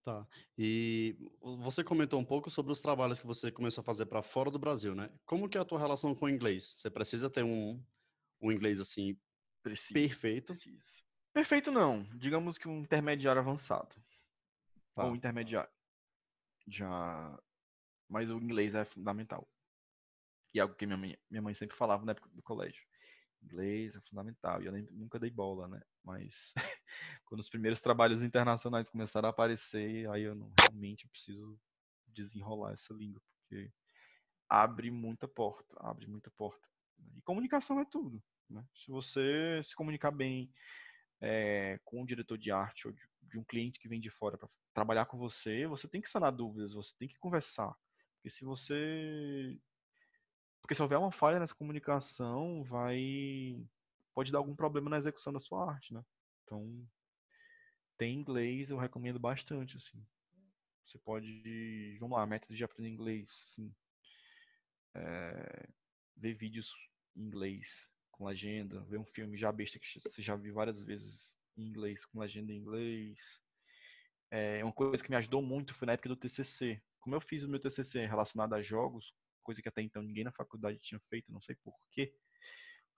Tá. 0.04 0.26
E 0.58 1.18
você 1.42 1.84
comentou 1.84 2.20
um 2.20 2.26
pouco 2.26 2.50
sobre 2.50 2.72
os 2.72 2.80
trabalhos 2.80 3.20
que 3.20 3.28
você 3.28 3.52
começou 3.52 3.82
a 3.82 3.86
fazer 3.86 4.06
para 4.06 4.24
fora 4.24 4.50
do 4.50 4.58
Brasil, 4.60 4.96
né? 4.96 5.10
Como 5.26 5.50
que 5.50 5.58
é 5.58 5.62
a 5.62 5.66
tua 5.66 5.80
relação 5.80 6.16
com 6.16 6.26
o 6.26 6.30
inglês? 6.30 6.76
Você 6.78 6.90
precisa 6.90 7.30
ter 7.30 7.44
um, 7.44 7.84
um 8.42 8.52
inglês 8.52 8.80
assim 8.80 9.18
Precisa. 9.68 9.94
Perfeito. 9.94 10.54
Precisa. 10.54 11.04
Perfeito 11.34 11.72
não. 11.72 12.04
Digamos 12.16 12.58
que 12.58 12.70
um 12.70 12.80
intermediário 12.80 13.42
avançado. 13.42 13.96
Tá. 14.94 15.06
Ou 15.06 15.16
intermediário. 15.16 15.70
Já. 16.68 17.38
Mas 18.08 18.30
o 18.30 18.38
inglês 18.38 18.74
é 18.74 18.86
fundamental. 18.86 19.46
E 20.54 20.60
é 20.60 20.62
algo 20.62 20.74
que 20.74 20.86
minha 20.86 20.98
mãe, 20.98 21.18
minha 21.30 21.42
mãe 21.42 21.54
sempre 21.54 21.76
falava 21.76 22.06
na 22.06 22.14
época 22.14 22.30
do 22.30 22.42
colégio. 22.42 22.82
Inglês 23.44 23.96
é 23.96 24.02
fundamental. 24.02 24.62
E 24.62 24.66
eu 24.66 24.72
nem, 24.72 24.84
nunca 24.92 25.20
dei 25.20 25.30
bola, 25.30 25.68
né? 25.68 25.82
Mas 26.04 26.54
quando 27.26 27.42
os 27.42 27.50
primeiros 27.50 27.82
trabalhos 27.82 28.24
internacionais 28.24 28.90
começaram 28.90 29.28
a 29.28 29.32
aparecer, 29.32 30.10
aí 30.10 30.24
eu 30.24 30.36
não 30.36 30.52
realmente 30.60 31.08
preciso 31.08 31.60
desenrolar 32.08 32.74
essa 32.74 32.94
língua, 32.94 33.22
porque 33.42 33.72
abre 34.50 34.90
muita 34.90 35.28
porta, 35.28 35.76
abre 35.80 36.08
muita 36.08 36.32
porta. 36.32 36.68
E 37.16 37.22
comunicação 37.22 37.80
é 37.80 37.86
tudo. 37.86 38.24
Né? 38.50 38.66
Se 38.76 38.90
você 38.90 39.62
se 39.64 39.76
comunicar 39.76 40.12
bem 40.12 40.52
é, 41.20 41.80
com 41.84 42.02
um 42.02 42.06
diretor 42.06 42.38
de 42.38 42.52
arte 42.52 42.88
ou 42.88 42.94
de, 42.94 43.02
de 43.24 43.38
um 43.38 43.44
cliente 43.44 43.80
que 43.80 43.88
vem 43.88 44.00
de 44.00 44.10
fora 44.10 44.38
para 44.38 44.50
trabalhar 44.74 45.06
com 45.06 45.18
você, 45.18 45.68
você 45.68 45.88
tem 45.88 46.02
que 46.02 46.10
sanar 46.10 46.32
dúvidas, 46.32 46.74
você 46.74 46.94
tem 46.98 47.08
que 47.08 47.18
conversar. 47.20 47.76
Porque 48.16 48.30
se 48.30 48.46
você. 48.46 49.60
Porque 50.62 50.76
se 50.76 50.82
houver 50.82 50.98
uma 50.98 51.12
falha 51.12 51.40
nessa 51.40 51.56
comunicação, 51.56 52.64
vai. 52.64 53.66
Pode 54.14 54.32
dar 54.32 54.40
algum 54.40 54.56
problema 54.56 54.90
na 54.90 54.98
execução 54.98 55.32
da 55.32 55.40
sua 55.40 55.72
arte, 55.72 55.94
né? 55.94 56.04
Então, 56.44 56.88
tem 57.98 58.16
inglês, 58.16 58.70
eu 58.70 58.78
recomendo 58.78 59.20
bastante, 59.20 59.78
assim. 59.78 60.04
Você 60.86 60.98
pode. 61.00 61.98
Vamos 62.00 62.18
lá, 62.18 62.26
métodos 62.26 62.58
de 62.58 62.64
aprender 62.64 62.90
inglês, 62.90 63.28
sim. 63.56 63.74
É, 64.96 65.70
ver 66.16 66.34
vídeos 66.34 66.72
em 67.16 67.24
inglês, 67.24 67.90
com 68.12 68.26
legenda, 68.26 68.82
ver 68.86 68.98
um 68.98 69.06
filme 69.06 69.38
já 69.38 69.52
besta 69.52 69.80
que 69.80 70.00
você 70.00 70.22
já 70.22 70.36
viu 70.36 70.54
várias 70.54 70.82
vezes 70.82 71.38
em 71.58 71.64
inglês, 71.64 72.06
com 72.06 72.20
legenda 72.20 72.52
em 72.52 72.58
inglês. 72.58 73.20
É, 74.30 74.64
uma 74.64 74.74
coisa 74.74 75.04
que 75.04 75.10
me 75.10 75.16
ajudou 75.16 75.42
muito 75.42 75.74
foi 75.74 75.86
na 75.86 75.94
época 75.94 76.10
do 76.10 76.16
TCC. 76.16 76.82
Como 77.00 77.16
eu 77.16 77.22
fiz 77.22 77.44
o 77.44 77.50
meu 77.50 77.60
TCC 77.60 78.06
relacionado 78.06 78.54
a 78.54 78.62
jogos, 78.62 79.14
coisa 79.48 79.62
que 79.62 79.70
até 79.70 79.82
então 79.82 80.02
ninguém 80.02 80.26
na 80.26 80.32
faculdade 80.34 80.78
tinha 80.80 81.00
feito, 81.10 81.32
não 81.32 81.42
sei 81.42 81.56
porquê, 81.56 82.14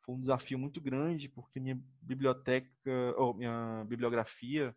foi 0.02 0.16
um 0.16 0.20
desafio 0.20 0.58
muito 0.58 0.82
grande, 0.82 1.30
porque 1.30 1.60
minha 1.60 1.80
biblioteca, 2.02 2.72
ou 3.16 3.36
minha 3.36 3.86
bibliografia 3.88 4.76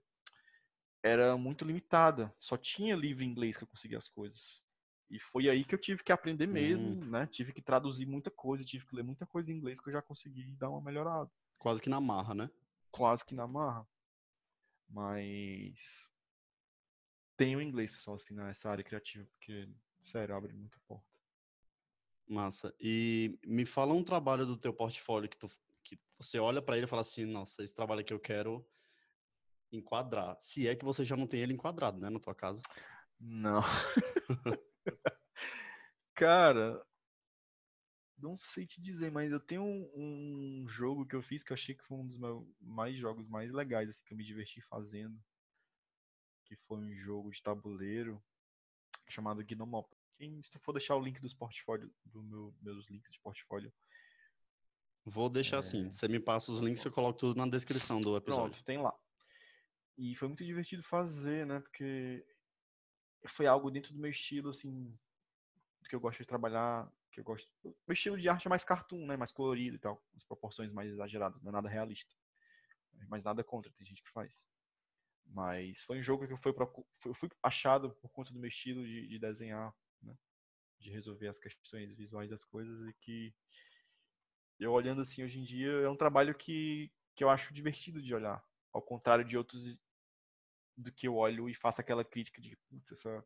era 1.03 1.35
muito 1.39 1.65
limitada. 1.65 2.31
Só 2.39 2.59
tinha 2.59 2.95
livro 2.95 3.25
em 3.25 3.31
inglês 3.31 3.57
que 3.57 3.65
eu 3.65 3.69
conseguia 3.69 3.97
as 3.97 4.07
coisas. 4.07 4.63
E 5.11 5.19
foi 5.19 5.49
aí 5.49 5.65
que 5.65 5.75
eu 5.75 5.81
tive 5.81 6.05
que 6.05 6.13
aprender 6.13 6.47
mesmo, 6.47 6.91
hum. 6.91 7.11
né? 7.11 7.27
Tive 7.27 7.55
que 7.55 7.63
traduzir 7.63 8.05
muita 8.05 8.31
coisa, 8.31 8.65
tive 8.65 8.87
que 8.87 8.95
ler 8.95 9.03
muita 9.03 9.27
coisa 9.27 9.51
em 9.51 9.57
inglês 9.57 9.81
que 9.81 9.89
eu 9.89 9.93
já 9.95 10.03
consegui 10.03 10.55
dar 10.57 10.69
uma 10.69 10.83
melhorada. 10.83 11.31
Quase 11.59 11.81
que 11.81 11.89
na 11.89 12.01
marra, 12.01 12.35
né? 12.35 12.51
Quase 12.91 13.25
que 13.25 13.35
na 13.35 13.47
marra. 13.47 13.87
Mas 14.91 15.81
tenho 17.37 17.63
inglês, 17.63 17.91
pessoal, 17.91 18.17
assim, 18.17 18.35
nessa 18.35 18.71
área 18.71 18.85
criativa, 18.85 19.27
porque, 19.33 19.69
sério, 20.03 20.37
abre 20.37 20.53
muita 20.53 20.79
porta. 20.87 21.12
Massa. 22.29 22.75
E 22.81 23.39
me 23.45 23.67
fala 23.67 23.93
um 23.95 24.03
trabalho 24.03 24.47
do 24.47 24.57
teu 24.57 24.73
portfólio 24.73 25.29
que 25.29 25.37
tu 25.37 25.49
que 25.85 25.99
você 26.17 26.39
olha 26.39 26.63
para 26.63 26.77
ele 26.77 26.87
e 26.87 26.89
fala 26.89 27.03
assim, 27.03 27.25
nossa, 27.25 27.63
esse 27.63 27.75
trabalho 27.75 28.01
aqui 28.01 28.13
eu 28.13 28.21
quero 28.21 28.65
enquadrar. 29.73 30.37
Se 30.41 30.69
é 30.69 30.77
que 30.77 30.85
você 30.85 31.05
já 31.05 31.17
não 31.17 31.27
tem 31.27 31.41
ele 31.41 31.53
enquadrado, 31.53 31.99
né, 31.99 32.09
na 32.09 32.21
tua 32.21 32.35
casa. 32.35 32.63
Não. 33.19 33.63
Cara, 36.15 36.85
não 38.19 38.37
sei 38.37 38.67
te 38.67 38.81
dizer, 38.81 39.11
mas 39.11 39.33
eu 39.33 39.41
tenho 39.41 39.63
um, 39.63 39.91
um, 39.97 40.69
jogo 40.69 41.07
que 41.07 41.17
eu 41.17 41.23
fiz 41.23 41.43
que 41.43 41.53
eu 41.53 41.55
achei 41.55 41.75
que 41.75 41.85
foi 41.85 41.99
um 41.99 42.07
dos 42.07 42.19
meus 42.19 42.47
mais 42.61 42.97
jogos 42.97 43.27
mais 43.29 43.51
legais, 43.53 43.89
assim, 43.89 44.05
que 44.05 44.13
eu 44.13 44.17
me 44.17 44.25
diverti 44.25 44.61
fazendo. 44.61 45.21
Que 46.45 46.57
foi 46.57 46.79
um 46.79 46.95
jogo 46.95 47.31
de 47.31 47.43
tabuleiro 47.43 48.23
chamado 49.09 49.43
Gnomopolis. 49.45 50.02
Quem, 50.23 50.41
se 50.45 50.57
for 50.61 50.73
deixar 50.73 50.95
o 50.95 51.03
link 51.03 51.21
dos 51.21 51.35
portfólio, 51.35 51.93
do 52.05 52.23
meu, 52.23 52.55
meus 52.63 52.89
links 52.89 53.11
de 53.11 53.19
portfólio. 53.19 53.73
Vou 55.05 55.29
deixar 55.29 55.59
assim. 55.59 55.79
é... 55.79 55.89
assim. 55.89 55.93
Você 55.93 56.07
me 56.07 56.21
passa 56.21 56.53
os 56.53 56.61
links, 56.61 56.85
eu 56.85 56.93
coloco 56.93 57.19
tudo 57.19 57.37
na 57.37 57.49
descrição 57.49 58.01
do 58.01 58.17
episódio. 58.17 58.53
Pronto, 58.53 58.65
tem 58.65 58.79
lá. 58.79 58.97
E 59.99 60.15
foi 60.15 60.29
muito 60.29 60.45
divertido 60.45 60.81
fazer, 60.85 61.45
né? 61.45 61.59
Porque 61.59 62.25
foi 63.27 63.49
algo 63.49 63.69
dentro 63.69 63.93
do 63.93 63.99
meu 63.99 64.13
estilo, 64.13 64.51
assim, 64.51 64.97
que 65.89 65.97
eu 65.97 65.99
gosto 65.99 66.21
de 66.21 66.27
trabalhar, 66.27 66.89
que 67.11 67.19
eu 67.19 67.25
gosto. 67.25 67.51
Meu 67.65 67.75
estilo 67.93 68.17
de 68.17 68.29
arte 68.29 68.47
é 68.47 68.49
mais 68.49 68.63
cartoon, 68.63 69.05
né? 69.05 69.17
Mais 69.17 69.33
colorido 69.33 69.75
e 69.75 69.81
tal. 69.81 70.01
As 70.15 70.23
proporções 70.23 70.71
mais 70.71 70.89
exageradas, 70.89 71.43
não 71.43 71.49
é 71.49 71.53
nada 71.53 71.69
realista. 71.69 72.15
Mas 73.09 73.25
nada 73.25 73.43
contra, 73.43 73.73
tem 73.73 73.85
gente 73.85 74.05
que 74.05 74.11
faz. 74.11 74.41
Mas 75.27 75.83
foi 75.83 75.99
um 75.99 76.03
jogo 76.03 76.29
que 76.29 76.33
eu 76.33 76.39
fui, 76.39 76.55
eu 77.07 77.15
fui 77.15 77.29
achado 77.43 77.91
por 78.01 78.09
conta 78.13 78.33
do 78.33 78.39
meu 78.39 78.49
estilo 78.49 78.87
de, 78.87 79.09
de 79.09 79.19
desenhar? 79.19 79.75
De 80.83 80.91
resolver 80.91 81.29
as 81.29 81.39
questões 81.39 81.95
visuais 81.95 82.29
das 82.29 82.45
coisas 82.45 82.89
e 82.89 82.93
que 82.95 83.35
eu 84.59 84.73
olhando 84.73 85.01
assim 85.03 85.23
hoje 85.23 85.39
em 85.39 85.45
dia 85.45 85.71
é 85.71 85.89
um 85.89 85.97
trabalho 85.97 86.35
que, 86.35 86.93
que 87.15 87.25
eu 87.25 87.31
acho 87.31 87.55
divertido 87.55 88.03
de 88.03 88.15
olhar. 88.15 88.45
Ao 88.73 88.83
contrário 88.83 89.25
de 89.25 89.37
outros 89.37 89.81
do 90.77 90.91
que 90.91 91.07
eu 91.07 91.17
olho 91.17 91.49
e 91.49 91.55
faço 91.55 91.81
aquela 91.81 92.05
crítica 92.05 92.41
de, 92.41 92.57
putz, 92.69 92.93
essa 92.93 93.25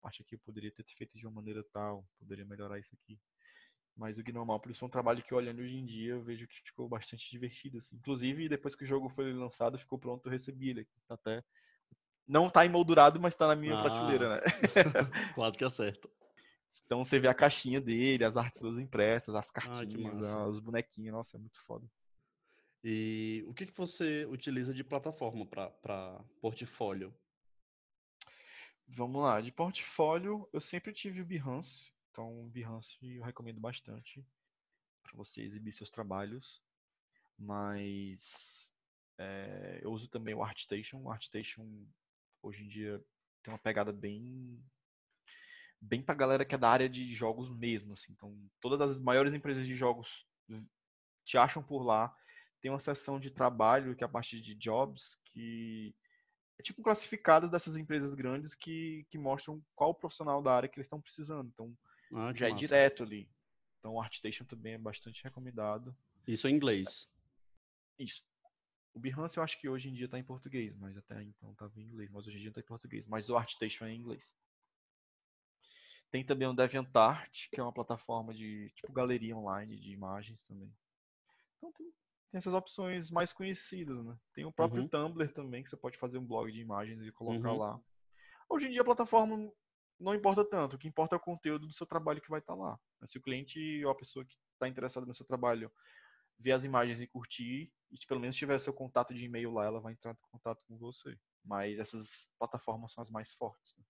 parte 0.00 0.22
aqui 0.22 0.34
eu 0.34 0.40
poderia 0.40 0.70
ter 0.70 0.84
feito 0.96 1.16
de 1.16 1.26
uma 1.26 1.34
maneira 1.36 1.64
tal, 1.72 2.06
poderia 2.18 2.44
melhorar 2.44 2.78
isso 2.78 2.94
aqui. 2.94 3.18
Mas 3.96 4.18
o 4.18 4.22
Gnomopolis 4.22 4.78
foi 4.78 4.88
um 4.88 4.90
trabalho 4.90 5.22
que, 5.22 5.34
olhando 5.34 5.60
hoje 5.60 5.76
em 5.76 5.84
dia, 5.84 6.12
eu 6.12 6.22
vejo 6.22 6.46
que 6.48 6.60
ficou 6.64 6.88
bastante 6.88 7.30
divertido. 7.30 7.78
Assim. 7.78 7.96
Inclusive, 7.96 8.48
depois 8.48 8.74
que 8.74 8.84
o 8.84 8.86
jogo 8.86 9.08
foi 9.10 9.32
lançado, 9.32 9.78
ficou 9.78 9.98
pronto, 9.98 10.26
eu 10.26 10.32
recebi 10.32 10.70
ele. 10.70 10.88
Tá 11.06 11.14
até... 11.14 11.44
Não 12.26 12.48
tá 12.48 12.64
emoldurado, 12.64 13.20
mas 13.20 13.36
tá 13.36 13.46
na 13.46 13.56
minha 13.56 13.78
ah, 13.78 13.82
prateleira, 13.82 14.36
né? 14.36 14.40
quase 15.34 15.58
que 15.58 15.64
acerto. 15.64 16.08
Então 16.84 17.04
você 17.04 17.18
vê 17.18 17.28
a 17.28 17.34
caixinha 17.34 17.80
dele, 17.80 18.24
as 18.24 18.36
artes 18.36 18.60
todas 18.60 18.78
impressas, 18.78 19.34
as 19.34 19.50
cartinhas, 19.50 20.34
ah, 20.34 20.46
os 20.46 20.58
bonequinhos. 20.58 21.12
Nossa, 21.12 21.36
é 21.36 21.40
muito 21.40 21.60
foda. 21.62 21.86
E 22.84 23.44
o 23.46 23.54
que, 23.54 23.66
que 23.66 23.76
você 23.76 24.26
utiliza 24.26 24.74
de 24.74 24.82
plataforma 24.82 25.46
para 25.46 26.24
portfólio? 26.40 27.14
Vamos 28.88 29.22
lá, 29.22 29.40
de 29.40 29.52
portfólio 29.52 30.48
eu 30.52 30.60
sempre 30.60 30.92
tive 30.92 31.22
o 31.22 31.24
Behance, 31.24 31.92
então 32.10 32.44
o 32.44 32.48
Behance 32.50 32.94
eu 33.00 33.22
recomendo 33.22 33.60
bastante 33.60 34.22
para 35.02 35.12
você 35.14 35.40
exibir 35.40 35.72
seus 35.72 35.90
trabalhos, 35.90 36.60
mas 37.38 38.72
é, 39.16 39.80
eu 39.82 39.92
uso 39.92 40.08
também 40.08 40.34
o 40.34 40.42
ArtStation. 40.42 40.98
O 40.98 41.10
ArtStation 41.10 41.86
hoje 42.42 42.64
em 42.64 42.68
dia 42.68 43.02
tem 43.42 43.52
uma 43.52 43.58
pegada 43.58 43.92
bem 43.92 44.62
bem 45.82 46.00
para 46.00 46.14
galera 46.14 46.44
que 46.44 46.54
é 46.54 46.58
da 46.58 46.70
área 46.70 46.88
de 46.88 47.12
jogos 47.12 47.50
mesmo, 47.50 47.92
assim. 47.92 48.12
Então 48.12 48.34
todas 48.60 48.80
as 48.80 49.00
maiores 49.00 49.34
empresas 49.34 49.66
de 49.66 49.74
jogos 49.74 50.24
te 51.24 51.36
acham 51.36 51.62
por 51.62 51.82
lá 51.82 52.14
tem 52.62 52.70
uma 52.70 52.78
seção 52.78 53.18
de 53.18 53.28
trabalho, 53.28 53.94
que 53.96 54.04
é 54.04 54.06
a 54.06 54.08
parte 54.08 54.40
de 54.40 54.54
jobs, 54.54 55.18
que 55.24 55.92
é 56.58 56.62
tipo 56.62 56.80
classificados 56.80 57.50
dessas 57.50 57.76
empresas 57.76 58.14
grandes 58.14 58.54
que, 58.54 59.04
que 59.10 59.18
mostram 59.18 59.60
qual 59.74 59.90
o 59.90 59.94
profissional 59.94 60.40
da 60.40 60.54
área 60.54 60.68
que 60.68 60.78
eles 60.78 60.86
estão 60.86 61.00
precisando. 61.00 61.50
Então, 61.52 61.76
ah, 62.14 62.32
já 62.32 62.46
é 62.46 62.50
massa. 62.50 62.64
é 62.64 62.68
direto 62.68 63.02
ali. 63.02 63.28
Então, 63.80 63.94
o 63.94 64.00
ArtStation 64.00 64.44
também 64.44 64.74
é 64.74 64.78
bastante 64.78 65.24
recomendado. 65.24 65.94
Isso 66.26 66.46
em 66.46 66.54
inglês. 66.54 67.10
Isso. 67.98 68.22
O 68.94 69.00
Behance 69.00 69.36
eu 69.36 69.42
acho 69.42 69.58
que 69.58 69.68
hoje 69.68 69.88
em 69.88 69.92
dia 69.92 70.04
está 70.04 70.18
em 70.18 70.22
português, 70.22 70.76
mas 70.76 70.96
até 70.96 71.20
então 71.20 71.50
estava 71.50 71.72
em 71.80 71.82
inglês, 71.82 72.10
mas 72.10 72.26
hoje 72.28 72.36
em 72.36 72.40
dia 72.40 72.50
está 72.50 72.60
em 72.60 72.64
português. 72.64 73.08
Mas 73.08 73.28
o 73.28 73.36
ArtStation 73.36 73.86
é 73.86 73.92
em 73.92 73.98
inglês. 73.98 74.32
Tem 76.12 76.24
também 76.24 76.46
o 76.46 76.52
DeviantArt, 76.52 77.48
que 77.50 77.58
é 77.58 77.62
uma 77.62 77.72
plataforma 77.72 78.32
de 78.32 78.70
tipo 78.76 78.92
galeria 78.92 79.36
online 79.36 79.76
de 79.76 79.90
imagens 79.90 80.46
também. 80.46 80.72
Então 81.56 81.72
tem 81.72 81.92
tem 82.32 82.38
essas 82.38 82.54
opções 82.54 83.10
mais 83.10 83.30
conhecidas, 83.30 84.02
né? 84.02 84.16
Tem 84.32 84.46
o 84.46 84.52
próprio 84.52 84.82
uhum. 84.82 84.88
Tumblr 84.88 85.30
também, 85.34 85.62
que 85.62 85.68
você 85.68 85.76
pode 85.76 85.98
fazer 85.98 86.16
um 86.16 86.24
blog 86.24 86.50
de 86.50 86.60
imagens 86.60 87.06
e 87.06 87.12
colocar 87.12 87.52
uhum. 87.52 87.58
lá. 87.58 87.80
Hoje 88.48 88.68
em 88.68 88.70
dia 88.70 88.80
a 88.80 88.84
plataforma 88.84 89.52
não 90.00 90.14
importa 90.14 90.42
tanto, 90.42 90.74
o 90.74 90.78
que 90.78 90.88
importa 90.88 91.14
é 91.14 91.18
o 91.18 91.20
conteúdo 91.20 91.66
do 91.66 91.72
seu 91.74 91.86
trabalho 91.86 92.22
que 92.22 92.30
vai 92.30 92.40
estar 92.40 92.56
tá 92.56 92.58
lá. 92.58 92.80
Se 93.04 93.18
o 93.18 93.22
cliente 93.22 93.84
ou 93.84 93.90
a 93.90 93.94
pessoa 93.94 94.24
que 94.24 94.34
está 94.54 94.66
interessada 94.66 95.04
no 95.04 95.14
seu 95.14 95.26
trabalho 95.26 95.70
ver 96.38 96.52
as 96.52 96.64
imagens 96.64 97.00
e 97.02 97.06
curtir, 97.06 97.70
e 97.90 98.06
pelo 98.06 98.18
menos 98.18 98.34
tiver 98.34 98.58
seu 98.58 98.72
contato 98.72 99.12
de 99.14 99.24
e-mail 99.24 99.52
lá, 99.52 99.66
ela 99.66 99.80
vai 99.80 99.92
entrar 99.92 100.12
em 100.12 100.30
contato 100.30 100.64
com 100.66 100.78
você. 100.78 101.16
Mas 101.44 101.78
essas 101.78 102.32
plataformas 102.38 102.92
são 102.92 103.02
as 103.02 103.10
mais 103.10 103.32
fortes. 103.34 103.76
Né? 103.76 103.84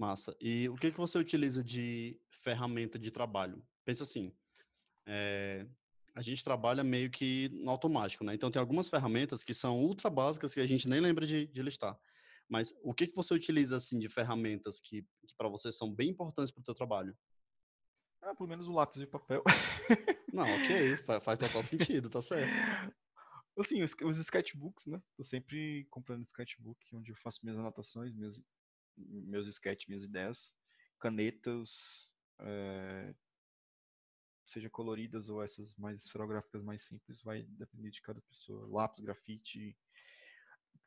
Massa. 0.00 0.34
E 0.40 0.66
o 0.70 0.76
que, 0.76 0.90
que 0.90 0.96
você 0.96 1.18
utiliza 1.18 1.62
de 1.62 2.18
ferramenta 2.30 2.98
de 2.98 3.10
trabalho? 3.10 3.62
Pensa 3.84 4.04
assim, 4.04 4.34
é, 5.04 5.66
a 6.14 6.22
gente 6.22 6.42
trabalha 6.42 6.82
meio 6.82 7.10
que 7.10 7.50
no 7.50 7.70
automático, 7.70 8.24
né? 8.24 8.34
Então 8.34 8.50
tem 8.50 8.58
algumas 8.58 8.88
ferramentas 8.88 9.44
que 9.44 9.52
são 9.52 9.78
ultra 9.78 10.08
básicas 10.08 10.54
que 10.54 10.60
a 10.60 10.66
gente 10.66 10.88
nem 10.88 11.00
lembra 11.00 11.26
de, 11.26 11.46
de 11.46 11.62
listar. 11.62 12.00
Mas 12.48 12.74
o 12.82 12.94
que, 12.94 13.08
que 13.08 13.14
você 13.14 13.34
utiliza 13.34 13.76
assim 13.76 13.98
de 13.98 14.08
ferramentas 14.08 14.80
que, 14.80 15.02
que 15.02 15.36
para 15.36 15.50
você 15.50 15.70
são 15.70 15.94
bem 15.94 16.08
importantes 16.08 16.50
para 16.50 16.62
o 16.62 16.64
teu 16.64 16.74
trabalho? 16.74 17.14
Ah, 18.22 18.34
pelo 18.34 18.48
menos 18.48 18.68
o 18.68 18.72
lápis 18.72 19.02
e 19.02 19.04
o 19.04 19.08
papel. 19.08 19.44
Não, 20.32 20.54
ok, 20.54 20.96
faz, 20.96 21.22
faz 21.22 21.38
total 21.38 21.62
sentido, 21.62 22.08
tá 22.08 22.22
certo. 22.22 22.54
Assim, 23.58 23.82
os, 23.82 23.94
os 24.02 24.16
sketchbooks, 24.16 24.86
né? 24.86 25.02
Tô 25.14 25.22
sempre 25.22 25.86
comprando 25.90 26.24
sketchbook, 26.24 26.78
onde 26.96 27.12
eu 27.12 27.16
faço 27.16 27.40
minhas 27.42 27.58
anotações, 27.58 28.14
meus, 28.14 28.40
meus 29.08 29.46
sketches, 29.48 29.88
minhas 29.88 30.04
ideias, 30.04 30.52
canetas, 30.98 31.70
é, 32.40 33.14
seja 34.46 34.68
coloridas 34.68 35.28
ou 35.28 35.42
essas 35.42 35.74
mais 35.76 36.02
esferográficas 36.02 36.62
mais 36.62 36.82
simples, 36.82 37.22
vai 37.22 37.42
depender 37.42 37.90
de 37.90 38.02
cada 38.02 38.20
pessoa. 38.22 38.68
Lápis, 38.68 39.04
grafite. 39.04 39.76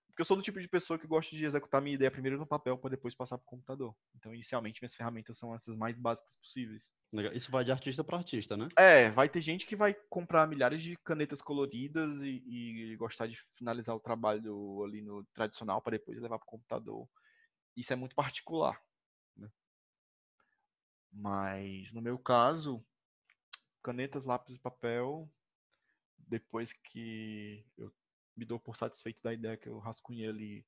Porque 0.07 0.21
eu 0.21 0.25
sou 0.25 0.37
do 0.37 0.43
tipo 0.43 0.61
de 0.61 0.67
pessoa 0.67 0.99
que 0.99 1.07
gosta 1.07 1.35
de 1.35 1.43
executar 1.43 1.81
minha 1.81 1.95
ideia 1.95 2.11
primeiro 2.11 2.37
no 2.37 2.45
papel 2.45 2.77
para 2.77 2.91
depois 2.91 3.15
passar 3.15 3.35
para 3.35 3.45
o 3.45 3.49
computador. 3.49 3.95
Então, 4.15 4.33
inicialmente, 4.33 4.79
minhas 4.79 4.93
ferramentas 4.93 5.39
são 5.39 5.55
essas 5.55 5.75
mais 5.75 5.97
básicas 5.97 6.35
possíveis. 6.35 6.93
Isso 7.33 7.49
vai 7.49 7.63
de 7.63 7.71
artista 7.71 8.03
para 8.03 8.17
artista, 8.17 8.55
né? 8.55 8.67
É, 8.77 9.09
vai 9.09 9.27
ter 9.27 9.41
gente 9.41 9.65
que 9.65 9.75
vai 9.75 9.95
comprar 10.09 10.47
milhares 10.47 10.83
de 10.83 10.95
canetas 10.97 11.41
coloridas 11.41 12.21
e, 12.21 12.43
e 12.45 12.95
gostar 12.95 13.25
de 13.25 13.39
finalizar 13.57 13.95
o 13.95 13.99
trabalho 13.99 14.83
ali 14.83 15.01
no 15.01 15.23
tradicional 15.33 15.81
para 15.81 15.97
depois 15.97 16.21
levar 16.21 16.37
para 16.37 16.45
o 16.45 16.51
computador. 16.51 17.09
Isso 17.75 17.93
é 17.93 17.95
muito 17.95 18.15
particular. 18.15 18.81
Né? 19.35 19.49
Mas, 21.11 21.91
no 21.93 22.01
meu 22.01 22.17
caso, 22.17 22.85
canetas, 23.83 24.25
lápis 24.25 24.55
e 24.55 24.59
papel. 24.59 25.29
Depois 26.17 26.71
que 26.71 27.65
eu 27.77 27.93
me 28.35 28.45
dou 28.45 28.59
por 28.59 28.77
satisfeito 28.77 29.21
da 29.21 29.33
ideia 29.33 29.57
que 29.57 29.67
eu 29.67 29.77
rascunhei 29.77 30.27
ali, 30.27 30.65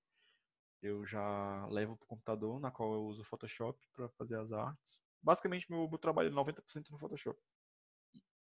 eu 0.81 1.05
já 1.05 1.65
levo 1.67 1.95
para 1.97 2.03
o 2.03 2.07
computador, 2.07 2.59
na 2.59 2.69
qual 2.69 2.93
eu 2.93 3.03
uso 3.05 3.21
o 3.21 3.25
Photoshop 3.25 3.79
para 3.93 4.09
fazer 4.09 4.37
as 4.37 4.51
artes. 4.51 5.01
Basicamente, 5.23 5.65
meu, 5.71 5.89
meu 5.89 5.97
trabalho 5.97 6.27
é 6.27 6.31
90% 6.31 6.89
no 6.91 6.99
Photoshop. 6.99 7.39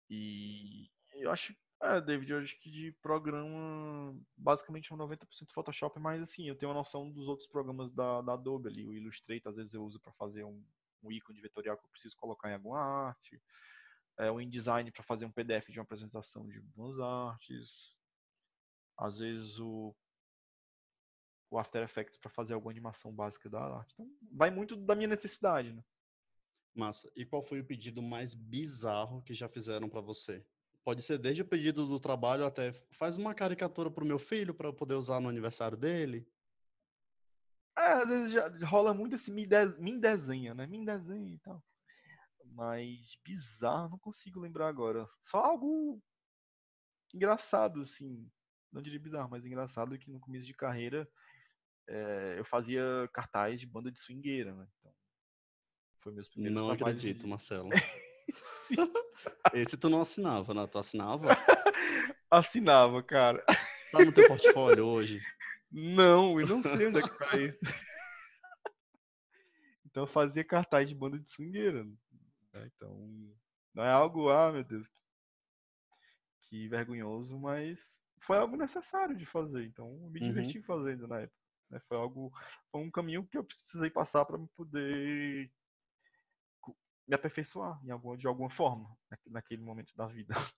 E 0.08 0.90
eu 1.12 1.30
acho, 1.30 1.54
é, 1.82 2.00
David, 2.00 2.32
eu 2.32 2.38
acho 2.38 2.58
que 2.58 2.70
de 2.70 2.92
programa, 3.02 4.18
basicamente 4.36 4.92
é 4.92 4.96
90% 4.96 5.26
Photoshop, 5.52 5.98
mas 5.98 6.22
assim, 6.22 6.48
eu 6.48 6.56
tenho 6.56 6.70
uma 6.70 6.78
noção 6.78 7.10
dos 7.10 7.26
outros 7.28 7.48
programas 7.48 7.90
da, 7.90 8.20
da 8.22 8.34
Adobe 8.34 8.68
ali. 8.68 8.86
O 8.86 8.94
Illustrator, 8.94 9.50
às 9.50 9.56
vezes 9.56 9.74
eu 9.74 9.82
uso 9.82 9.98
para 10.00 10.12
fazer 10.12 10.44
um, 10.44 10.62
um 11.02 11.10
ícone 11.10 11.40
vetorial 11.40 11.76
que 11.76 11.84
eu 11.84 11.90
preciso 11.90 12.16
colocar 12.16 12.50
em 12.50 12.54
alguma 12.54 12.78
arte 12.78 13.40
é, 14.20 14.30
o 14.30 14.40
InDesign 14.40 14.90
para 14.90 15.02
fazer 15.02 15.24
um 15.24 15.30
PDF 15.30 15.70
de 15.70 15.78
uma 15.78 15.84
apresentação 15.84 16.46
de 16.46 16.60
boas 16.60 17.00
artes, 17.00 17.96
às 18.98 19.18
vezes 19.18 19.58
o, 19.58 19.96
o 21.50 21.58
After 21.58 21.82
Effects 21.82 22.18
para 22.18 22.30
fazer 22.30 22.52
alguma 22.52 22.70
animação 22.70 23.12
básica 23.12 23.48
da 23.48 23.60
arte. 23.78 23.94
Então, 23.94 24.06
vai 24.30 24.50
muito 24.50 24.76
da 24.76 24.94
minha 24.94 25.08
necessidade, 25.08 25.72
né? 25.72 25.82
Massa. 26.74 27.10
E 27.16 27.24
qual 27.24 27.42
foi 27.42 27.60
o 27.60 27.66
pedido 27.66 28.02
mais 28.02 28.34
bizarro 28.34 29.22
que 29.22 29.32
já 29.32 29.48
fizeram 29.48 29.88
para 29.88 30.02
você? 30.02 30.44
Pode 30.82 31.02
ser 31.02 31.18
desde 31.18 31.42
o 31.42 31.46
pedido 31.46 31.86
do 31.86 32.00
trabalho 32.00 32.44
até 32.44 32.72
faz 32.90 33.16
uma 33.16 33.34
caricatura 33.34 33.90
pro 33.90 34.04
meu 34.04 34.18
filho 34.18 34.54
para 34.54 34.68
eu 34.68 34.72
poder 34.72 34.94
usar 34.94 35.20
no 35.20 35.28
aniversário 35.28 35.76
dele. 35.76 36.26
É, 37.78 37.92
às 37.92 38.08
vezes 38.08 38.32
já 38.32 38.48
rola 38.66 38.92
muito 38.92 39.14
esse 39.14 39.30
me, 39.30 39.46
de, 39.46 39.66
me 39.78 39.98
desenha, 39.98 40.54
né? 40.54 40.66
Me 40.66 40.84
desenha 40.84 41.34
e 41.34 41.38
tal. 41.38 41.62
mas 42.44 43.18
bizarro, 43.24 43.90
não 43.90 43.98
consigo 43.98 44.40
lembrar 44.40 44.68
agora. 44.68 45.08
Só 45.20 45.38
algo 45.38 46.02
engraçado, 47.14 47.80
assim. 47.80 48.30
Não 48.72 48.80
diria 48.82 49.00
bizarro, 49.00 49.30
mas 49.30 49.44
engraçado 49.44 49.98
que 49.98 50.10
no 50.10 50.20
começo 50.20 50.46
de 50.46 50.54
carreira 50.54 51.08
é, 51.88 52.36
eu 52.38 52.44
fazia 52.44 53.08
cartaz 53.12 53.60
de 53.60 53.66
banda 53.66 53.90
de 53.90 53.98
swingueira, 53.98 54.54
né? 54.54 54.66
Então, 54.78 54.94
foi 56.00 56.12
meus 56.12 56.28
primeiros 56.28 56.56
Não 56.60 56.70
acredito, 56.70 57.20
de... 57.20 57.26
Marcelo. 57.26 57.68
Esse 59.52 59.76
tu 59.76 59.88
não 59.88 60.02
assinava, 60.02 60.54
né? 60.54 60.66
Tu 60.66 60.78
assinava? 60.78 61.28
assinava, 62.30 63.02
cara. 63.02 63.44
Tá 63.92 64.04
no 64.04 64.12
teu 64.12 64.28
portfólio 64.28 64.86
hoje? 64.86 65.20
Não, 65.70 66.40
eu 66.40 66.46
não 66.46 66.62
sei 66.62 66.86
onde 66.86 66.98
é 66.98 67.02
que 67.02 67.18
tá 67.18 67.40
esse. 67.40 67.60
então 69.86 70.02
eu 70.04 70.06
fazia 70.06 70.44
cartaz 70.44 70.88
de 70.88 70.94
banda 70.94 71.18
de 71.18 71.30
swingueira. 71.30 71.84
Né? 71.84 72.70
Então, 72.74 73.34
não 73.74 73.84
é 73.84 73.90
algo, 73.90 74.28
ah, 74.28 74.52
meu 74.52 74.64
Deus, 74.64 74.88
que 76.42 76.68
vergonhoso, 76.68 77.38
mas 77.38 78.00
foi 78.20 78.38
algo 78.38 78.56
necessário 78.56 79.16
de 79.16 79.24
fazer. 79.26 79.64
Então, 79.64 79.86
eu 80.02 80.10
me 80.10 80.20
uhum. 80.20 80.26
diverti 80.26 80.58
uhum. 80.58 80.64
fazendo 80.64 81.06
na 81.06 81.20
época. 81.20 81.40
Né? 81.70 81.80
Foi 81.88 81.96
algo, 81.96 82.32
foi 82.70 82.80
um 82.80 82.90
caminho 82.90 83.26
que 83.26 83.38
eu 83.38 83.44
precisei 83.44 83.90
passar 83.90 84.24
para 84.24 84.38
poder 84.56 85.50
me 87.06 87.14
aperfeiçoar 87.14 87.80
em 87.84 87.90
alguma, 87.90 88.16
de 88.16 88.26
alguma 88.26 88.50
forma 88.50 88.96
naquele 89.26 89.62
momento 89.62 89.94
da 89.96 90.06
vida. 90.06 90.34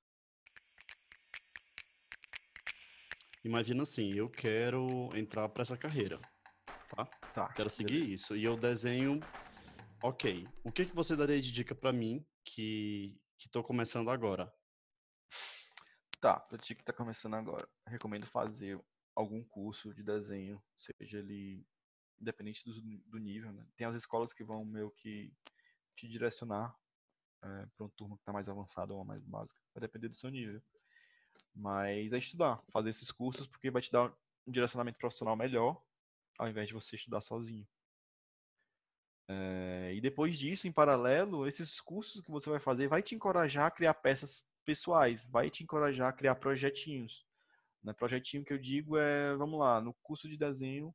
Imagina 3.45 3.83
assim, 3.83 4.13
eu 4.15 4.31
quero 4.31 5.11
entrar 5.17 5.49
para 5.49 5.63
essa 5.63 5.77
carreira, 5.77 6.21
tá? 6.95 7.05
Tá. 7.35 7.53
Quero 7.55 7.69
seguir 7.69 7.95
beleza. 7.95 8.13
isso 8.13 8.37
e 8.37 8.45
eu 8.45 8.57
desenho. 8.57 9.19
Ok. 10.03 10.47
O 10.63 10.71
que 10.71 10.87
que 10.87 10.95
você 10.95 11.17
daria 11.17 11.41
de 11.41 11.51
dica 11.51 11.75
para 11.75 11.93
mim 11.93 12.25
que 12.45 13.21
que 13.37 13.49
tô 13.49 13.63
começando 13.63 14.11
agora? 14.11 14.53
Tá, 16.21 16.39
pra 16.39 16.57
ti 16.57 16.77
que 16.77 16.85
tá 16.85 16.93
começando 16.93 17.35
agora, 17.35 17.69
recomendo 17.89 18.25
fazer 18.27 18.81
algum 19.17 19.43
curso 19.43 19.93
de 19.93 20.05
desenho, 20.05 20.63
seja 20.79 21.19
ele 21.19 21.67
independente 22.21 22.63
do, 22.65 22.81
do 23.11 23.19
nível, 23.19 23.53
né? 23.53 23.67
Tem 23.77 23.85
as 23.85 23.97
escolas 23.97 24.33
que 24.33 24.45
vão 24.45 24.65
meio 24.65 24.93
que 24.93 25.35
te 26.03 26.09
direcionar 26.09 26.77
é, 27.43 27.67
para 27.77 27.87
um 27.87 27.89
turno 27.91 28.17
que 28.17 28.23
está 28.23 28.33
mais 28.33 28.49
avançado 28.49 28.95
ou 28.95 29.05
mais 29.05 29.25
básica. 29.25 29.59
Vai 29.73 29.81
depender 29.83 30.09
do 30.09 30.15
seu 30.15 30.31
nível. 30.31 30.61
Mas 31.55 32.13
é 32.13 32.19
estudar, 32.19 32.61
fazer 32.73 32.91
esses 32.91 33.11
cursos, 33.11 33.47
porque 33.47 33.71
vai 33.71 33.81
te 33.81 33.93
dar 33.93 34.13
um 34.47 34.51
direcionamento 34.51 34.99
profissional 34.99 35.37
melhor, 35.37 35.81
ao 36.39 36.49
invés 36.49 36.67
de 36.67 36.75
você 36.75 36.97
estudar 36.97 37.21
sozinho. 37.21 37.67
É, 39.29 39.93
e 39.95 40.01
depois 40.01 40.37
disso, 40.37 40.67
em 40.67 40.73
paralelo, 40.73 41.47
esses 41.47 41.81
cursos 41.81 42.21
que 42.21 42.31
você 42.31 42.51
vai 42.51 42.59
fazer 42.59 42.89
vai 42.89 43.03
te 43.03 43.15
encorajar 43.15 43.67
a 43.67 43.71
criar 43.71 43.95
peças 43.95 44.43
pessoais, 44.65 45.25
vai 45.27 45.51
te 45.51 45.63
encorajar 45.63 46.09
a 46.09 46.13
criar 46.13 46.35
projetinhos. 46.35 47.25
Né? 47.83 47.93
Projetinho 47.93 48.45
que 48.45 48.53
eu 48.53 48.59
digo 48.59 48.97
é, 48.97 49.37
vamos 49.37 49.61
lá, 49.61 49.81
no 49.81 49.95
curso 50.03 50.29
de 50.29 50.37
desenho, 50.37 50.95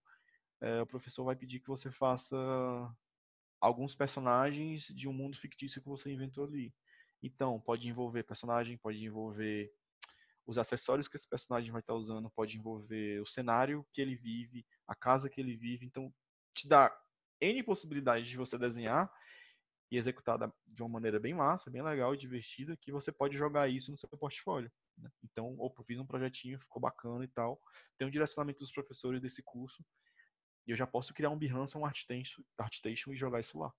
é, 0.60 0.82
o 0.82 0.88
professor 0.88 1.24
vai 1.24 1.36
pedir 1.36 1.60
que 1.60 1.68
você 1.68 1.92
faça 1.92 2.36
alguns 3.60 3.96
personagens 3.96 4.88
de 4.88 5.08
um 5.08 5.14
mundo 5.14 5.38
fictício 5.38 5.82
que 5.82 5.88
você 5.88 6.12
inventou 6.12 6.46
ali. 6.46 6.74
Então, 7.22 7.60
pode 7.60 7.88
envolver 7.88 8.24
personagem, 8.24 8.78
pode 8.78 9.04
envolver 9.04 9.72
os 10.46 10.58
acessórios 10.58 11.08
que 11.08 11.18
esse 11.18 11.28
personagem 11.28 11.72
vai 11.72 11.82
estar 11.82 11.94
usando, 11.94 12.30
pode 12.30 12.58
envolver 12.58 13.20
o 13.22 13.26
cenário 13.26 13.86
que 13.92 14.02
ele 14.02 14.16
vive, 14.16 14.66
a 14.88 14.96
casa 14.96 15.30
que 15.30 15.42
ele 15.42 15.58
vive. 15.58 15.86
Então, 15.86 16.14
te 16.54 16.68
dá 16.68 16.96
N 17.42 17.62
possibilidades 17.64 18.30
de 18.30 18.38
você 18.38 18.58
desenhar 18.58 19.12
e 19.92 19.98
executar 19.98 20.38
de 20.66 20.82
uma 20.82 20.90
maneira 20.90 21.20
bem 21.20 21.34
massa, 21.34 21.70
bem 21.70 21.82
legal 21.82 22.14
e 22.14 22.18
divertida, 22.18 22.78
que 22.78 22.92
você 22.92 23.12
pode 23.12 23.38
jogar 23.38 23.70
isso 23.70 23.92
no 23.92 23.98
seu 23.98 24.10
portfólio. 24.10 24.72
Né? 24.98 25.10
Então, 25.24 25.56
opa, 25.60 25.84
fiz 25.84 26.00
um 26.00 26.06
projetinho, 26.06 26.60
ficou 26.60 26.82
bacana 26.82 27.24
e 27.24 27.28
tal. 27.28 27.60
Tem 27.98 28.08
um 28.08 28.12
direcionamento 28.12 28.60
dos 28.60 28.72
professores 28.72 29.22
desse 29.22 29.42
curso 29.44 29.84
e 30.68 30.72
eu 30.72 30.78
já 30.78 30.86
posso 30.86 31.14
criar 31.14 31.30
um 31.30 31.38
Behance, 31.38 31.78
um 31.78 31.86
ArtStation, 31.86 32.44
ArtStation 32.58 33.14
e 33.14 33.18
jogar 33.18 33.40
isso 33.40 33.58
lá. 33.58 33.74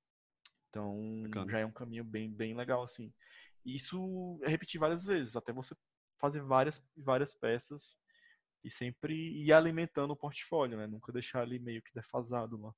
Então, 0.71 1.23
Bacana. 1.25 1.51
já 1.51 1.59
é 1.59 1.67
um 1.67 1.73
caminho 1.73 2.05
bem, 2.05 2.31
bem 2.31 2.57
legal, 2.57 2.83
assim. 2.83 3.13
E 3.65 3.77
isso 3.77 4.41
é 4.43 4.49
repetir 4.49 4.81
várias 4.81 5.05
vezes, 5.05 5.37
até 5.37 5.53
você 5.53 5.77
fazer 6.19 6.41
várias, 6.41 6.83
várias 6.97 7.35
peças 7.35 7.97
e 8.65 8.71
sempre 8.71 9.15
ir 9.15 9.53
alimentando 9.53 10.13
o 10.13 10.17
portfólio, 10.17 10.79
né? 10.79 10.87
Nunca 10.87 11.13
deixar 11.13 11.47
ele 11.47 11.59
meio 11.59 11.83
que 11.83 11.95
defasado 11.95 12.61
lá. 12.61 12.75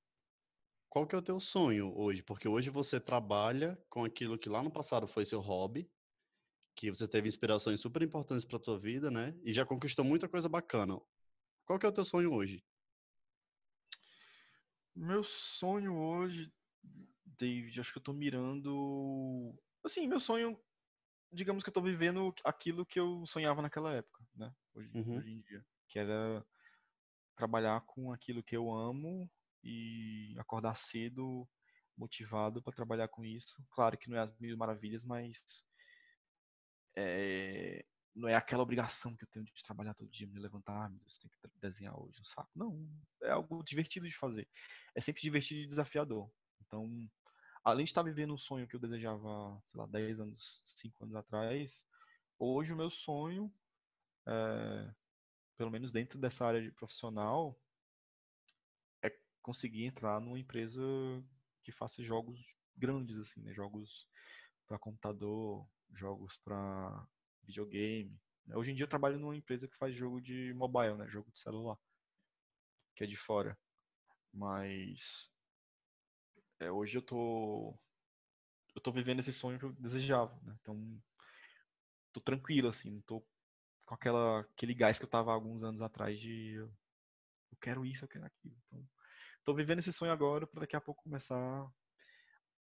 Qual 0.89 1.07
que 1.07 1.15
é 1.15 1.19
o 1.19 1.23
teu 1.23 1.39
sonho 1.39 1.97
hoje? 1.97 2.23
Porque 2.23 2.49
hoje 2.49 2.69
você 2.69 3.01
trabalha 3.01 3.81
com 3.89 4.05
aquilo 4.05 4.37
que 4.37 4.49
lá 4.49 4.63
no 4.63 4.73
passado 4.73 5.07
foi 5.07 5.25
seu 5.25 5.41
hobby, 5.41 5.89
que 6.75 6.91
você 6.91 7.07
teve 7.07 7.29
inspirações 7.29 7.81
super 7.81 8.03
importantes 8.03 8.45
para 8.45 8.59
tua 8.59 8.79
vida, 8.79 9.11
né? 9.11 9.39
E 9.45 9.55
já 9.55 9.65
conquistou 9.65 10.05
muita 10.05 10.29
coisa 10.29 10.49
bacana. 10.49 11.01
Qual 11.65 11.79
que 11.79 11.87
é 11.87 11.89
o 11.89 11.93
teu 11.93 12.05
sonho 12.05 12.33
hoje? 12.33 12.65
Meu 14.95 15.23
sonho 15.25 15.97
hoje, 15.97 16.53
David, 17.25 17.81
acho 17.81 17.93
que 17.93 17.99
eu 17.99 18.03
tô 18.03 18.13
mirando. 18.13 19.55
Assim, 19.85 20.07
meu 20.07 20.21
sonho, 20.21 20.61
digamos 21.33 21.63
que 21.63 21.71
eu 21.71 21.75
tô 21.75 21.81
vivendo 21.81 22.35
aquilo 22.45 22.85
que 22.85 22.99
eu 22.99 23.25
sonhava 23.27 23.63
naquela 23.63 23.93
época, 23.95 24.25
né? 24.35 24.53
Hoje, 24.75 24.91
uhum. 24.95 25.19
hoje 25.19 25.31
em 25.31 25.41
dia. 25.41 25.65
Que 25.89 25.99
era 25.99 26.45
trabalhar 27.37 27.81
com 27.83 28.13
aquilo 28.13 28.43
que 28.43 28.57
eu 28.57 28.71
amo 28.71 29.31
e 29.63 30.35
acordar 30.39 30.77
cedo, 30.77 31.49
motivado 31.97 32.63
para 32.63 32.73
trabalhar 32.73 33.09
com 33.09 33.25
isso. 33.25 33.63
Claro 33.71 33.97
que 33.97 34.11
não 34.11 34.17
é 34.17 34.21
as 34.21 34.37
mil 34.39 34.57
maravilhas, 34.57 35.05
mas 35.05 35.65
é, 36.97 37.85
não 38.21 38.29
é 38.29 38.35
aquela 38.35 38.63
obrigação 38.63 39.17
que 39.17 39.25
eu 39.25 39.29
tenho 39.29 39.45
de 39.45 39.63
trabalhar 39.63 39.95
todo 39.95 40.11
dia, 40.11 40.27
me 40.27 40.39
levantar, 40.39 40.85
ah, 40.85 40.89
Deus, 40.89 41.19
tem 41.19 41.31
que 41.31 41.59
desenhar 41.61 41.99
hoje, 41.99 42.21
um 42.21 42.25
saco. 42.25 42.51
Não, 42.55 42.89
é 43.23 43.31
algo 43.31 43.63
divertido 43.65 44.07
de 44.07 44.17
fazer. 44.17 44.49
É 44.95 45.01
sempre 45.01 45.23
divertido 45.23 45.61
e 45.61 45.67
desafiador. 45.67 46.31
Então, 46.61 47.11
além 47.65 47.85
de 47.85 47.91
estar 47.91 48.03
vivendo 48.03 48.35
um 48.35 48.39
sonho 48.39 48.69
que 48.69 48.77
eu 48.77 48.81
desejava, 48.81 49.61
sei 49.67 49.81
lá, 49.81 49.87
10 49.87 50.21
anos, 50.21 50.63
5 50.77 51.05
anos 51.05 51.17
atrás, 51.17 51.85
hoje 52.39 52.73
o 52.73 52.77
meu 52.77 52.91
sonho, 52.91 53.53
é, 54.27 54.95
pelo 55.57 55.71
menos 55.71 55.91
dentro 55.91 56.19
dessa 56.19 56.47
área 56.47 56.63
de 56.63 56.71
profissional, 56.71 57.59
é 59.03 59.11
conseguir 59.43 59.85
entrar 59.85 60.21
numa 60.21 60.39
empresa 60.39 60.83
que 61.63 61.73
faça 61.73 62.03
jogos 62.03 62.39
grandes, 62.77 63.19
assim, 63.19 63.41
né? 63.43 63.53
Jogos 63.53 64.07
para 64.67 64.79
computador, 64.79 65.69
jogos 65.95 66.37
para 66.39 67.07
videogame. 67.51 68.19
Né. 68.47 68.57
Hoje 68.57 68.71
em 68.71 68.75
dia 68.75 68.85
eu 68.85 68.89
trabalho 68.89 69.19
numa 69.19 69.37
empresa 69.37 69.69
que 69.69 69.77
faz 69.77 69.95
jogo 69.95 70.21
de 70.21 70.55
mobile, 70.55 70.97
né? 70.97 71.07
Jogo 71.09 71.31
de 71.31 71.41
celular. 71.41 71.77
Que 72.95 73.05
é 73.05 73.07
de 73.07 73.17
fora. 73.17 73.59
Mas 74.33 75.31
é, 76.61 76.71
hoje 76.71 76.97
eu 76.99 77.03
tô 77.03 77.75
eu 78.75 78.81
tô 78.81 78.93
vivendo 78.93 79.19
esse 79.21 79.33
sonho 79.33 79.59
que 79.59 79.65
eu 79.65 79.73
desejava, 79.73 80.39
né? 80.43 80.57
Então 80.61 81.03
tô 82.13 82.21
tranquilo 82.21 82.69
assim, 82.69 82.91
não 82.91 83.01
tô 83.03 83.25
com 83.87 83.95
aquela 83.95 84.41
aquele 84.41 84.75
gás 84.75 84.99
que 84.99 85.05
eu 85.05 85.09
tava 85.09 85.33
alguns 85.33 85.63
anos 85.63 85.83
atrás 85.83 86.21
de 86.21 86.55
eu, 86.55 86.67
eu 87.53 87.59
quero 87.61 87.85
isso, 87.85 88.05
eu 88.05 88.09
quero 88.09 88.27
aquilo. 88.27 88.57
Então 88.69 88.89
tô 89.45 89.55
vivendo 89.55 89.81
esse 89.81 89.93
sonho 89.93 90.13
agora 90.13 90.47
para 90.47 90.61
daqui 90.61 90.77
a 90.77 90.81
pouco 90.81 91.03
começar 91.03 91.69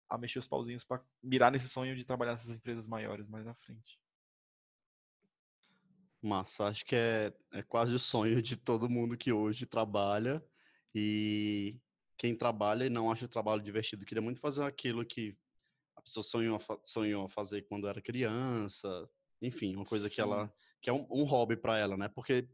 a 0.09 0.19
mexer 0.19 0.39
os 0.39 0.47
pauzinhos 0.47 0.85
para 0.85 1.05
mirar 1.23 1.51
nesse 1.51 1.69
sonho 1.69 1.97
de 1.97 2.05
trabalhar 2.05 2.33
nessas 2.33 2.51
empresas 2.51 2.87
maiores 2.87 3.29
mais 3.29 3.47
à 3.47 3.55
frente. 3.55 3.99
Massa, 6.27 6.67
acho 6.67 6.85
que 6.85 6.97
é, 6.97 7.33
é 7.53 7.63
quase 7.63 7.95
o 7.95 7.99
sonho 7.99 8.43
de 8.43 8.57
todo 8.57 8.91
mundo 8.91 9.17
que 9.17 9.33
hoje 9.33 9.65
trabalha 9.65 10.45
e 10.95 11.79
quem 12.19 12.35
trabalha 12.35 12.85
e 12.85 12.91
não 12.91 13.11
acha 13.11 13.27
o 13.27 13.29
trabalho 13.29 13.63
divertido, 13.63 14.05
queria 14.05 14.23
muito 14.23 14.41
fazer 14.41 14.65
aquilo 14.65 15.05
que 15.05 15.37
a 15.95 16.03
pessoa 16.03 16.25
sonhou, 16.25 16.59
sonhou 16.83 17.29
fazer 17.29 17.63
quando 17.63 17.87
era 17.87 18.01
criança, 18.01 19.09
enfim, 19.41 19.77
uma 19.77 19.85
coisa 19.85 20.09
Sim. 20.09 20.15
que 20.15 20.21
ela 20.21 20.53
que 20.81 20.91
é 20.91 20.93
um, 20.93 21.07
um 21.11 21.25
hobby 21.25 21.57
para 21.57 21.79
ela, 21.79 21.97
né? 21.97 22.09
Porque 22.09 22.49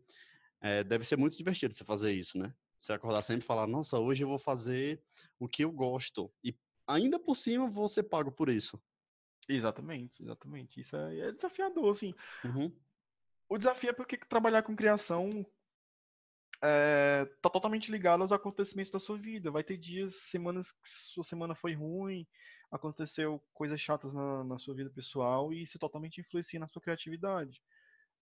é, 0.61 0.85
deve 0.85 1.05
ser 1.05 1.17
muito 1.17 1.37
divertido 1.37 1.75
você 1.75 1.85
fazer 1.85 2.13
isso, 2.13 2.39
né? 2.39 2.55
Você 2.77 2.93
acordar 2.93 3.23
sempre 3.23 3.45
e 3.45 3.47
falar, 3.47 3.67
nossa, 3.67 3.99
hoje 3.99 4.25
eu 4.25 4.29
vou 4.29 4.39
fazer 4.39 5.03
o 5.39 5.49
que 5.49 5.65
eu 5.65 5.71
gosto 5.71 6.33
e 6.43 6.55
ainda 6.87 7.19
por 7.19 7.37
cima 7.37 7.71
vou 7.71 7.89
ser 7.89 8.05
pago 8.05 8.33
por 8.33 8.49
isso. 8.49 8.81
Exatamente, 9.49 10.23
exatamente. 10.23 10.81
Isso 10.81 10.97
é, 10.97 11.19
é 11.19 11.33
desafiador, 11.33 11.91
assim. 11.91 12.15
Uhum. 12.45 12.73
O 13.53 13.59
desafio 13.59 13.91
é 13.91 13.93
porque 13.93 14.17
trabalhar 14.17 14.63
com 14.63 14.75
criação 14.75 15.45
é, 16.65 17.27
tá 17.43 17.51
totalmente 17.51 17.93
ligado 17.93 18.23
aos 18.23 18.33
acontecimentos 18.33 18.91
da 18.91 18.99
sua 18.99 19.19
vida. 19.19 19.51
Vai 19.51 19.63
ter 19.63 19.77
dias, 19.77 20.15
semanas 20.31 20.73
que 20.73 20.89
sua 20.89 21.23
semana 21.23 21.55
foi 21.55 21.75
ruim, 21.75 22.27
aconteceu 22.71 23.45
coisas 23.53 23.79
chatas 23.79 24.15
na, 24.15 24.43
na 24.43 24.59
sua 24.59 24.75
vida 24.75 24.89
pessoal 24.89 25.53
e 25.53 25.65
isso 25.65 25.79
totalmente 25.79 26.19
influencia 26.19 26.59
na 26.59 26.67
sua 26.67 26.81
criatividade, 26.81 27.63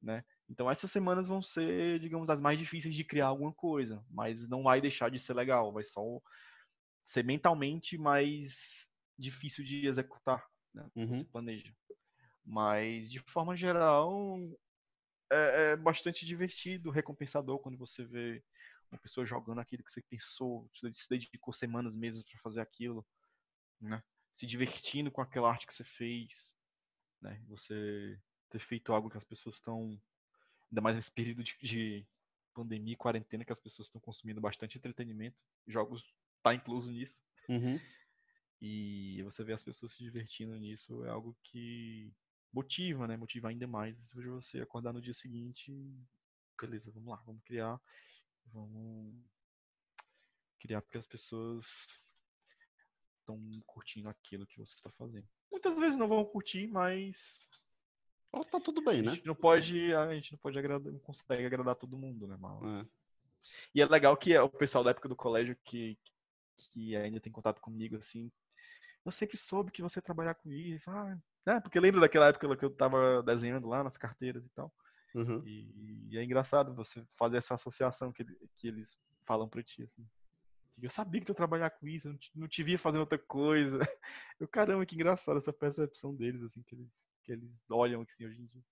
né? 0.02 0.24
Então 0.48 0.68
essas 0.68 0.90
semanas 0.90 1.28
vão 1.28 1.40
ser, 1.40 2.00
digamos, 2.00 2.28
as 2.28 2.40
mais 2.40 2.58
difíceis 2.58 2.92
de 2.92 3.04
criar 3.04 3.28
alguma 3.28 3.52
coisa, 3.52 4.04
mas 4.10 4.48
não 4.48 4.64
vai 4.64 4.80
deixar 4.80 5.12
de 5.12 5.20
ser 5.20 5.34
legal, 5.34 5.72
vai 5.72 5.84
só 5.84 6.02
ser 7.04 7.22
mentalmente 7.24 7.96
mais 7.96 8.90
difícil 9.16 9.64
de 9.64 9.86
executar, 9.86 10.44
né? 10.74 10.90
Uhum. 10.96 11.18
Você 11.18 11.24
planeja. 11.26 11.72
Mas, 12.44 13.12
de 13.12 13.20
forma 13.20 13.56
geral, 13.56 14.36
é, 15.30 15.72
é 15.72 15.76
bastante 15.76 16.26
divertido, 16.26 16.90
recompensador 16.90 17.58
quando 17.58 17.78
você 17.78 18.04
vê 18.04 18.42
uma 18.90 18.98
pessoa 18.98 19.24
jogando 19.24 19.60
aquilo 19.60 19.84
que 19.84 19.92
você 19.92 20.02
pensou, 20.02 20.68
se 20.74 21.08
dedicou 21.08 21.54
semanas, 21.54 21.94
meses 21.94 22.22
para 22.22 22.38
fazer 22.40 22.60
aquilo, 22.60 23.06
né? 23.80 24.02
Se 24.32 24.46
divertindo 24.46 25.10
com 25.10 25.20
aquela 25.20 25.48
arte 25.48 25.66
que 25.66 25.74
você 25.74 25.84
fez, 25.84 26.54
né? 27.20 27.40
Você 27.48 28.18
ter 28.50 28.58
feito 28.58 28.92
algo 28.92 29.08
que 29.08 29.16
as 29.16 29.24
pessoas 29.24 29.56
estão, 29.56 30.00
ainda 30.70 30.80
mais 30.80 30.96
nesse 30.96 31.12
período 31.12 31.44
de, 31.44 31.56
de 31.62 32.06
pandemia 32.52 32.94
e 32.94 32.96
quarentena, 32.96 33.44
que 33.44 33.52
as 33.52 33.60
pessoas 33.60 33.86
estão 33.86 34.00
consumindo 34.00 34.40
bastante 34.40 34.76
entretenimento, 34.76 35.40
jogos 35.66 36.04
tá 36.42 36.52
incluso 36.52 36.90
nisso. 36.90 37.22
Uhum. 37.48 37.78
E 38.60 39.22
você 39.22 39.42
vê 39.44 39.52
as 39.52 39.62
pessoas 39.62 39.92
se 39.94 40.02
divertindo 40.02 40.56
nisso 40.56 41.04
é 41.06 41.10
algo 41.10 41.36
que 41.42 42.12
motiva, 42.52 43.06
né? 43.06 43.16
Motiva 43.16 43.48
ainda 43.48 43.66
mais 43.66 44.10
você 44.10 44.60
acordar 44.60 44.92
no 44.92 45.00
dia 45.00 45.14
seguinte, 45.14 45.72
beleza, 46.60 46.90
vamos 46.90 47.10
lá, 47.10 47.22
vamos 47.24 47.42
criar, 47.44 47.80
vamos 48.46 49.14
criar 50.58 50.82
porque 50.82 50.98
as 50.98 51.06
pessoas 51.06 51.66
estão 53.20 53.38
curtindo 53.66 54.08
aquilo 54.08 54.46
que 54.46 54.58
você 54.58 54.74
está 54.74 54.90
fazendo. 54.92 55.26
Muitas 55.50 55.78
vezes 55.78 55.96
não 55.96 56.08
vão 56.08 56.24
curtir, 56.24 56.66
mas 56.66 57.48
Oh, 58.32 58.44
tá 58.44 58.60
tudo 58.60 58.82
bem, 58.82 59.00
a 59.00 59.02
né? 59.02 59.14
gente 59.14 59.26
não 59.26 59.34
pode, 59.34 59.92
a 59.92 60.14
gente 60.14 60.32
não 60.32 60.38
pode 60.38 60.56
agradar, 60.56 60.92
não 60.92 61.00
consegue 61.00 61.44
agradar 61.44 61.74
todo 61.74 61.98
mundo, 61.98 62.28
né? 62.28 62.36
Mas... 62.38 62.86
É. 62.86 62.88
E 63.74 63.82
é 63.82 63.86
legal 63.86 64.16
que 64.16 64.36
o 64.38 64.48
pessoal 64.48 64.84
da 64.84 64.90
época 64.90 65.08
do 65.08 65.16
colégio 65.16 65.56
que, 65.64 65.98
que 66.54 66.94
ainda 66.94 67.18
tem 67.18 67.32
contato 67.32 67.60
comigo, 67.60 67.96
assim, 67.96 68.30
eu 69.04 69.10
sempre 69.10 69.36
soube 69.36 69.72
que 69.72 69.82
você 69.82 69.98
ia 69.98 70.02
trabalhar 70.02 70.34
com 70.34 70.50
isso. 70.52 70.88
Ah, 70.88 71.18
né? 71.46 71.60
Porque 71.60 71.80
lembra 71.80 72.00
daquela 72.00 72.28
época 72.28 72.56
que 72.56 72.64
eu 72.64 72.70
tava 72.70 73.22
desenhando 73.22 73.68
lá 73.68 73.82
nas 73.82 73.96
carteiras 73.96 74.44
e 74.44 74.48
tal. 74.50 74.72
Uhum. 75.14 75.42
E, 75.44 76.08
e 76.10 76.18
é 76.18 76.24
engraçado 76.24 76.74
você 76.74 77.04
fazer 77.16 77.38
essa 77.38 77.54
associação 77.54 78.12
que, 78.12 78.24
que 78.56 78.68
eles 78.68 78.98
falam 79.24 79.48
pra 79.48 79.62
ti, 79.62 79.82
assim. 79.82 80.06
Eu 80.82 80.88
sabia 80.88 81.20
que 81.20 81.26
tu 81.26 81.30
ia 81.30 81.36
trabalhar 81.36 81.70
com 81.70 81.86
isso, 81.86 82.08
eu 82.08 82.12
não 82.12 82.18
te, 82.18 82.30
não 82.34 82.48
te 82.48 82.62
via 82.62 82.78
fazendo 82.78 83.00
outra 83.00 83.18
coisa. 83.18 83.78
Eu, 84.40 84.48
caramba, 84.48 84.86
que 84.86 84.94
engraçado 84.94 85.36
essa 85.36 85.52
percepção 85.52 86.14
deles, 86.14 86.42
assim, 86.42 86.62
que 86.62 86.74
eles, 86.74 86.90
que 87.22 87.32
eles 87.32 87.62
olham 87.70 88.00
assim 88.00 88.24
hoje 88.24 88.40
em 88.40 88.46
dia. 88.46 88.62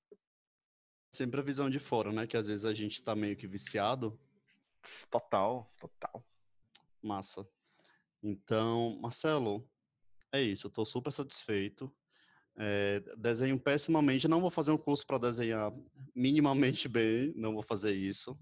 Sempre 1.13 1.41
a 1.41 1.43
visão 1.43 1.69
de 1.69 1.79
fora, 1.79 2.11
né? 2.11 2.27
Que 2.27 2.39
às 2.39 2.47
vezes 2.47 2.65
a 2.65 2.73
gente 2.73 3.03
tá 3.03 3.15
meio 3.15 3.37
que 3.37 3.47
viciado. 3.47 4.19
Total, 5.11 5.71
total. 5.79 6.25
Massa. 7.03 7.47
Então, 8.23 8.99
Marcelo, 9.01 9.69
é 10.33 10.41
isso. 10.41 10.67
Eu 10.67 10.71
tô 10.71 10.87
super 10.87 11.13
satisfeito. 11.13 11.95
É, 12.59 13.01
desenho 13.17 13.59
pessimamente. 13.59 14.27
Não 14.27 14.41
vou 14.41 14.51
fazer 14.51 14.73
um 14.73 14.79
curso 14.79 15.07
para 15.07 15.19
desenhar 15.19 15.73
minimamente 16.15 16.89
bem. 16.91 17.33
Não 17.37 17.55
vou 17.55 17.63
fazer 17.63 17.93
isso. 17.93 18.37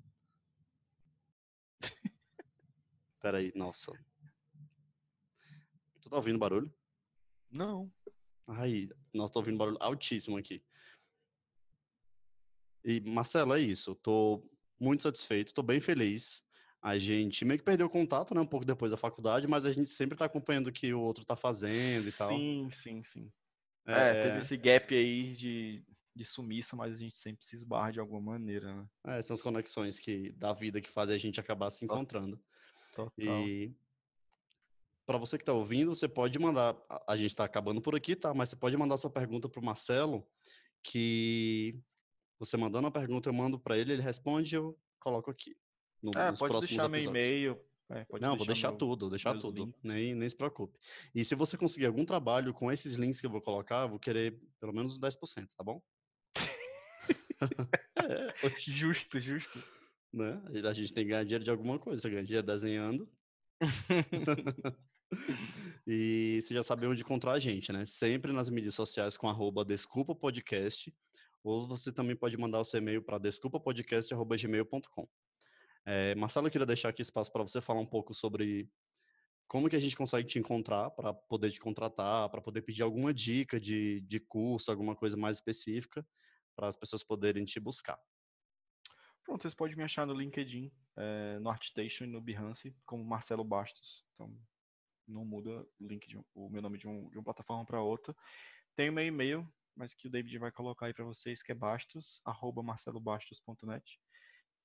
Peraí, 3.21 3.53
nossa. 3.55 3.93
Tu 6.01 6.09
tá 6.09 6.17
ouvindo 6.17 6.39
barulho? 6.39 6.73
Não. 7.51 7.93
Ai, 8.47 8.89
nós 9.13 9.31
tô 9.31 9.41
ouvindo 9.41 9.59
barulho 9.59 9.77
altíssimo 9.81 10.39
aqui. 10.39 10.63
E, 12.85 13.01
Marcelo, 13.01 13.53
é 13.53 13.61
isso. 13.61 13.97
Tô 13.97 14.49
muito 14.79 15.03
satisfeito, 15.03 15.53
tô 15.53 15.63
bem 15.63 15.81
feliz. 15.81 16.43
A 16.81 16.97
gente 16.97 17.45
meio 17.45 17.59
que 17.59 17.65
perdeu 17.65 17.91
contato, 17.91 18.33
né, 18.33 18.41
um 18.41 18.47
pouco 18.47 18.65
depois 18.65 18.93
da 18.93 18.97
faculdade, 18.97 19.49
mas 19.49 19.65
a 19.65 19.73
gente 19.73 19.89
sempre 19.89 20.17
tá 20.17 20.27
acompanhando 20.27 20.69
o 20.69 20.73
que 20.73 20.95
o 20.95 21.01
outro 21.01 21.25
tá 21.25 21.35
fazendo 21.35 22.09
e 22.09 22.13
tal. 22.13 22.31
Sim, 22.31 22.69
sim, 22.71 23.03
sim. 23.03 23.33
É, 23.87 24.23
teve 24.23 24.39
esse 24.43 24.57
gap 24.57 24.95
aí 24.95 25.33
de, 25.35 25.85
de 26.15 26.25
sumiço, 26.25 26.77
mas 26.77 26.95
a 26.95 26.97
gente 26.97 27.17
sempre 27.17 27.45
se 27.45 27.57
esbarra 27.57 27.93
de 27.93 28.01
alguma 28.01 28.21
maneira, 28.21 28.75
né? 28.75 28.89
é, 29.07 29.23
são 29.23 29.35
as 29.35 29.43
conexões 29.43 29.99
que 29.99 30.33
da 30.33 30.53
vida 30.53 30.81
que 30.81 30.89
fazem 30.91 31.15
a 31.15 31.19
gente 31.19 31.39
acabar 31.41 31.71
se 31.71 31.85
encontrando. 31.85 32.41
Total. 32.93 33.13
E 33.19 33.73
para 35.07 35.19
você 35.19 35.37
que 35.39 35.43
está 35.43 35.53
ouvindo, 35.53 35.95
você 35.95 36.09
pode 36.09 36.37
mandar. 36.39 36.77
a- 37.07 37.17
gente 37.17 37.31
está 37.31 37.45
acabando 37.45 37.81
por 37.81 37.95
aqui, 37.95 38.17
tá? 38.17 38.35
Mas 38.35 38.49
você 38.49 38.57
pode 38.57 38.77
mandar 38.77 38.97
sua 38.97 39.11
pergunta 39.11 39.49
para 39.49 39.61
o 39.61 39.65
Marcelo, 39.65 40.27
que 40.83 41.79
você 42.39 42.57
mandando 42.57 42.89
a 42.89 42.91
pergunta, 42.91 43.29
eu 43.29 43.33
mando 43.33 43.59
para 43.59 43.79
ele, 43.79 43.93
ele 43.93 44.03
responde 44.03 44.55
e 44.55 44.59
eu 44.59 44.77
coloco 44.99 45.31
aqui. 45.31 45.57
no- 46.03 46.11
É, 46.17 46.33
pode 46.33 46.53
deixar 46.67 46.89
meu 46.89 47.01
e-mail. 47.01 47.61
É, 47.91 48.07
Não, 48.21 48.37
vou 48.37 48.47
deixar 48.47 48.71
meu- 48.71 48.79
tudo, 48.79 49.01
vou 49.03 49.11
deixar 49.11 49.39
tudo. 49.39 49.65
links. 49.65 49.81
Nem, 49.83 50.15
nem 50.15 50.29
se 50.29 50.37
preocupe. 50.37 50.79
E 51.15 51.25
se 51.25 51.35
você 51.35 51.57
conseguir 51.57 51.87
algum 51.87 52.05
trabalho 52.05 52.53
com 52.53 52.71
esses 52.73 52.95
links 52.95 53.21
que 53.21 53.27
eu 53.27 53.31
vou 53.31 53.41
colocar, 53.41 53.83
eu 53.85 53.91
vou 53.91 53.99
querer 53.99 54.39
pelo 54.61 54.73
menos 54.73 54.93
uns 54.93 54.99
10%, 54.99 55.49
tá 55.57 55.63
bom? 55.65 55.81
é, 57.97 58.35
Justo, 58.59 59.21
justo. 59.21 59.63
né? 60.13 60.43
A 60.69 60.73
gente 60.73 60.93
tem 60.93 61.05
que 61.05 61.11
ganhar 61.11 61.23
dinheiro 61.25 61.45
de 61.45 61.51
alguma 61.51 61.79
coisa. 61.79 62.01
Você 62.03 62.11
ganha 62.11 62.23
dinheiro 62.25 62.47
desenhando. 62.47 63.09
E 65.87 66.41
você 66.43 66.53
já 66.53 66.65
sabe 66.65 66.85
onde 66.85 67.03
encontrar 67.03 67.33
a 67.33 67.39
gente, 67.39 67.73
né? 67.73 67.85
Sempre 67.87 68.33
nas 68.33 68.51
mídias 68.51 68.75
sociais 68.75 69.17
com 69.17 69.29
arroba 69.29 69.65
Desculpa 69.65 70.17
Podcast. 70.17 70.93
Ou 71.45 71.65
você 71.69 71.93
também 71.93 72.17
pode 72.17 72.37
mandar 72.37 72.59
o 72.59 72.65
seu 72.65 72.79
e-mail 72.79 73.01
para 73.01 73.17
desculpapodcast.gmail.com. 73.19 75.09
É, 75.87 76.17
Marcelo, 76.17 76.49
eu 76.49 76.51
queria 76.51 76.67
deixar 76.67 76.89
aqui 76.89 77.01
espaço 77.01 77.33
para 77.33 77.43
você 77.43 77.61
falar 77.61 77.81
um 77.81 77.87
pouco 77.87 78.13
sobre 78.13 78.69
como 79.47 79.69
que 79.71 79.77
a 79.77 79.81
gente 79.81 79.97
consegue 79.97 80.27
te 80.27 80.37
encontrar 80.37 80.91
para 80.91 81.15
poder 81.15 81.53
te 81.53 81.61
contratar, 81.61 82.29
para 82.29 82.43
poder 82.43 82.63
pedir 82.63 82.83
alguma 82.83 83.15
dica 83.15 83.61
de, 83.61 84.01
de 84.01 84.19
curso, 84.19 84.69
alguma 84.69 84.97
coisa 84.97 85.17
mais 85.17 85.37
específica, 85.37 86.05
para 86.57 86.67
as 86.67 86.77
pessoas 86.77 87.05
poderem 87.05 87.45
te 87.45 87.61
buscar. 87.61 87.99
Pronto, 89.25 89.43
vocês 89.43 89.55
podem 89.55 89.77
me 89.77 89.85
achar 89.85 90.05
no 90.05 90.15
LinkedIn, 90.15 90.73
é, 90.97 91.39
no 91.39 91.51
Artstation 91.51 92.05
e 92.05 92.09
no 92.09 92.21
Behance, 92.21 92.77
como 92.85 93.05
Marcelo 93.05 93.45
Bastos. 93.45 94.05
Então, 94.15 94.37
não 95.07 95.25
muda 95.25 95.65
o 95.79 95.87
de 95.87 96.19
o 96.35 96.51
meu 96.51 96.63
nome 96.63 96.79
de, 96.79 96.89
um, 96.89 97.09
de 97.11 97.17
uma 97.17 97.25
plataforma 97.25 97.65
para 97.65 97.81
outra. 97.81 98.15
Tem 98.75 98.91
o 98.91 98.93
meu 98.93 99.07
e-mail, 99.07 99.49
mas 99.77 99.95
que 99.95 100.09
o 100.09 100.11
David 100.11 100.37
vai 100.39 100.51
colocar 100.51 100.87
aí 100.87 100.95
para 100.95 101.05
vocês, 101.05 101.43
que 101.43 101.53
é 101.53 101.55
bastos, 101.55 102.21
arroba 102.25 102.63
marcelobastos.net. 102.63 104.01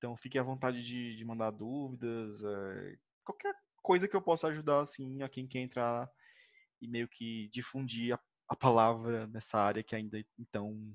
Então, 0.02 0.16
fique 0.16 0.36
à 0.36 0.42
vontade 0.42 0.82
de, 0.82 1.14
de 1.14 1.24
mandar 1.24 1.52
dúvidas, 1.52 2.42
é, 2.42 2.98
qualquer 3.22 3.54
coisa 3.76 4.08
que 4.08 4.16
eu 4.16 4.20
possa 4.20 4.48
ajudar, 4.48 4.80
assim, 4.80 5.22
a 5.22 5.28
quem 5.28 5.46
quer 5.46 5.60
entrar 5.60 6.10
e 6.80 6.88
meio 6.88 7.06
que 7.06 7.48
difundir 7.52 8.12
a, 8.12 8.20
a 8.48 8.56
palavra 8.56 9.28
nessa 9.28 9.60
área 9.60 9.80
que 9.80 9.94
ainda, 9.94 10.18
então, 10.36 10.92